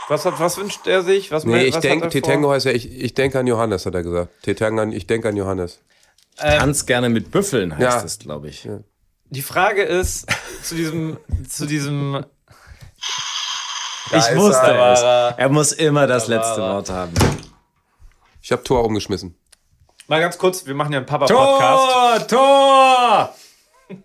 Was, 0.08 0.24
hat, 0.26 0.38
was 0.38 0.58
wünscht 0.58 0.86
er 0.86 1.02
sich? 1.02 1.30
Was, 1.30 1.44
Nee, 1.44 1.64
ich 1.64 1.76
denke, 1.76 2.06
er? 2.06 2.10
Tetango 2.10 2.50
heißt 2.50 2.66
ja, 2.66 2.72
ich, 2.72 2.90
ich 2.90 3.14
denke 3.14 3.38
an 3.38 3.46
Johannes, 3.46 3.86
hat 3.86 3.94
er 3.94 4.02
gesagt. 4.02 4.42
Tetango 4.42 4.82
an, 4.82 4.92
ich 4.92 5.06
denke 5.06 5.28
an 5.28 5.36
Johannes. 5.36 5.80
Tanz 6.36 6.84
gerne 6.84 7.08
mit 7.08 7.30
Büffeln, 7.30 7.72
heißt 7.72 7.82
Ja. 7.82 8.02
das, 8.02 8.18
glaube 8.18 8.48
ich. 8.48 8.68
Die 9.30 9.42
Frage 9.42 9.82
ist 9.82 10.26
zu 10.62 10.74
diesem, 10.74 11.16
zu 11.48 11.66
diesem. 11.66 12.24
Ich 14.06 14.12
ist 14.16 14.36
wusste 14.36 14.66
er. 14.66 14.92
es. 14.92 15.00
Da 15.00 15.30
Er 15.36 15.48
muss 15.48 15.72
immer 15.72 16.06
das 16.06 16.26
letzte 16.28 16.60
er. 16.60 16.74
Wort 16.74 16.90
haben. 16.90 17.12
Ich 18.42 18.52
habe 18.52 18.62
Tor 18.62 18.84
umgeschmissen. 18.84 19.34
Mal 20.06 20.20
ganz 20.20 20.36
kurz, 20.36 20.66
wir 20.66 20.74
machen 20.74 20.92
ja 20.92 20.98
einen 20.98 21.06
Papa-Podcast. 21.06 22.28
Tor! 22.28 22.38
Tor! 22.38 23.34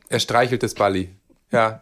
Er 0.07 0.19
streichelt 0.19 0.63
das 0.63 0.73
Balli. 0.73 1.13
Ja. 1.51 1.81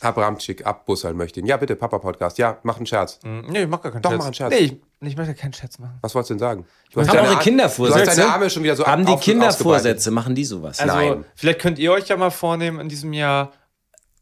Abramczyk, 0.00 0.64
abbussern 0.64 1.16
möchte 1.16 1.40
ihn. 1.40 1.46
Ja, 1.46 1.56
bitte, 1.56 1.74
Papa-Podcast. 1.74 2.38
Ja, 2.38 2.58
mach 2.62 2.76
einen 2.76 2.86
Scherz. 2.86 3.18
Nee, 3.24 3.62
ich 3.62 3.68
mach 3.68 3.82
gar 3.82 3.90
keinen 3.90 4.02
Doch, 4.02 4.10
Scherz. 4.10 4.18
mach 4.18 4.26
einen 4.26 4.34
Scherz. 4.34 4.50
Nee, 4.52 4.58
ich, 4.58 4.76
ich 5.08 5.16
möchte 5.16 5.34
keinen 5.34 5.52
Scherz 5.52 5.78
machen. 5.80 5.98
Was 6.02 6.14
wolltest 6.14 6.30
du 6.30 6.34
denn 6.34 6.38
sagen? 6.38 6.66
Du 6.92 7.00
Haben 7.00 7.08
deine 7.08 7.20
eure 7.22 7.36
Ar- 7.36 7.42
Kinder 7.42 7.68
Du 7.68 7.92
hast 7.94 8.06
deine 8.06 8.32
Arme 8.32 8.48
schon 8.48 8.62
wieder 8.62 8.76
so 8.76 8.86
Haben 8.86 9.02
ab- 9.02 9.06
die 9.08 9.12
auf- 9.14 9.20
Kinder 9.20 9.48
ausgebreitet. 9.48 9.82
Vorsätze? 9.82 10.10
Machen 10.12 10.36
die 10.36 10.44
sowas? 10.44 10.78
Also, 10.78 10.94
Nein. 10.94 11.24
vielleicht 11.34 11.58
könnt 11.60 11.80
ihr 11.80 11.90
euch 11.90 12.06
ja 12.06 12.16
mal 12.16 12.30
vornehmen, 12.30 12.78
in 12.78 12.88
diesem 12.88 13.12
Jahr 13.12 13.50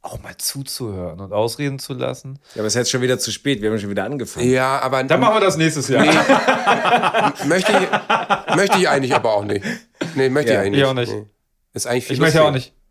auch 0.06 0.22
mal 0.22 0.36
zuzuhören 0.36 1.20
und 1.20 1.32
ausreden 1.32 1.78
zu 1.78 1.92
lassen. 1.94 2.38
Ja, 2.54 2.60
aber 2.60 2.66
es 2.66 2.74
ist 2.74 2.78
jetzt 2.78 2.90
schon 2.90 3.02
wieder 3.02 3.18
zu 3.18 3.30
spät. 3.30 3.60
Wir 3.62 3.70
haben 3.70 3.78
schon 3.78 3.90
wieder 3.90 4.04
angefangen. 4.04 4.50
Ja, 4.50 4.80
aber 4.80 5.02
Dann 5.04 5.20
machen 5.20 5.34
wir 5.34 5.40
das 5.40 5.56
nächstes 5.56 5.88
Jahr. 5.88 6.04
möchte, 7.46 7.72
ich, 7.72 8.56
möchte 8.56 8.78
ich 8.78 8.88
eigentlich 8.88 9.14
aber 9.14 9.34
auch 9.34 9.44
nicht. 9.44 9.64
Nee, 10.14 10.28
möchte 10.28 10.52
Ja, 10.52 10.60
ich 10.62 10.66
eigentlich 10.66 10.80
ich 10.82 10.86
auch 10.86 10.94
nicht. 10.94 11.12
Nee. 11.12 11.26
Ist 11.74 11.86
eigentlich 11.86 12.04
viel 12.06 12.14
Ich 12.14 12.20
möchte 12.20 12.42
auch 12.42 12.52
lustig. 12.52 12.72
nicht. 12.72 12.85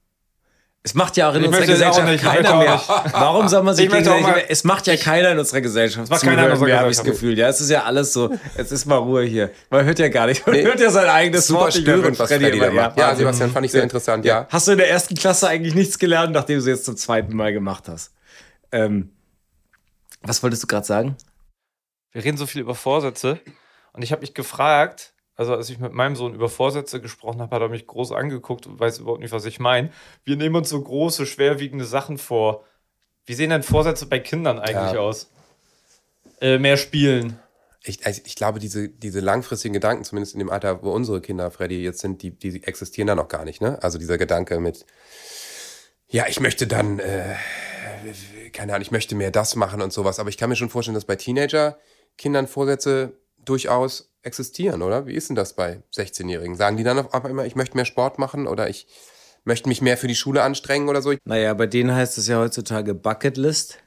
Es 0.88 0.94
macht 0.94 1.18
ja 1.18 1.28
auch 1.28 1.34
in 1.34 1.42
Ich 1.42 1.48
unserer 1.48 1.64
es 1.64 1.70
Gesellschaft 1.70 2.04
nicht, 2.06 2.16
ich 2.18 2.22
keiner 2.22 2.58
mehr. 2.58 2.80
Warum 3.12 3.48
soll 3.48 3.64
man 3.64 3.74
sich 3.74 3.90
gegenseitig- 3.90 4.46
Es 4.50 4.64
macht 4.64 4.86
ja 4.86 4.96
keiner 4.96 5.32
in 5.32 5.40
unserer 5.40 5.62
Gesellschaft. 5.62 6.12
macht 6.12 6.22
keiner 6.22 6.46
in 6.46 6.52
unserer 6.52 6.68
mehr, 6.68 6.80
habe 6.80 6.92
ich 6.92 6.96
das 6.98 7.04
Gesellschaft. 7.04 7.22
Gefühl. 7.24 7.40
Ja, 7.40 7.48
es 7.50 7.60
ist 7.60 7.72
ja 7.72 7.84
alles 7.86 8.14
so. 8.14 8.30
Jetzt 8.56 8.72
ist 8.72 8.86
mal 8.86 8.98
Ruhe 8.98 9.24
hier. 9.24 9.50
Man 9.72 9.84
hört 9.84 9.98
ja 9.98 10.10
gar 10.10 10.28
nicht. 10.28 10.46
Man 10.46 10.56
hört 10.58 10.80
ja 10.80 10.92
sein 10.92 11.10
eigenes 11.10 11.48
Super 11.48 11.62
Wort 11.62 11.74
störend, 11.74 12.20
was 12.20 12.30
Freddy 12.30 12.50
immer-. 12.50 12.72
Ja, 12.72 12.96
Wahnsinn. 12.96 13.18
Sebastian, 13.18 13.50
fand 13.52 13.66
ich 13.66 13.72
sehr 13.72 13.82
interessant, 13.82 14.26
ja. 14.26 14.48
Hast 14.52 14.68
du 14.68 14.74
in 14.74 14.78
der 14.78 14.92
ersten 14.92 15.16
Klasse 15.16 15.48
eigentlich 15.48 15.74
nichts 15.74 15.98
gelernt, 15.98 16.34
nachdem 16.34 16.58
du 16.58 16.60
es 16.60 16.68
jetzt 16.68 16.86
zum 16.86 16.96
zweiten 16.98 17.36
Mal 17.36 17.52
gemacht 17.52 17.88
hast? 17.88 18.12
Ähm, 18.72 19.10
was 20.22 20.44
wolltest 20.44 20.62
du 20.62 20.68
gerade 20.68 20.86
sagen? 20.86 21.16
Wir 22.12 22.24
reden 22.24 22.38
so 22.38 22.46
viel 22.46 22.62
über 22.62 22.76
Vorsätze 22.76 23.40
und 23.94 24.04
ich 24.04 24.12
habe 24.12 24.22
mich 24.22 24.36
gefragt, 24.36 25.14
also 25.36 25.54
als 25.54 25.70
ich 25.70 25.80
mit 25.80 25.94
meinem 25.94 26.16
Sohn 26.16 26.34
über 26.34 26.50
Vorsätze 26.50 27.02
gesprochen 27.02 27.42
habe, 27.42 27.56
hat 27.56 27.62
er 27.62 27.70
mich 27.70 27.88
groß 27.88 28.12
angeguckt 28.12 28.68
und 28.68 28.80
weiß 28.80 29.00
überhaupt 29.00 29.22
nicht, 29.22 29.32
was 29.34 29.46
ich 29.46 29.60
meine. 29.60 29.92
Wir 30.24 30.38
nehmen 30.38 30.56
uns 30.56 30.70
so 30.70 30.82
große, 30.82 31.26
schwerwiegende 31.26 31.86
Sachen 31.86 32.18
vor. 32.18 32.64
Wie 33.26 33.34
sehen 33.34 33.50
denn 33.50 33.64
Vorsätze 33.64 34.06
bei 34.06 34.20
Kindern 34.20 34.60
eigentlich 34.60 34.94
Ja. 34.94 35.00
aus? 35.00 35.30
Äh, 36.42 36.58
mehr 36.58 36.78
spielen. 36.78 37.40
Ich, 37.84 38.06
also 38.06 38.22
ich 38.26 38.36
glaube, 38.36 38.60
diese, 38.60 38.90
diese 38.90 39.20
langfristigen 39.20 39.74
Gedanken, 39.74 40.04
zumindest 40.04 40.34
in 40.34 40.40
dem 40.40 40.50
Alter, 40.50 40.84
wo 40.84 40.92
unsere 40.92 41.22
Kinder, 41.22 41.52
Freddy, 41.52 41.84
jetzt 41.84 42.00
sind, 42.00 42.22
die, 42.22 42.32
die 42.32 42.64
existieren 42.64 43.08
da 43.08 43.16
noch 43.16 43.28
gar 43.28 43.46
nicht. 43.46 43.62
Ne? 43.62 43.82
Also 43.84 43.98
dieser 43.98 44.18
Gedanke 44.18 44.60
mit, 44.60 44.86
ja, 46.08 46.26
ich 46.28 46.40
möchte 46.40 46.66
dann, 46.66 47.00
äh, 47.00 47.36
keine 48.54 48.74
Ahnung, 48.74 48.82
ich 48.82 48.92
möchte 48.92 49.16
mehr 49.16 49.32
das 49.32 49.56
machen 49.56 49.82
und 49.82 49.94
sowas. 49.94 50.20
Aber 50.20 50.30
ich 50.30 50.38
kann 50.38 50.50
mir 50.50 50.56
schon 50.56 50.70
vorstellen, 50.70 50.96
dass 50.96 51.06
bei 51.06 51.16
Teenager-Kindern 51.16 52.48
Vorsätze 52.48 53.14
durchaus 53.44 54.15
existieren, 54.26 54.82
oder? 54.82 55.06
Wie 55.06 55.14
ist 55.14 55.30
denn 55.30 55.36
das 55.36 55.56
bei 55.56 55.82
16-Jährigen? 55.94 56.56
Sagen 56.56 56.78
die 56.78 56.84
dann 56.84 57.00
auf 57.00 57.26
einmal, 57.26 57.46
ich 57.46 57.56
möchte 57.56 57.76
mehr 57.76 57.86
Sport 57.86 58.20
machen 58.20 58.48
oder 58.48 58.70
ich 58.70 58.88
möchte 59.44 59.70
mich 59.70 59.82
mehr 59.82 59.98
für 59.98 60.08
die 60.08 60.16
Schule 60.16 60.42
anstrengen 60.42 60.90
oder 60.90 61.02
so? 61.02 61.14
Naja, 61.24 61.54
bei 61.54 61.68
denen 61.68 61.94
heißt 61.94 62.18
es 62.18 62.28
ja 62.28 62.40
heutzutage 62.40 62.96
Bucketlist. 62.96 63.78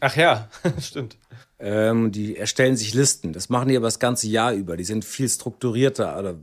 Ach 0.00 0.14
ja, 0.14 0.48
stimmt. 0.80 1.16
Ähm, 1.58 2.12
die 2.12 2.36
erstellen 2.36 2.76
sich 2.76 2.92
Listen. 2.92 3.32
Das 3.32 3.48
machen 3.48 3.68
die 3.68 3.76
aber 3.76 3.86
das 3.86 3.98
ganze 3.98 4.28
Jahr 4.28 4.52
über. 4.52 4.76
Die 4.76 4.84
sind 4.84 5.04
viel 5.04 5.28
strukturierter. 5.28 6.18
Oder 6.18 6.36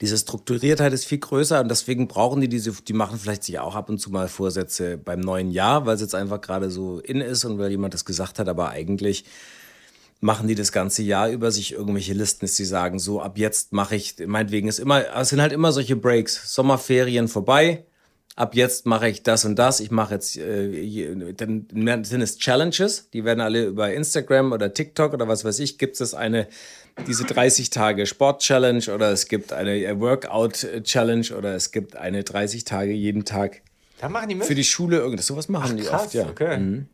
diese 0.00 0.16
Strukturiertheit 0.16 0.92
ist 0.92 1.04
viel 1.04 1.18
größer 1.18 1.60
und 1.60 1.68
deswegen 1.68 2.06
brauchen 2.08 2.40
die 2.40 2.48
diese, 2.48 2.72
die 2.72 2.92
machen 2.92 3.18
vielleicht 3.18 3.44
sich 3.44 3.58
auch 3.58 3.74
ab 3.74 3.88
und 3.88 3.98
zu 3.98 4.10
mal 4.10 4.28
Vorsätze 4.28 4.98
beim 4.98 5.20
neuen 5.20 5.50
Jahr, 5.50 5.86
weil 5.86 5.96
es 5.96 6.00
jetzt 6.00 6.14
einfach 6.14 6.40
gerade 6.40 6.70
so 6.70 7.00
in 7.00 7.20
ist 7.20 7.44
und 7.44 7.58
weil 7.58 7.70
jemand 7.70 7.94
das 7.94 8.04
gesagt 8.04 8.38
hat, 8.38 8.48
aber 8.48 8.70
eigentlich 8.70 9.24
machen 10.22 10.46
die 10.46 10.54
das 10.54 10.70
ganze 10.70 11.02
Jahr 11.02 11.28
über 11.30 11.50
sich 11.50 11.72
irgendwelche 11.72 12.14
Listen, 12.14 12.46
dass 12.46 12.54
sie 12.54 12.64
sagen, 12.64 13.00
so 13.00 13.20
ab 13.20 13.38
jetzt 13.38 13.72
mache 13.72 13.96
ich, 13.96 14.14
meinetwegen 14.24 14.68
ist 14.68 14.78
immer, 14.78 15.04
es 15.16 15.30
sind 15.30 15.40
halt 15.40 15.52
immer 15.52 15.72
solche 15.72 15.96
Breaks. 15.96 16.54
Sommerferien 16.54 17.26
vorbei, 17.26 17.84
ab 18.36 18.54
jetzt 18.54 18.86
mache 18.86 19.08
ich 19.08 19.24
das 19.24 19.44
und 19.44 19.56
das. 19.56 19.80
Ich 19.80 19.90
mache 19.90 20.14
jetzt, 20.14 20.36
äh, 20.36 21.34
dann 21.34 22.04
sind 22.04 22.22
es 22.22 22.38
Challenges, 22.38 23.10
die 23.10 23.24
werden 23.24 23.40
alle 23.40 23.66
über 23.66 23.92
Instagram 23.92 24.52
oder 24.52 24.72
TikTok 24.72 25.12
oder 25.12 25.26
was 25.26 25.44
weiß 25.44 25.58
ich, 25.58 25.76
gibt 25.76 26.00
es 26.00 26.14
eine, 26.14 26.46
diese 27.08 27.24
30 27.24 27.70
Tage 27.70 28.06
Sport-Challenge 28.06 28.94
oder 28.94 29.10
es 29.10 29.26
gibt 29.26 29.52
eine 29.52 29.84
äh, 29.84 29.98
Workout-Challenge 29.98 31.36
oder 31.36 31.56
es 31.56 31.72
gibt 31.72 31.96
eine 31.96 32.22
30 32.22 32.62
Tage 32.62 32.92
jeden 32.92 33.24
Tag 33.24 33.62
Da 34.00 34.08
machen 34.08 34.28
die 34.28 34.36
mit. 34.36 34.46
für 34.46 34.54
die 34.54 34.62
Schule 34.62 34.98
irgendwas. 34.98 35.26
Sowas 35.26 35.48
machen 35.48 35.78
die 35.78 35.82
Krass, 35.82 36.04
oft, 36.04 36.14
ja. 36.14 36.28
okay. 36.28 36.84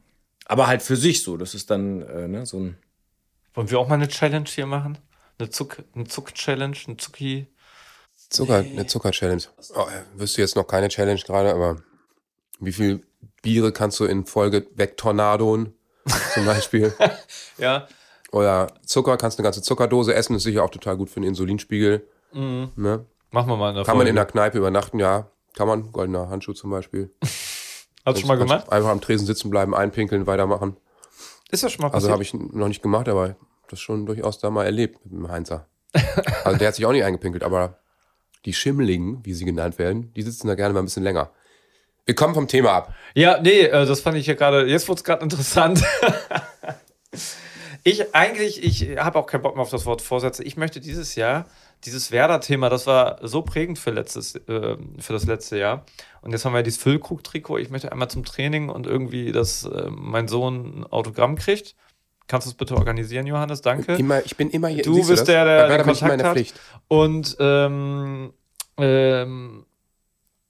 Aber 0.47 0.67
halt 0.67 0.81
für 0.81 0.97
sich 0.97 1.23
so. 1.23 1.37
Das 1.37 1.55
ist 1.55 1.71
dann 1.71 2.01
äh, 2.01 2.27
ne, 2.27 2.47
so 2.47 2.59
ein. 2.59 2.79
Wollen 3.59 3.73
wir 3.73 3.81
auch 3.81 3.89
mal 3.89 3.97
eine 3.97 4.07
Challenge 4.07 4.49
hier 4.49 4.67
machen? 4.67 4.99
Eine 5.37 5.51
Zuck, 5.51 5.79
eine 5.93 6.05
Zuck-Challenge, 6.05 6.77
eine 6.87 6.97
Zucki. 6.97 7.49
Zucker, 8.31 8.59
eine 8.59 8.87
Zucker-Challenge. 8.87 9.43
Oh, 9.75 9.81
äh, 9.81 10.21
wüsste 10.21 10.43
jetzt 10.43 10.55
noch 10.55 10.69
keine 10.69 10.87
Challenge 10.87 11.19
gerade, 11.27 11.53
aber 11.53 11.79
wie 12.61 12.71
viel 12.71 13.05
Biere 13.43 13.73
kannst 13.73 13.99
du 13.99 14.05
in 14.05 14.27
Folge 14.27 14.69
wegtornadoen, 14.77 15.75
zum 16.35 16.47
Beispiel? 16.47 16.95
Ja. 17.59 17.89
Oder 18.31 18.69
Zucker, 18.87 19.17
kannst 19.17 19.41
eine 19.41 19.45
ganze 19.45 19.61
Zuckerdose 19.61 20.15
essen, 20.15 20.37
ist 20.37 20.45
sicher 20.45 20.63
auch 20.63 20.71
total 20.71 20.97
gut 20.97 21.11
für 21.11 21.19
den 21.19 21.31
Insulinspiegel. 21.31 22.07
Ne? 22.33 23.07
Machen 23.33 23.49
wir 23.49 23.57
mal 23.57 23.71
eine 23.71 23.83
Kann 23.83 23.97
man 23.97 24.03
Folge. 24.03 24.11
in 24.11 24.15
der 24.15 24.27
Kneipe 24.27 24.59
übernachten, 24.59 25.01
ja. 25.01 25.33
Kann 25.57 25.67
man, 25.67 25.91
goldener 25.91 26.29
Handschuh 26.29 26.53
zum 26.53 26.71
Beispiel. 26.71 27.11
Hast 27.23 28.19
du 28.19 28.21
schon 28.21 28.29
mal 28.29 28.39
gemacht? 28.39 28.71
Einfach 28.71 28.91
am 28.91 29.01
Tresen 29.01 29.27
sitzen 29.27 29.51
bleiben, 29.51 29.75
einpinkeln, 29.75 30.29
weitermachen. 30.29 30.77
Ist 31.51 31.63
das 31.63 31.73
schon 31.73 31.83
mal 31.83 31.89
Also 31.89 32.09
passiert? 32.09 32.13
habe 32.13 32.23
ich 32.23 32.35
noch 32.35 32.69
nicht 32.69 32.83
gemacht, 32.83 33.09
aber 33.09 33.37
das 33.69 33.81
schon 33.81 34.07
durchaus 34.07 34.39
da 34.39 34.51
mal 34.51 34.65
erlebt 34.65 35.05
mit 35.05 35.13
dem 35.13 35.29
Heinzer. 35.31 35.67
Also 36.45 36.59
der 36.59 36.69
hat 36.69 36.75
sich 36.75 36.85
auch 36.87 36.93
nicht 36.93 37.05
eingepinkelt, 37.05 37.43
aber 37.43 37.79
die 38.45 38.53
Schimmligen, 38.53 39.25
wie 39.25 39.35
sie 39.35 39.45
genannt 39.45 39.79
werden, 39.79 40.13
die 40.15 40.23
sitzen 40.23 40.47
da 40.47 40.55
gerne 40.55 40.75
mal 40.75 40.81
ein 40.81 40.85
bisschen 40.87 41.03
länger. 41.03 41.31
Wir 42.07 42.15
kommen 42.15 42.35
vom 42.35 42.49
Thema 42.49 42.73
ab. 42.73 42.95
Ja, 43.15 43.41
nee, 43.41 43.63
äh, 43.63 43.85
das 43.87 44.01
fand 44.01 44.17
ich 44.17 44.27
ja 44.27 44.35
gerade, 44.35 44.67
jetzt 44.67 44.89
wurde 44.89 44.99
es 44.99 45.05
gerade 45.05 45.23
interessant. 45.23 45.83
ich 47.85 48.15
eigentlich, 48.15 48.63
ich 48.63 48.99
habe 48.99 49.19
auch 49.19 49.27
keinen 49.27 49.43
Bock 49.43 49.55
mehr 49.57 49.63
auf 49.63 49.71
das 49.71 49.87
Wort 49.87 50.03
Vorsätze. 50.03 50.43
Ich 50.45 50.57
möchte 50.57 50.81
dieses 50.81 51.15
Jahr, 51.15 51.47
dieses 51.85 52.11
Werder-Thema, 52.11 52.69
das 52.69 52.87
war 52.87 53.19
so 53.27 53.43
prägend 53.43 53.79
für, 53.79 53.91
letztes, 53.91 54.35
äh, 54.35 54.77
für 54.99 55.13
das 55.13 55.27
letzte 55.27 55.59
Jahr. 55.59 55.85
Und 56.23 56.33
jetzt 56.33 56.45
haben 56.45 56.53
wir 56.55 56.63
dieses 56.63 56.81
Füllkrug-Trikot. 56.83 57.59
Ich 57.59 57.71
möchte 57.71 57.93
einmal 57.93 58.11
zum 58.11 58.25
Training 58.25 58.69
und 58.69 58.87
irgendwie, 58.87 59.33
dass 59.33 59.65
äh, 59.65 59.89
mein 59.91 60.29
Sohn 60.29 60.81
ein 60.81 60.85
Autogramm 60.87 61.37
kriegt. 61.37 61.75
Kannst 62.27 62.47
du 62.47 62.51
es 62.51 62.55
bitte 62.57 62.77
organisieren, 62.77 63.27
Johannes? 63.27 63.63
Danke. 63.63 63.95
Immer, 63.95 64.25
ich 64.25 64.37
bin 64.37 64.51
immer 64.51 64.69
hier. 64.69 64.83
Du 64.83 64.97
bist 64.97 65.11
das? 65.11 65.25
der, 65.25 65.45
der 65.45 65.79
in 65.79 65.85
Kontakt 65.85 66.21
der 66.21 66.27
hat. 66.29 66.37
Pflicht. 66.37 66.61
Und, 66.89 67.37
ähm, 67.41 68.33
ähm, 68.77 69.65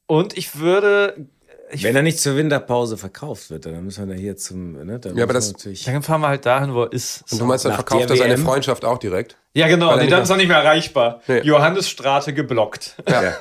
und 0.07 0.37
ich 0.37 0.59
würde. 0.59 1.27
Ich, 1.71 1.83
Wenn 1.85 1.95
er 1.95 2.03
nicht 2.03 2.19
zur 2.19 2.35
Winterpause 2.35 2.97
verkauft 2.97 3.51
wird, 3.51 3.67
dann 3.67 3.85
müssen 3.85 4.09
wir 4.09 4.15
da 4.15 4.19
hier 4.21 4.37
zum. 4.39 4.73
Ne, 4.73 4.99
dann 4.99 5.17
Ja, 5.17 5.25
aber 5.25 5.35
das- 5.35 5.53
natürlich. 5.53 5.85
dann 5.85 6.03
fahren 6.03 6.23
wir 6.23 6.29
halt 6.29 6.47
dahin, 6.47 6.73
wo 6.73 6.85
er 6.85 6.93
ist. 6.93 7.31
Und 7.31 7.41
du 7.41 7.45
meinst, 7.45 7.67
dann 7.67 7.75
verkauft 7.75 8.09
der 8.09 8.17
er 8.17 8.17
seine 8.17 8.35
WM? 8.39 8.45
Freundschaft 8.45 8.85
auch 8.87 8.97
direkt? 8.99 9.37
Ja, 9.59 9.69
genau. 9.69 9.97
Nicht 9.97 10.13
dann 10.13 10.23
ist 10.23 10.29
noch 10.29 10.37
nicht 10.37 10.49
mehr 10.49 10.59
erreichbar. 10.59 11.21
Nee. 11.27 11.41
Johannes 11.41 11.89
Strate 11.89 12.33
geblockt. 12.33 12.95
Ja. 13.09 13.35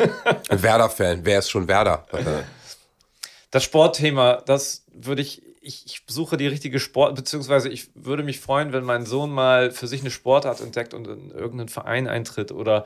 Ein 0.50 0.64
Werder-Fan. 0.64 1.22
Wer 1.24 1.40
ist 1.40 1.50
schon 1.50 1.68
Werder? 1.68 2.06
Das 3.52 3.64
Sportthema, 3.64 4.42
das 4.46 4.84
würde 4.92 5.22
ich, 5.22 5.44
ich, 5.62 5.86
ich 5.86 6.02
suche 6.08 6.38
die 6.38 6.48
richtige 6.48 6.80
Sport, 6.80 7.16
beziehungsweise 7.16 7.70
ich 7.70 7.90
würde 7.94 8.24
mich 8.24 8.40
freuen, 8.40 8.74
wenn 8.74 8.84
mein 8.84 9.06
Sohn 9.06 9.30
mal 9.30 9.72
für 9.72 9.88
sich 9.88 10.02
eine 10.02 10.12
Sportart 10.12 10.60
entdeckt 10.60 10.94
und 10.94 11.08
in 11.08 11.32
irgendeinen 11.32 11.70
Verein 11.70 12.08
eintritt 12.08 12.52
oder 12.52 12.86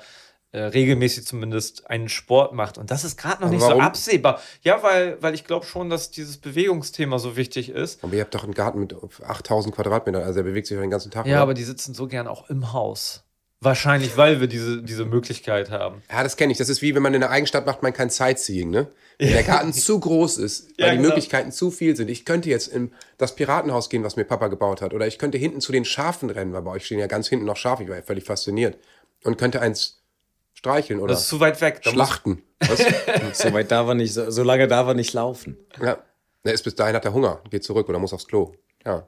äh, 0.52 0.62
regelmäßig 0.62 1.26
zumindest 1.26 1.90
einen 1.90 2.10
Sport 2.10 2.54
macht. 2.54 2.78
Und 2.78 2.92
das 2.92 3.04
ist 3.04 3.18
gerade 3.18 3.42
noch 3.42 3.50
nicht 3.50 3.62
so 3.62 3.80
absehbar. 3.80 4.42
Ja, 4.64 4.84
weil, 4.84 5.22
weil 5.22 5.34
ich 5.34 5.46
glaube 5.46 5.66
schon, 5.66 5.90
dass 5.90 6.12
dieses 6.12 6.38
Bewegungsthema 6.38 7.20
so 7.20 7.38
wichtig 7.38 7.70
ist. 7.70 8.04
Aber 8.04 8.14
ihr 8.14 8.22
habt 8.22 8.36
doch 8.36 8.44
einen 8.44 8.54
Garten 8.54 8.80
mit 8.80 8.96
8000 9.24 9.74
Quadratmetern, 9.74 10.24
also 10.24 10.40
er 10.40 10.44
bewegt 10.44 10.68
sich 10.68 10.78
den 10.78 10.90
ganzen 10.90 11.12
Tag. 11.12 11.26
Ja, 11.26 11.34
oder? 11.34 11.42
aber 11.44 11.54
die 11.54 11.64
sitzen 11.64 11.94
so 11.94 12.08
gern 12.08 12.28
auch 12.28 12.50
im 12.50 12.74
Haus. 12.74 13.24
Wahrscheinlich, 13.64 14.18
weil 14.18 14.42
wir 14.42 14.48
diese, 14.48 14.82
diese 14.82 15.06
Möglichkeit 15.06 15.70
haben. 15.70 16.02
Ja, 16.12 16.24
das 16.24 16.36
kenne 16.36 16.52
ich. 16.52 16.58
Das 16.58 16.68
ist 16.68 16.82
wie, 16.82 16.96
wenn 16.96 17.04
man 17.04 17.14
in 17.14 17.22
einer 17.24 17.32
Eigenstadt 17.32 17.68
macht, 17.68 17.84
man 17.84 17.94
kein 17.94 18.10
Sightseeing, 18.10 18.72
ne? 18.72 18.88
Wenn 19.20 19.34
der 19.34 19.44
Garten 19.44 19.72
zu 19.72 20.00
groß 20.00 20.40
ist, 20.40 20.70
weil 20.80 20.88
Ja, 20.88 20.92
die 20.94 20.98
genau. 20.98 21.10
Möglichkeiten 21.10 21.52
zu 21.52 21.70
viel 21.70 21.96
sind. 21.96 22.10
Ich 22.10 22.26
könnte 22.26 22.50
jetzt 22.50 22.68
in 22.70 22.92
das 23.20 23.36
Piratenhaus 23.36 23.92
gehen, 23.92 24.04
was 24.04 24.16
mir 24.16 24.24
Papa 24.24 24.48
gebaut 24.48 24.82
hat. 24.82 24.96
Oder 24.96 25.06
ich 25.06 25.20
könnte 25.20 25.38
hinten 25.38 25.62
zu 25.62 25.72
den 25.72 25.86
Schafen 25.86 26.32
rennen, 26.32 26.54
weil 26.54 26.64
bei 26.64 26.72
euch 26.72 26.88
stehen 26.88 26.98
ja 26.98 27.06
ganz 27.06 27.28
hinten 27.28 27.46
noch 27.46 27.56
Schafe. 27.56 27.84
Ich 27.84 27.90
war 27.90 27.98
ja 27.98 28.02
völlig 28.02 28.24
fasziniert. 28.24 28.80
Und 29.24 29.38
könnte 29.38 29.62
eins 29.62 30.01
streicheln 30.62 31.00
oder 31.00 31.14
Das 31.14 31.22
ist 31.24 31.28
zu 31.30 31.40
weit 31.40 31.60
weg. 31.62 31.82
Schlachten. 31.84 32.42
Was? 32.60 32.84
So 33.34 33.52
weit 33.54 33.72
darf 33.72 33.88
er 33.88 33.96
nicht, 33.96 34.14
so, 34.14 34.30
so 34.30 34.44
lange 34.44 34.68
darf 34.68 34.88
er 34.88 34.94
nicht 34.94 35.14
laufen. 35.14 35.58
ja. 35.82 35.98
Er 36.44 36.54
ist 36.54 36.64
bis 36.64 36.74
dahin 36.74 36.96
hat 36.96 37.06
er 37.06 37.14
Hunger, 37.14 37.40
geht 37.52 37.64
zurück 37.64 37.88
oder 37.88 38.00
muss 38.00 38.14
aufs 38.14 38.26
Klo. 38.26 38.54
Ja. 38.84 39.08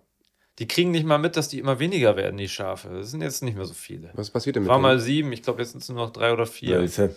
Die 0.60 0.68
kriegen 0.68 0.92
nicht 0.92 1.04
mal 1.04 1.18
mit, 1.18 1.36
dass 1.36 1.50
die 1.50 1.58
immer 1.58 1.80
weniger 1.80 2.16
werden, 2.16 2.38
die 2.38 2.48
Schafe. 2.48 2.90
Das 2.90 3.10
sind 3.10 3.24
jetzt 3.24 3.42
nicht 3.42 3.56
mehr 3.56 3.66
so 3.66 3.74
viele. 3.74 4.12
Was 4.14 4.30
passiert 4.30 4.56
denn 4.56 4.62
mit 4.64 4.70
War 4.70 4.78
denen? 4.78 4.84
mal 4.84 5.00
sieben, 5.00 5.32
ich 5.32 5.42
glaube, 5.42 5.60
jetzt 5.64 5.72
sind 5.72 5.82
es 5.82 5.90
nur 5.90 5.98
noch 5.98 6.12
drei 6.12 6.32
oder 6.32 6.46
vier. 6.46 6.78
Wölfe. 6.78 7.16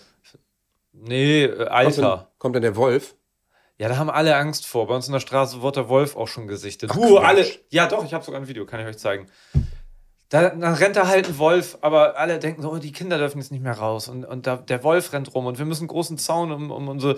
Nee, 0.93 1.45
äh, 1.45 1.49
kommt, 1.49 1.61
denn, 1.67 1.71
Alter. 1.71 2.31
kommt 2.39 2.55
denn 2.55 2.63
der 2.63 2.77
Wolf? 2.77 3.15
Ja, 3.77 3.89
da 3.91 3.99
haben 3.99 4.09
alle 4.09 4.37
Angst 4.37 4.67
vor. 4.67 4.87
Bei 4.87 4.95
uns 4.95 5.07
in 5.07 5.13
der 5.13 5.21
Straße 5.21 5.61
wurde 5.61 5.81
der 5.83 5.89
Wolf 5.91 6.17
auch 6.17 6.29
schon 6.29 6.47
gesichtet. 6.47 6.91
Ach, 6.95 6.97
uh, 6.97 7.17
Quatsch. 7.17 7.25
alle. 7.27 7.47
Ja, 7.69 7.87
doch, 7.89 8.03
ich 8.07 8.15
habe 8.15 8.25
sogar 8.25 8.41
ein 8.41 8.49
Video, 8.49 8.65
kann 8.65 8.81
ich 8.81 8.87
euch 8.87 8.97
zeigen. 8.97 9.27
Da, 10.29 10.51
dann 10.51 10.75
rennt 10.75 10.97
da 10.97 11.07
halt 11.07 11.29
ein 11.29 11.39
Wolf, 11.39 11.79
aber 11.83 12.19
alle 12.19 12.39
denken 12.39 12.61
so, 12.63 12.73
oh, 12.73 12.79
die 12.79 12.91
Kinder 12.93 13.17
dürfen 13.19 13.39
jetzt 13.39 13.53
nicht 13.53 13.63
mehr 13.63 13.79
raus. 13.79 14.09
Und, 14.09 14.25
und 14.25 14.47
da, 14.47 14.57
der 14.57 14.83
Wolf 14.83 15.13
rennt 15.13 15.33
rum 15.35 15.47
und 15.47 15.59
wir 15.59 15.65
müssen 15.65 15.83
einen 15.83 15.89
großen 15.89 16.19
Zaun 16.19 16.51
um, 16.51 16.71
um 16.73 16.89
unsere. 16.89 17.15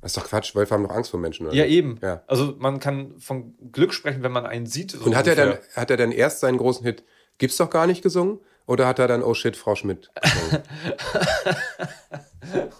Das 0.00 0.12
ist 0.12 0.16
doch 0.16 0.24
Quatsch. 0.28 0.54
Wölfe 0.54 0.72
haben 0.74 0.84
doch 0.84 0.94
Angst 0.94 1.10
vor 1.10 1.18
Menschen, 1.20 1.46
oder? 1.46 1.54
Ja, 1.54 1.64
eben. 1.64 1.98
Ja. 2.00 2.22
Also 2.26 2.54
man 2.58 2.78
kann 2.78 3.18
von 3.18 3.54
Glück 3.72 3.92
sprechen, 3.92 4.22
wenn 4.22 4.32
man 4.32 4.46
einen 4.46 4.66
sieht. 4.66 4.92
so 4.92 5.04
Und 5.04 5.16
hat 5.16 5.26
er, 5.26 5.34
dann, 5.34 5.58
hat 5.74 5.90
er 5.90 5.96
dann 5.96 6.12
erst 6.12 6.40
seinen 6.40 6.58
großen 6.58 6.84
Hit 6.84 7.02
Gibt's 7.38 7.56
doch 7.56 7.68
gar 7.70 7.86
nicht 7.88 8.02
gesungen? 8.02 8.38
Oder 8.66 8.86
hat 8.86 8.98
er 9.00 9.08
dann 9.08 9.22
Oh 9.24 9.34
shit, 9.34 9.56
Frau 9.56 9.74
Schmidt 9.74 10.10
gesungen? 10.22 10.62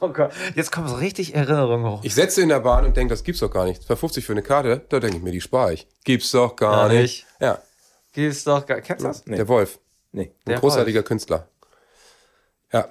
Oh 0.01 0.09
Gott, 0.11 0.31
jetzt 0.55 0.71
kommen 0.71 0.89
so 0.89 0.97
richtig 0.97 1.35
Erinnerungen 1.35 1.91
hoch. 1.91 2.01
ich 2.03 2.15
setze 2.15 2.43
in 2.43 2.51
der 2.51 2.61
Bahn 2.61 2.85
und 2.85 2.97
denke, 2.97 3.13
das 3.15 3.25
gibt's 3.25 3.41
doch 3.41 3.51
gar 3.51 3.65
nicht. 3.65 3.83
2,50 3.83 4.21
für 4.23 4.33
eine 4.33 4.43
Karte, 4.43 4.85
da 4.91 5.01
denke 5.01 5.17
ich 5.17 5.23
mir, 5.23 5.33
die 5.33 5.41
spare 5.41 5.73
ich. 5.73 5.89
Gibt's 6.05 6.31
doch 6.33 6.55
gar 6.55 6.93
Ja, 6.93 7.01
nicht. 7.01 7.27
Ja, 7.41 7.59
Gibt's 8.15 8.45
doch 8.45 8.65
gar. 8.65 8.81
Kennst 8.81 9.05
du 9.05 9.09
das? 9.09 9.25
der 9.25 9.47
Wolf. 9.49 9.79
Nee. 10.13 10.23
Ein 10.25 10.31
Der 10.47 10.59
großartiger 10.61 11.03
Künstler. 11.03 11.49
Ja. 12.73 12.89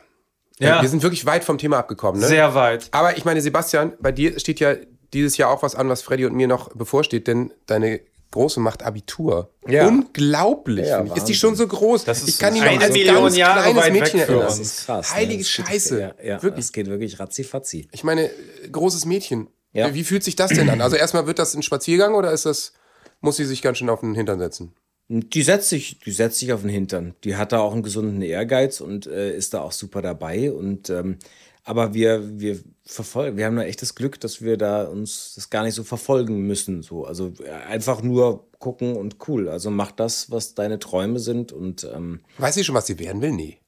Ja. 0.60 0.82
Wir 0.82 0.90
sind 0.90 1.02
wirklich 1.04 1.26
weit 1.26 1.44
vom 1.44 1.58
Thema 1.58 1.80
abgekommen, 1.80 2.22
ne? 2.22 2.28
Sehr 2.28 2.54
weit. 2.54 2.88
Aber 2.92 3.18
ich 3.18 3.26
meine, 3.26 3.42
Sebastian, 3.42 3.94
bei 4.00 4.12
dir 4.12 4.40
steht 4.40 4.60
ja 4.60 4.76
dieses 5.14 5.38
Jahr 5.38 5.50
auch 5.50 5.64
was 5.64 5.76
an, 5.76 5.90
was 5.90 6.02
Freddy 6.02 6.26
und 6.26 6.36
mir 6.36 6.48
noch 6.48 6.70
bevorsteht, 6.76 7.28
denn 7.28 7.54
deine 7.66 8.02
Große 8.32 8.60
macht 8.60 8.84
Abitur. 8.84 9.52
Ja. 9.68 9.88
Unglaublich. 9.88 10.88
Ja. 10.88 11.02
Ist 11.16 11.26
die 11.26 11.36
schon 11.36 11.56
so 11.56 11.68
groß? 11.68 12.04
Das 12.06 12.22
ist 12.22 12.30
ich 12.30 12.40
kann 12.40 12.56
ihn 12.56 12.64
noch 12.64 12.70
eine 12.72 12.84
als 12.86 12.94
Million 12.94 13.16
ganz 13.24 13.38
Jahre 13.38 13.62
kleines 13.62 13.84
weit 13.84 13.94
Mädchen 13.94 14.20
erinnern. 14.22 14.42
Das 14.42 14.60
ist 14.60 14.86
krass. 14.86 15.10
ne? 15.12 15.16
Heilige 15.16 15.44
Das 15.44 15.56
geht- 15.56 15.68
Scheiße. 15.68 16.00
Ja, 16.02 16.16
ja, 16.24 16.42
Wirklich. 16.44 16.66
Es 16.66 16.72
geht 16.72 16.88
wirklich 16.88 17.20
ratzi-fatzi. 17.20 17.88
Ich 17.92 18.04
meine, 18.04 18.30
großes 18.72 19.06
Mädchen. 19.06 19.48
Ja. 19.72 19.94
Wie 19.94 20.04
fühlt 20.04 20.24
sich 20.24 20.36
das 20.36 20.52
denn 20.52 20.70
an? 20.70 20.82
Also 20.82 20.96
erstmal 20.96 21.28
wird 21.28 21.40
das 21.40 21.54
ein 21.56 21.62
Spaziergang 21.64 22.16
oder 22.16 22.32
ist 22.32 22.46
das, 22.46 22.74
muss 23.22 23.38
sie 23.38 23.46
sich 23.46 23.62
ganz 23.62 23.78
schön 23.80 23.90
auf 23.90 24.00
den 24.02 24.14
Hintern 24.16 24.40
setzen? 24.40 24.74
Die 25.10 25.44
setzt 25.44 25.70
sich, 25.70 26.00
die 26.00 26.12
setzt 26.12 26.40
sich 26.40 26.54
auf 26.54 26.62
den 26.62 26.70
Hintern. 26.70 27.14
Die 27.24 27.36
hat 27.36 27.52
da 27.52 27.60
auch 27.60 27.74
einen 27.74 27.84
gesunden 27.84 28.22
Ehrgeiz 28.22 28.82
und 28.82 29.06
äh, 29.06 29.36
ist 29.36 29.54
da 29.54 29.62
auch 29.62 29.72
super 29.72 30.02
dabei. 30.02 30.52
Und 30.52 30.90
ähm, 30.90 31.18
aber 31.66 31.94
wir, 31.94 32.40
wir 32.40 32.60
verfolgen, 32.86 33.38
wir 33.38 33.46
haben 33.46 33.56
da 33.56 33.64
echt 33.64 33.82
das 33.82 33.96
Glück, 33.96 34.20
dass 34.20 34.42
wir 34.42 34.58
da 34.58 34.84
uns 34.84 35.34
das 35.36 35.50
gar 35.50 35.64
nicht 35.64 35.76
so 35.76 35.84
verfolgen 35.84 36.46
müssen. 36.46 36.84
So, 36.84 37.06
also 37.06 37.34
äh, 37.44 37.52
einfach 37.52 38.02
nur 38.02 38.50
gucken 38.60 38.96
und 38.96 39.18
cool. 39.28 39.50
Also 39.50 39.70
mach 39.72 39.92
das, 39.92 40.30
was 40.32 40.56
deine 40.56 40.80
Träume 40.80 41.20
sind 41.20 41.52
und 41.52 41.88
ähm, 41.94 42.22
Weiß 42.38 42.56
sie 42.56 42.64
schon, 42.64 42.76
was 42.76 42.88
sie 42.88 43.00
werden 43.00 43.22
will? 43.22 43.32
Nee. 43.32 43.60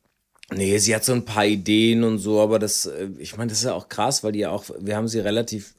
Nee, 0.53 0.77
sie 0.77 0.93
hat 0.93 1.03
so 1.03 1.13
ein 1.13 1.25
paar 1.25 1.45
Ideen 1.45 2.03
und 2.03 2.19
so, 2.19 2.39
aber 2.39 2.59
das, 2.59 2.85
äh, 2.85 3.09
ich 3.17 3.35
meine, 3.35 3.49
das 3.49 3.59
ist 3.59 3.65
ja 3.65 3.73
auch 3.73 3.89
krass, 3.89 4.23
weil 4.23 4.33
die 4.33 4.39
ja 4.39 4.51
auch, 4.51 4.65
wir 4.79 4.95
haben 4.95 5.07
sie 5.07 5.19
relativ 5.19 5.73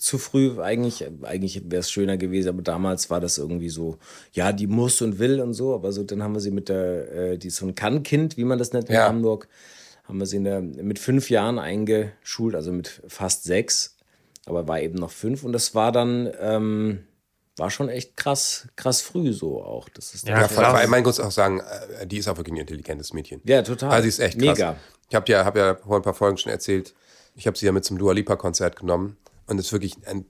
zu 0.00 0.16
früh, 0.16 0.58
eigentlich, 0.60 1.06
eigentlich 1.22 1.70
wäre 1.70 1.80
es 1.80 1.90
schöner 1.90 2.16
gewesen, 2.16 2.48
aber 2.48 2.62
damals 2.62 3.10
war 3.10 3.20
das 3.20 3.36
irgendwie 3.36 3.68
so, 3.68 3.98
ja, 4.32 4.50
die 4.50 4.66
muss 4.66 5.02
und 5.02 5.18
will 5.18 5.40
und 5.42 5.52
so, 5.52 5.74
aber 5.74 5.92
so, 5.92 6.02
dann 6.02 6.22
haben 6.22 6.32
wir 6.32 6.40
sie 6.40 6.50
mit 6.50 6.70
der, 6.70 7.12
äh, 7.12 7.38
die 7.38 7.48
ist 7.48 7.56
so 7.56 7.66
ein 7.66 7.74
Kann-Kind, 7.74 8.38
wie 8.38 8.44
man 8.44 8.58
das 8.58 8.72
nennt 8.72 8.88
in 8.88 8.94
Ja. 8.94 9.08
Hamburg, 9.08 9.46
haben 10.04 10.18
wir 10.18 10.24
sie 10.24 10.38
in 10.38 10.44
der, 10.44 10.62
mit 10.62 10.98
fünf 10.98 11.28
Jahren 11.28 11.58
eingeschult, 11.58 12.54
also 12.54 12.72
mit 12.72 13.02
fast 13.08 13.44
sechs, 13.44 13.98
aber 14.46 14.66
war 14.66 14.80
eben 14.80 14.94
noch 14.98 15.10
fünf 15.10 15.44
und 15.44 15.52
das 15.52 15.74
war 15.74 15.92
dann, 15.92 16.30
ähm, 16.40 17.04
war 17.58 17.70
schon 17.70 17.90
echt 17.90 18.16
krass, 18.16 18.68
krass 18.76 19.02
früh 19.02 19.34
so 19.34 19.62
auch. 19.62 19.90
Das 19.90 20.14
ist 20.14 20.26
Ja, 20.26 20.48
vor 20.48 20.64
allem, 20.64 20.88
man 20.90 21.02
muss 21.02 21.20
auch 21.20 21.30
sagen, 21.30 21.60
äh, 22.00 22.06
die 22.06 22.16
ist 22.16 22.26
auch 22.28 22.38
wirklich 22.38 22.54
ein 22.54 22.60
intelligentes 22.60 23.12
Mädchen. 23.12 23.42
Ja, 23.44 23.60
total. 23.60 23.90
Also 23.90 24.04
sie 24.04 24.08
ist 24.08 24.18
echt 24.20 24.38
krass. 24.38 24.56
Mega. 24.58 24.76
Ich 25.10 25.14
habe 25.14 25.30
ja, 25.30 25.44
hab 25.44 25.56
ja 25.56 25.74
vor 25.74 25.96
ein 25.96 26.02
paar 26.02 26.14
Folgen 26.14 26.38
schon 26.38 26.52
erzählt, 26.52 26.94
ich 27.34 27.46
habe 27.46 27.58
sie 27.58 27.66
ja 27.66 27.72
mit 27.72 27.84
zum 27.84 27.98
Dua 27.98 28.12
Lipa 28.14 28.36
Konzert 28.36 28.76
genommen 28.76 29.18
und 29.50 29.58
ist 29.58 29.72
wirklich 29.72 29.96
ein 30.06 30.24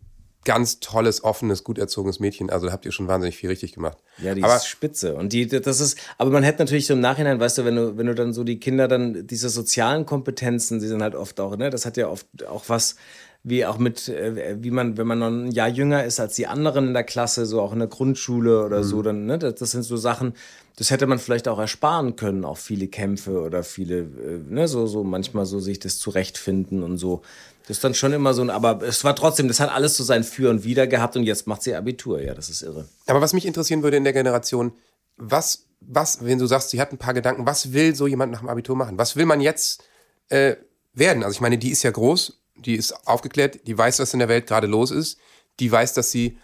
ganz 0.44 0.80
tolles, 0.80 1.22
offenes, 1.22 1.64
gut 1.64 1.78
erzogenes 1.78 2.18
Mädchen. 2.18 2.50
Also 2.50 2.66
da 2.66 2.72
habt 2.72 2.87
ihr 2.87 2.92
schon 2.92 3.09
wahnsinnig 3.09 3.37
viel 3.37 3.50
richtig 3.50 3.72
gemacht. 3.72 3.98
Ja, 4.22 4.35
die 4.35 4.42
Aber 4.42 4.56
ist 4.56 4.66
spitze. 4.66 5.14
Und 5.14 5.33
die, 5.33 5.46
das 5.46 5.80
ist, 5.80 5.98
aber 6.16 6.30
man 6.30 6.42
hätte 6.42 6.61
natürlich 6.61 6.87
so 6.87 6.94
im 6.94 7.00
Nachhinein, 7.00 7.38
weißt 7.38 7.59
du, 7.59 7.64
wenn 7.64 7.76
du, 7.76 7.98
wenn 7.98 8.06
du 8.06 8.14
dann 8.14 8.33
so 8.33 8.42
die 8.42 8.59
Kinder 8.59 8.88
dann, 8.88 9.26
diese 9.26 9.50
sozialen 9.50 10.06
Kompetenzen, 10.06 10.80
die 10.80 10.87
sind 10.87 11.02
halt 11.02 11.14
oft 11.14 11.40
auch, 11.40 11.56
ne, 11.56 11.68
das 11.68 11.85
hat 11.85 11.96
ja 11.96 12.09
oft 12.09 12.26
auch 12.46 12.64
was, 12.68 12.96
wie 13.42 13.64
auch 13.64 13.78
mit, 13.78 14.09
äh, 14.09 14.56
wie 14.62 14.70
man, 14.70 14.96
wenn 14.96 15.06
man 15.06 15.18
noch 15.18 15.28
ein 15.28 15.50
Jahr 15.50 15.68
jünger 15.68 16.04
ist 16.04 16.20
als 16.20 16.37
die 16.37 16.46
anderen 16.46 16.88
in 16.88 16.94
der 16.94 17.04
Klasse, 17.04 17.46
so 17.46 17.61
auch 17.61 17.72
in 17.72 17.78
der 17.78 17.88
Grundschule 17.88 18.64
oder 18.64 18.83
so, 18.83 19.02
dann, 19.02 19.26
ne, 19.26 19.38
das, 19.38 19.56
das 19.56 19.70
sind 19.72 19.83
so 19.83 19.96
Sachen, 19.96 20.35
das 20.76 20.90
hätte 20.90 21.06
man 21.06 21.18
vielleicht 21.18 21.48
auch 21.48 21.59
ersparen 21.59 22.16
können, 22.16 22.44
auch 22.44 22.59
viele 22.59 22.88
Kämpfe 22.88 23.42
oder 23.42 23.62
viele, 23.62 23.98
äh, 23.98 24.40
ne, 24.48 24.68
so, 24.68 24.87
so 24.87 25.04
manchmal 25.04 25.44
so 25.44 25.59
sich 25.59 25.78
das 25.78 25.98
zurechtfinden 25.98 26.83
und 26.83 26.96
so. 26.96 27.22
Das 27.70 27.76
ist 27.76 27.85
dann 27.85 27.94
schon 27.94 28.12
immer 28.12 28.35
so 28.35 28.42
ein, 28.42 28.50
aber 28.50 28.83
es 28.83 29.04
war 29.04 29.14
trotzdem, 29.14 29.46
das 29.46 29.61
hat 29.61 29.70
alles 29.70 29.96
so 29.96 30.02
sein 30.02 30.24
Für 30.24 30.50
und 30.50 30.64
Wider 30.64 30.88
gehabt 30.88 31.14
und 31.14 31.22
jetzt 31.22 31.46
macht 31.46 31.62
sie 31.62 31.72
Abitur, 31.72 32.20
ja, 32.20 32.35
das 32.35 32.50
ist 32.50 32.62
irre. 32.62 32.88
Aber 33.06 33.20
was 33.20 33.33
mich 33.33 33.46
interessieren 33.46 33.85
würde 33.85 33.96
in 33.96 34.02
der 34.02 34.12
Generation, 34.12 34.72
was, 35.16 35.66
was, 35.80 36.24
wenn 36.24 36.40
du 36.40 36.46
sagst, 36.46 36.70
sie 36.70 36.80
hat 36.80 36.90
ein 36.90 36.98
paar 36.98 37.14
Gedanken, 37.14 37.46
was 37.46 37.72
will 37.72 37.94
so 37.94 38.09
jemand 38.09 38.33
nach 38.33 38.40
dem 38.40 38.48
Abitur 38.48 38.74
machen? 38.74 38.98
Was 38.98 39.14
will 39.14 39.24
man 39.24 39.40
jetzt 39.40 39.85
äh, 40.30 40.56
werden? 40.94 41.22
Also 41.22 41.37
ich 41.37 41.40
meine, 41.40 41.59
die 41.59 41.70
ist 41.70 41.85
ja 41.85 41.92
groß, 41.92 42.42
die 42.56 42.74
ist 42.74 43.06
aufgeklärt, 43.06 43.64
die 43.68 43.78
weiß, 43.78 44.00
was 44.00 44.14
in 44.14 44.18
der 44.18 44.28
Welt 44.28 44.48
gerade 44.48 44.66
los 44.66 44.90
ist, 44.90 45.20
die 45.61 45.70
weiß, 45.70 45.94
dass 45.94 46.11
sie 46.11 46.38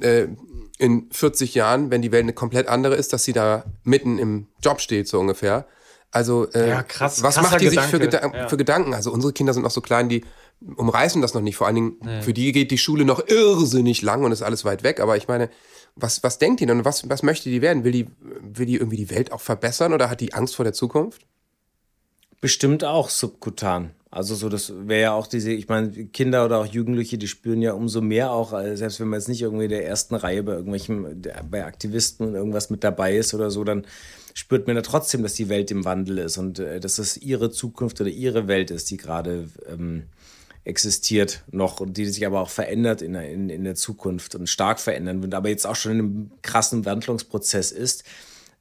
äh, 0.00 0.26
in 0.78 1.08
40 1.12 1.54
Jahren, 1.54 1.92
wenn 1.92 2.02
die 2.02 2.10
Welt 2.10 2.24
eine 2.24 2.32
komplett 2.32 2.66
andere 2.66 2.96
ist, 2.96 3.12
dass 3.12 3.22
sie 3.22 3.32
da 3.32 3.66
mitten 3.84 4.18
im 4.18 4.48
Job 4.60 4.80
steht, 4.80 5.06
so 5.06 5.20
ungefähr. 5.20 5.64
Also, 6.12 6.48
äh, 6.52 6.68
Ja, 6.68 6.82
krass, 6.84 7.22
was 7.22 7.36
macht 7.42 7.60
die 7.60 7.68
sich 7.68 7.80
für, 7.80 7.98
Gedanke, 7.98 8.28
Gedan 8.28 8.42
ja. 8.42 8.48
für 8.48 8.56
Gedanken? 8.56 8.94
Also, 8.94 9.10
unsere 9.10 9.32
Kinder 9.32 9.52
sind 9.52 9.62
noch 9.62 9.70
so 9.72 9.80
klein, 9.80 10.08
die 10.08 10.24
umreißen 10.76 11.20
das 11.20 11.34
noch 11.34 11.40
nicht. 11.40 11.56
Vor 11.56 11.66
allen 11.66 11.74
Dingen, 11.74 12.22
für 12.22 12.32
die 12.32 12.52
geht 12.52 12.70
die 12.70 12.78
Schule 12.78 13.04
noch 13.04 13.26
irrsinnig 13.26 14.02
lang 14.02 14.22
und 14.24 14.30
ist 14.30 14.42
alles 14.42 14.64
weit 14.64 14.84
weg. 14.84 15.00
Aber 15.00 15.16
ich 15.16 15.26
meine, 15.26 15.50
Was, 15.94 16.22
was 16.22 16.38
denkt 16.38 16.60
die 16.60 16.66
denn 16.66 16.78
und 16.78 16.84
was, 16.86 17.06
was 17.10 17.22
möchte 17.22 17.50
die 17.50 17.60
werden? 17.60 17.84
Will 17.84 17.92
die, 17.92 18.06
will 18.40 18.64
die 18.64 18.76
irgendwie 18.76 18.96
die 18.96 19.10
Welt 19.10 19.30
auch 19.30 19.42
verbessern 19.42 19.92
oder 19.92 20.08
hat 20.08 20.20
die 20.22 20.32
Angst 20.32 20.56
vor 20.56 20.64
der 20.64 20.72
Zukunft? 20.72 21.26
Bestimmt 22.40 22.82
auch 22.82 23.10
subkutan. 23.10 23.90
Also 24.10 24.34
so, 24.34 24.48
das 24.48 24.72
wäre 24.86 25.02
ja 25.02 25.12
auch 25.12 25.26
diese, 25.26 25.52
ich 25.52 25.68
meine, 25.68 25.90
Kinder 25.90 26.44
oder 26.44 26.58
auch 26.58 26.66
Jugendliche, 26.66 27.18
die 27.18 27.28
spüren 27.28 27.60
ja 27.62 27.72
umso 27.72 28.00
mehr 28.00 28.30
auch, 28.30 28.52
äh, 28.52 28.76
selbst 28.76 29.00
wenn 29.00 29.08
man 29.08 29.20
jetzt 29.20 29.28
nicht 29.28 29.42
irgendwie 29.42 29.64
in 29.64 29.70
der 29.70 29.86
ersten 29.86 30.14
Reihe 30.14 30.42
bei 30.42 30.52
irgendwelchen, 30.52 31.22
bei 31.50 31.64
Aktivisten 31.64 32.26
und 32.26 32.34
irgendwas 32.34 32.70
mit 32.70 32.82
dabei 32.84 33.16
ist 33.16 33.32
oder 33.34 33.50
so, 33.50 33.62
dann 33.64 33.86
spürt 34.34 34.66
man 34.66 34.76
ja 34.76 34.82
trotzdem, 34.82 35.22
dass 35.22 35.34
die 35.34 35.48
Welt 35.48 35.70
im 35.70 35.84
Wandel 35.84 36.18
ist 36.18 36.38
und 36.38 36.58
äh, 36.58 36.80
dass 36.80 36.98
es 36.98 37.16
ihre 37.16 37.50
Zukunft 37.50 38.00
oder 38.00 38.10
ihre 38.10 38.48
Welt 38.48 38.70
ist, 38.70 38.90
die 38.90 38.96
gerade 38.96 39.48
ähm, 39.68 40.04
existiert 40.64 41.42
noch 41.50 41.80
und 41.80 41.96
die 41.96 42.06
sich 42.06 42.24
aber 42.26 42.40
auch 42.40 42.50
verändert 42.50 43.02
in 43.02 43.14
der, 43.14 43.28
in, 43.30 43.50
in 43.50 43.64
der 43.64 43.74
Zukunft 43.74 44.34
und 44.34 44.48
stark 44.48 44.78
verändern 44.78 45.22
wird, 45.22 45.34
aber 45.34 45.48
jetzt 45.48 45.66
auch 45.66 45.76
schon 45.76 45.92
in 45.92 45.98
einem 45.98 46.30
krassen 46.42 46.84
Wandlungsprozess 46.84 47.72
ist. 47.72 48.04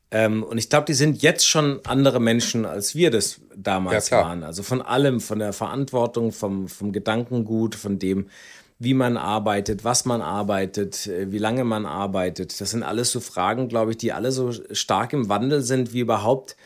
Ähm, 0.09 0.43
und 0.43 0.57
ich 0.57 0.69
glaube, 0.69 0.86
die 0.86 0.93
sind 0.93 1.22
jetzt 1.22 1.47
schon 1.47 1.80
andere 1.86 2.19
Menschen, 2.19 2.65
als 2.65 2.95
wir 2.95 3.11
das 3.11 3.39
damals 3.55 4.09
Ja, 4.09 4.24
waren. 4.24 4.43
Also 4.43 4.61
von 4.63 4.82
allem, 4.82 5.22
von 5.22 5.39
der 5.39 5.53
Verantwortung, 5.53 6.32
vom, 6.32 6.67
vom 6.67 6.91
Gedankengut, 6.91 7.76
von 7.76 7.97
dem, 7.97 8.28
wie 8.84 8.95
man 8.95 9.15
arbeitet, 9.15 9.84
was 9.84 10.05
man 10.05 10.21
arbeitet, 10.23 11.05
äh, 11.05 11.32
wie 11.32 11.38
lange 11.38 11.63
man 11.63 11.86
arbeitet. 11.86 12.59
Das 12.59 12.71
sind 12.71 12.82
alles 12.82 13.11
so 13.11 13.19
Fragen, 13.19 13.67
glaube 13.67 13.91
ich, 13.91 13.97
die 13.97 14.11
alle 14.11 14.32
so 14.32 14.51
stark 14.71 15.13
im 15.13 15.29
Wandel 15.29 15.61
sind, 15.61 15.93
wie 15.93 15.99
überhaupt 15.99 16.57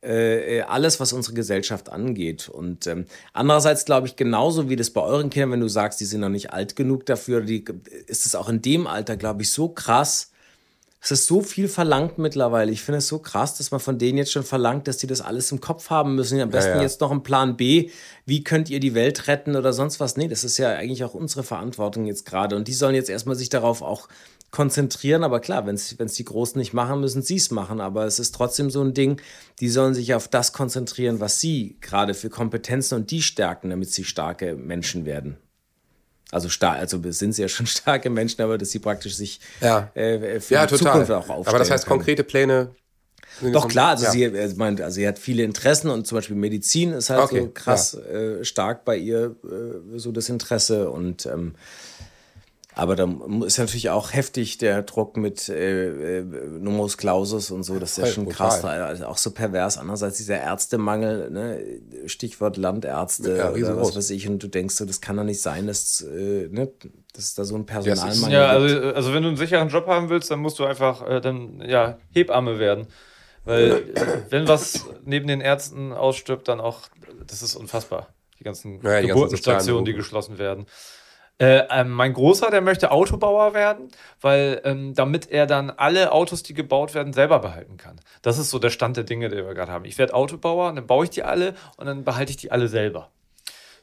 äh, 0.00 0.62
alles, 0.62 0.98
was 0.98 1.12
unsere 1.12 1.36
Gesellschaft 1.36 1.88
angeht. 1.88 2.48
Und 2.48 2.88
ähm, 2.88 3.06
andererseits 3.32 3.84
glaube 3.84 4.08
ich, 4.08 4.16
genauso 4.16 4.68
wie 4.68 4.74
das 4.74 4.90
bei 4.90 5.02
euren 5.02 5.30
Kindern, 5.30 5.52
wenn 5.52 5.60
du 5.60 5.68
sagst, 5.68 6.00
die 6.00 6.04
sind 6.04 6.22
noch 6.22 6.30
nicht 6.30 6.52
alt 6.52 6.74
genug 6.74 7.06
dafür, 7.06 7.42
die, 7.42 7.64
ist 8.08 8.26
es 8.26 8.34
auch 8.34 8.48
in 8.48 8.60
dem 8.60 8.88
Alter, 8.88 9.16
glaube 9.16 9.42
ich, 9.42 9.52
so 9.52 9.68
krass, 9.68 10.31
es 11.04 11.10
ist 11.10 11.26
so 11.26 11.42
viel 11.42 11.66
verlangt 11.66 12.18
mittlerweile. 12.18 12.70
Ich 12.70 12.82
finde 12.82 12.98
es 12.98 13.08
so 13.08 13.18
krass, 13.18 13.56
dass 13.56 13.72
man 13.72 13.80
von 13.80 13.98
denen 13.98 14.18
jetzt 14.18 14.30
schon 14.30 14.44
verlangt, 14.44 14.86
dass 14.86 14.98
die 14.98 15.08
das 15.08 15.20
alles 15.20 15.50
im 15.50 15.60
Kopf 15.60 15.90
haben 15.90 16.14
müssen. 16.14 16.40
Am 16.40 16.50
besten 16.50 16.76
ja. 16.76 16.82
jetzt 16.82 17.00
noch 17.00 17.10
einen 17.10 17.24
Plan 17.24 17.56
B. 17.56 17.90
Wie 18.24 18.44
könnt 18.44 18.70
ihr 18.70 18.78
die 18.78 18.94
Welt 18.94 19.26
retten 19.26 19.56
oder 19.56 19.72
sonst 19.72 19.98
was? 19.98 20.16
Nee, 20.16 20.28
das 20.28 20.44
ist 20.44 20.58
ja 20.58 20.70
eigentlich 20.70 21.02
auch 21.02 21.14
unsere 21.14 21.42
Verantwortung 21.42 22.04
jetzt 22.04 22.24
gerade. 22.24 22.54
Und 22.54 22.68
die 22.68 22.72
sollen 22.72 22.94
jetzt 22.94 23.10
erstmal 23.10 23.34
sich 23.34 23.48
darauf 23.48 23.82
auch 23.82 24.06
konzentrieren. 24.52 25.24
Aber 25.24 25.40
klar, 25.40 25.66
wenn 25.66 25.74
es 25.74 26.14
die 26.14 26.24
Großen 26.24 26.56
nicht 26.56 26.72
machen, 26.72 27.00
müssen 27.00 27.22
sie 27.22 27.36
es 27.36 27.50
machen. 27.50 27.80
Aber 27.80 28.06
es 28.06 28.20
ist 28.20 28.36
trotzdem 28.36 28.70
so 28.70 28.80
ein 28.80 28.94
Ding, 28.94 29.20
die 29.58 29.70
sollen 29.70 29.94
sich 29.94 30.14
auf 30.14 30.28
das 30.28 30.52
konzentrieren, 30.52 31.18
was 31.18 31.40
sie 31.40 31.78
gerade 31.80 32.14
für 32.14 32.30
Kompetenzen 32.30 32.94
und 32.94 33.10
die 33.10 33.22
stärken, 33.22 33.70
damit 33.70 33.90
sie 33.90 34.04
starke 34.04 34.54
Menschen 34.54 35.04
werden. 35.04 35.36
Also 36.32 36.48
stark, 36.48 36.78
also 36.78 37.00
sind 37.12 37.34
sie 37.34 37.42
ja 37.42 37.48
schon 37.48 37.66
starke 37.78 38.10
Menschen, 38.10 38.42
aber 38.42 38.58
dass 38.58 38.70
sie 38.70 38.80
praktisch 38.80 39.14
sich 39.14 39.38
Ja. 39.60 39.90
äh, 39.94 40.40
für 40.40 40.54
Ja, 40.54 40.66
die 40.66 40.74
total. 40.76 40.92
Zukunft 41.04 41.10
auch 41.12 41.28
aufstellen 41.28 41.46
Aber 41.46 41.58
das 41.58 41.70
heißt, 41.70 41.86
können. 41.86 41.98
konkrete 42.00 42.24
Pläne. 42.24 42.74
Doch 43.52 43.66
klar, 43.68 43.90
also 43.90 44.04
ja. 44.06 44.10
sie, 44.10 44.24
äh, 44.24 44.54
meint, 44.56 44.80
also 44.80 44.96
sie 44.96 45.06
hat 45.08 45.18
viele 45.18 45.42
Interessen 45.42 45.88
und 45.90 46.06
zum 46.06 46.18
Beispiel 46.18 46.36
Medizin 46.36 46.92
ist 46.92 47.10
halt 47.10 47.22
Okay, 47.22 47.40
so 47.40 47.48
krass 47.52 47.94
äh, 47.94 48.44
stark 48.44 48.84
bei 48.84 48.96
ihr 48.96 49.36
äh, 49.44 49.98
so 49.98 50.12
das 50.12 50.28
Interesse 50.28 50.90
und 50.90 51.26
ähm, 51.26 51.54
aber 52.74 52.96
da 52.96 53.06
ist 53.44 53.58
natürlich 53.58 53.90
auch 53.90 54.12
heftig 54.12 54.56
der 54.58 54.82
Druck 54.82 55.16
mit 55.16 55.48
äh, 55.48 56.20
äh, 56.20 56.22
Numerus 56.22 56.96
Clausus 56.96 57.50
und 57.50 57.64
so, 57.64 57.78
das 57.78 57.92
ist 57.92 57.98
ja 57.98 58.06
schon 58.06 58.24
brutal. 58.24 58.48
krass, 58.48 58.64
also 58.64 59.06
auch 59.06 59.18
so 59.18 59.30
pervers. 59.30 59.76
Andererseits 59.76 60.16
dieser 60.16 60.38
Ärztemangel, 60.38 61.30
ne? 61.30 61.60
Stichwort 62.06 62.56
Landärzte 62.56 63.36
Ja, 63.36 63.50
oder 63.50 63.76
was 63.76 63.94
weiß 63.94 64.10
ich, 64.10 64.26
und 64.28 64.42
du 64.42 64.48
denkst 64.48 64.74
so, 64.74 64.84
das 64.86 65.00
kann 65.00 65.16
doch 65.16 65.24
nicht 65.24 65.42
sein, 65.42 65.66
dass, 65.66 66.00
äh, 66.00 66.48
ne? 66.48 66.70
dass 67.12 67.34
da 67.34 67.44
so 67.44 67.56
ein 67.56 67.66
Personalmangel 67.66 68.32
Ja, 68.32 68.58
gibt. 68.58 68.74
also, 68.74 68.94
also 68.94 69.14
wenn 69.14 69.22
du 69.22 69.28
einen 69.28 69.36
sicheren 69.36 69.68
Job 69.68 69.86
haben 69.86 70.08
willst, 70.08 70.30
dann 70.30 70.40
musst 70.40 70.58
du 70.58 70.64
einfach 70.64 71.06
äh, 71.06 71.20
dann 71.20 71.62
ja 71.66 71.98
Hebamme 72.12 72.58
werden. 72.58 72.86
Weil 73.44 73.70
äh, 73.72 73.82
wenn 74.30 74.48
was 74.48 74.86
neben 75.04 75.26
den 75.26 75.40
Ärzten 75.40 75.92
ausstirbt, 75.92 76.48
dann 76.48 76.60
auch, 76.60 76.82
das 77.26 77.42
ist 77.42 77.54
unfassbar. 77.56 78.08
Die 78.38 78.44
ganzen 78.44 78.74
Ja, 78.74 78.78
die 78.78 78.84
ganzen 78.84 79.08
Geburtenstationen, 79.08 79.84
die 79.84 79.92
geschlossen 79.92 80.38
werden. 80.38 80.66
Äh, 81.42 81.64
ähm, 81.70 81.90
mein 81.90 82.12
Großer, 82.12 82.50
der 82.52 82.60
möchte 82.60 82.92
Autobauer 82.92 83.52
werden, 83.52 83.88
weil 84.20 84.60
ähm, 84.62 84.94
damit 84.94 85.28
er 85.28 85.46
dann 85.46 85.70
alle 85.70 86.12
Autos, 86.12 86.44
die 86.44 86.54
gebaut 86.54 86.94
werden, 86.94 87.12
selber 87.12 87.40
behalten 87.40 87.78
kann. 87.78 87.96
Das 88.22 88.38
ist 88.38 88.50
so 88.50 88.60
der 88.60 88.70
Stand 88.70 88.96
der 88.96 89.02
Dinge, 89.02 89.28
den 89.28 89.44
wir 89.44 89.52
gerade 89.54 89.72
haben. 89.72 89.84
Ich 89.84 89.98
werde 89.98 90.14
Autobauer, 90.14 90.68
und 90.68 90.76
dann 90.76 90.86
baue 90.86 91.02
ich 91.02 91.10
die 91.10 91.24
alle 91.24 91.54
und 91.78 91.86
dann 91.86 92.04
behalte 92.04 92.30
ich 92.30 92.36
die 92.36 92.52
alle 92.52 92.68
selber. 92.68 93.10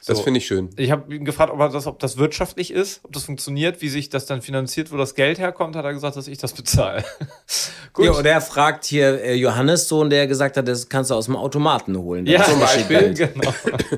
Das 0.06 0.20
So. 0.20 0.24
finde 0.24 0.38
ich 0.38 0.48
schön. 0.48 0.70
Ich 0.78 0.92
habe 0.92 1.14
ihn 1.14 1.26
gefragt, 1.26 1.52
ob, 1.52 1.60
er 1.60 1.68
das, 1.68 1.86
ob 1.86 2.00
das 2.00 2.16
wirtschaftlich 2.16 2.72
ist, 2.72 3.02
ob 3.04 3.12
das 3.12 3.26
funktioniert, 3.26 3.82
wie 3.82 3.90
sich 3.90 4.08
das 4.08 4.26
dann 4.26 4.42
finanziert, 4.42 4.94
wo 4.94 4.96
das 4.96 5.14
Geld 5.14 5.38
herkommt, 5.40 5.76
hat 5.76 5.84
er 5.84 5.92
gesagt, 5.92 6.16
dass 6.16 6.30
ich 6.30 6.38
das 6.38 6.54
bezahle. 6.54 7.04
Gut. 7.94 8.06
Ja, 8.06 8.12
oder 8.14 8.32
er 8.32 8.42
fragt 8.42 8.86
hier 8.86 9.22
äh, 9.22 9.36
Johannes 9.36 9.90
Sohn, 9.90 10.10
der 10.10 10.28
gesagt 10.28 10.56
hat, 10.56 10.66
das 10.66 10.88
kannst 10.88 11.12
du 11.12 11.16
aus 11.16 11.26
dem 11.26 11.36
Automaten 11.36 11.98
holen. 11.98 12.26
Ja, 12.26 12.46
Zum 12.46 12.62
Beispiel. 12.62 13.14
genau. 13.14 13.54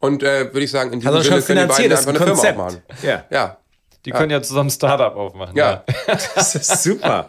Und 0.00 0.22
äh, 0.22 0.52
würde 0.52 0.62
ich 0.64 0.70
sagen, 0.70 0.92
in 0.92 1.00
diesem 1.00 1.12
schon 1.22 1.22
Sinne 1.40 1.42
können 1.42 1.68
die 1.68 1.74
beiden 1.74 1.92
einfach 1.92 2.02
ein 2.04 2.16
eine 2.16 2.18
Firma 2.18 2.32
Konzept. 2.34 2.58
aufmachen. 2.58 2.82
Ja, 3.02 3.24
Ja, 3.30 3.58
Die 4.04 4.10
können 4.12 4.30
ja 4.30 4.40
zusammen 4.42 4.68
ein 4.68 4.70
Startup 4.70 5.14
aufmachen. 5.16 5.56
ja. 5.56 5.84
das 6.34 6.54
ist 6.54 6.82
super. 6.82 7.28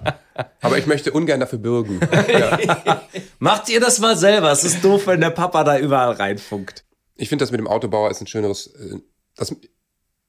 Aber 0.62 0.78
ich 0.78 0.86
möchte 0.86 1.12
ungern 1.12 1.40
dafür 1.40 1.60
bürgen. 1.60 2.00
Macht 3.40 3.70
ihr 3.70 3.80
das 3.80 4.00
mal 4.00 4.16
selber. 4.16 4.52
Es 4.52 4.64
ist 4.64 4.84
doof, 4.84 5.08
wenn 5.08 5.20
der 5.22 5.32
Papa 5.32 5.64
da 5.64 5.78
überall 5.80 6.12
reinfunkt. 6.14 6.86
Ich 7.16 7.28
finde 7.30 7.44
das 7.44 7.52
mit 7.52 7.60
dem 7.60 7.68
Autobauer 7.68 8.12
ist 8.12 8.22
ein 8.22 8.28
schöneres. 8.28 8.68
Äh, 8.68 9.00
das, 9.36 9.54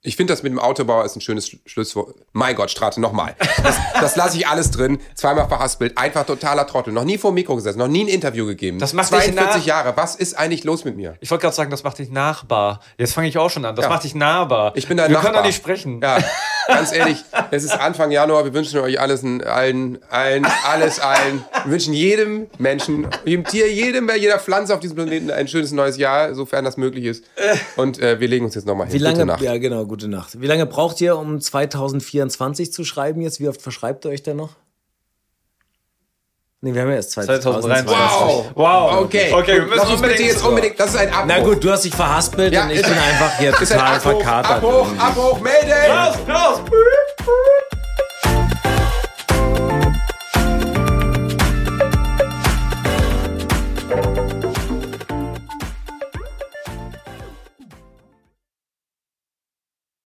ich 0.02 0.16
finde 0.16 0.32
das 0.32 0.42
mit 0.42 0.50
dem 0.50 0.58
Autobauer 0.58 1.04
ist 1.04 1.14
ein 1.14 1.20
schönes 1.20 1.46
Sch- 1.48 1.58
Schlusswort. 1.66 2.14
Mein 2.32 2.54
Gott, 2.56 2.70
Strate, 2.70 3.00
nochmal. 3.02 3.36
Das, 3.62 3.76
das 4.00 4.16
lasse 4.16 4.38
ich 4.38 4.46
alles 4.46 4.70
drin. 4.70 4.98
Zweimal 5.14 5.46
verhaspelt. 5.46 5.98
Einfach 5.98 6.24
totaler 6.24 6.66
Trottel. 6.66 6.92
Noch 6.94 7.04
nie 7.04 7.18
vor 7.18 7.32
dem 7.32 7.34
Mikro 7.34 7.54
gesessen. 7.56 7.78
Noch 7.78 7.86
nie 7.88 8.04
ein 8.04 8.08
Interview 8.08 8.46
gegeben. 8.46 8.78
Das 8.78 8.94
macht 8.94 9.12
dich 9.12 9.18
42 9.20 9.56
nach- 9.60 9.66
Jahre. 9.66 9.96
Was 9.98 10.14
ist 10.16 10.38
eigentlich 10.38 10.64
los 10.64 10.84
mit 10.86 10.96
mir? 10.96 11.16
Ich 11.20 11.30
wollte 11.30 11.42
gerade 11.42 11.54
sagen, 11.54 11.70
das 11.70 11.82
macht 11.84 11.98
dich 11.98 12.10
nachbar. 12.10 12.80
Jetzt 12.96 13.12
fange 13.12 13.28
ich 13.28 13.36
auch 13.36 13.50
schon 13.50 13.64
an. 13.66 13.76
Das 13.76 13.84
Ja. 13.84 13.88
macht 13.90 14.04
dich 14.04 14.14
nahbar. 14.14 14.72
Ich 14.74 14.88
bin 14.88 14.96
dein 14.96 15.10
Wir 15.10 15.14
Nachbar. 15.16 15.32
können 15.32 15.42
doch 15.42 15.46
nicht 15.48 15.56
sprechen. 15.56 16.00
Ja, 16.02 16.16
ganz 16.74 16.92
ehrlich, 16.92 17.24
es 17.50 17.64
ist 17.64 17.72
Anfang 17.72 18.10
Januar. 18.10 18.44
Wir 18.44 18.54
wünschen 18.54 18.80
euch 18.80 19.00
alles, 19.00 19.24
allen, 19.24 19.98
allen, 20.10 20.46
alles 20.66 21.00
allen. 21.00 21.44
Wir 21.64 21.72
wünschen 21.72 21.92
jedem 21.94 22.46
Menschen, 22.58 23.06
jedem 23.24 23.44
Tier, 23.44 23.72
jedem, 23.72 24.06
bei 24.06 24.16
jeder 24.16 24.38
Pflanze 24.38 24.74
auf 24.74 24.80
diesem 24.80 24.96
Planeten 24.96 25.30
ein 25.30 25.48
schönes 25.48 25.72
neues 25.72 25.96
Jahr, 25.96 26.34
sofern 26.34 26.64
das 26.64 26.76
möglich 26.76 27.04
ist. 27.04 27.24
Und 27.76 28.00
äh, 28.00 28.20
wir 28.20 28.28
legen 28.28 28.44
uns 28.44 28.54
jetzt 28.54 28.66
nochmal 28.66 28.86
hin. 28.86 28.94
Wie 28.94 28.98
lange, 28.98 29.16
Gute 29.16 29.26
Nacht. 29.26 29.42
ja 29.42 29.58
genau, 29.58 29.84
gute 29.86 30.08
Nacht. 30.08 30.40
Wie 30.40 30.46
lange 30.46 30.66
braucht 30.66 31.00
ihr, 31.00 31.16
um 31.16 31.40
2024 31.40 32.72
zu 32.72 32.84
schreiben 32.84 33.20
jetzt? 33.20 33.40
Wie 33.40 33.48
oft 33.48 33.60
verschreibt 33.60 34.04
ihr 34.04 34.10
euch 34.10 34.22
denn 34.22 34.36
noch? 34.36 34.50
Nee, 36.62 36.74
wir 36.74 36.82
haben 36.82 36.90
ja 36.90 36.96
erst 36.96 37.12
2023. 37.12 37.86
2023. 37.86 38.18
Wow. 38.18 38.50
Wow. 38.54 39.00
Okay, 39.04 39.32
Okay, 39.32 39.54
wir 39.54 39.62
müssen 39.62 39.76
lass 39.78 39.88
uns 39.88 40.02
bitte 40.02 40.12
unbedingt- 40.12 40.30
jetzt 40.30 40.44
unbedingt, 40.44 40.78
das 40.80 40.90
ist 40.90 40.96
ein 40.98 41.08
Abbruch. 41.08 41.24
Na 41.26 41.38
gut, 41.40 41.64
du 41.64 41.70
hast 41.72 41.84
dich 41.86 41.94
verhaspelt 41.94 42.52
Ja, 42.52 42.64
und 42.64 42.70
ich 42.70 42.82
bin 42.82 42.92
einfach 42.92 43.38
hier 43.38 43.52
total 43.52 43.78
Abbruch, 43.96 44.02
verkatert. 44.22 44.50
Abbruch, 44.56 44.88
Abbruch, 44.98 45.40
melden! 45.40 45.72
Klaus, 45.86 46.16
Klaus. 46.26 46.58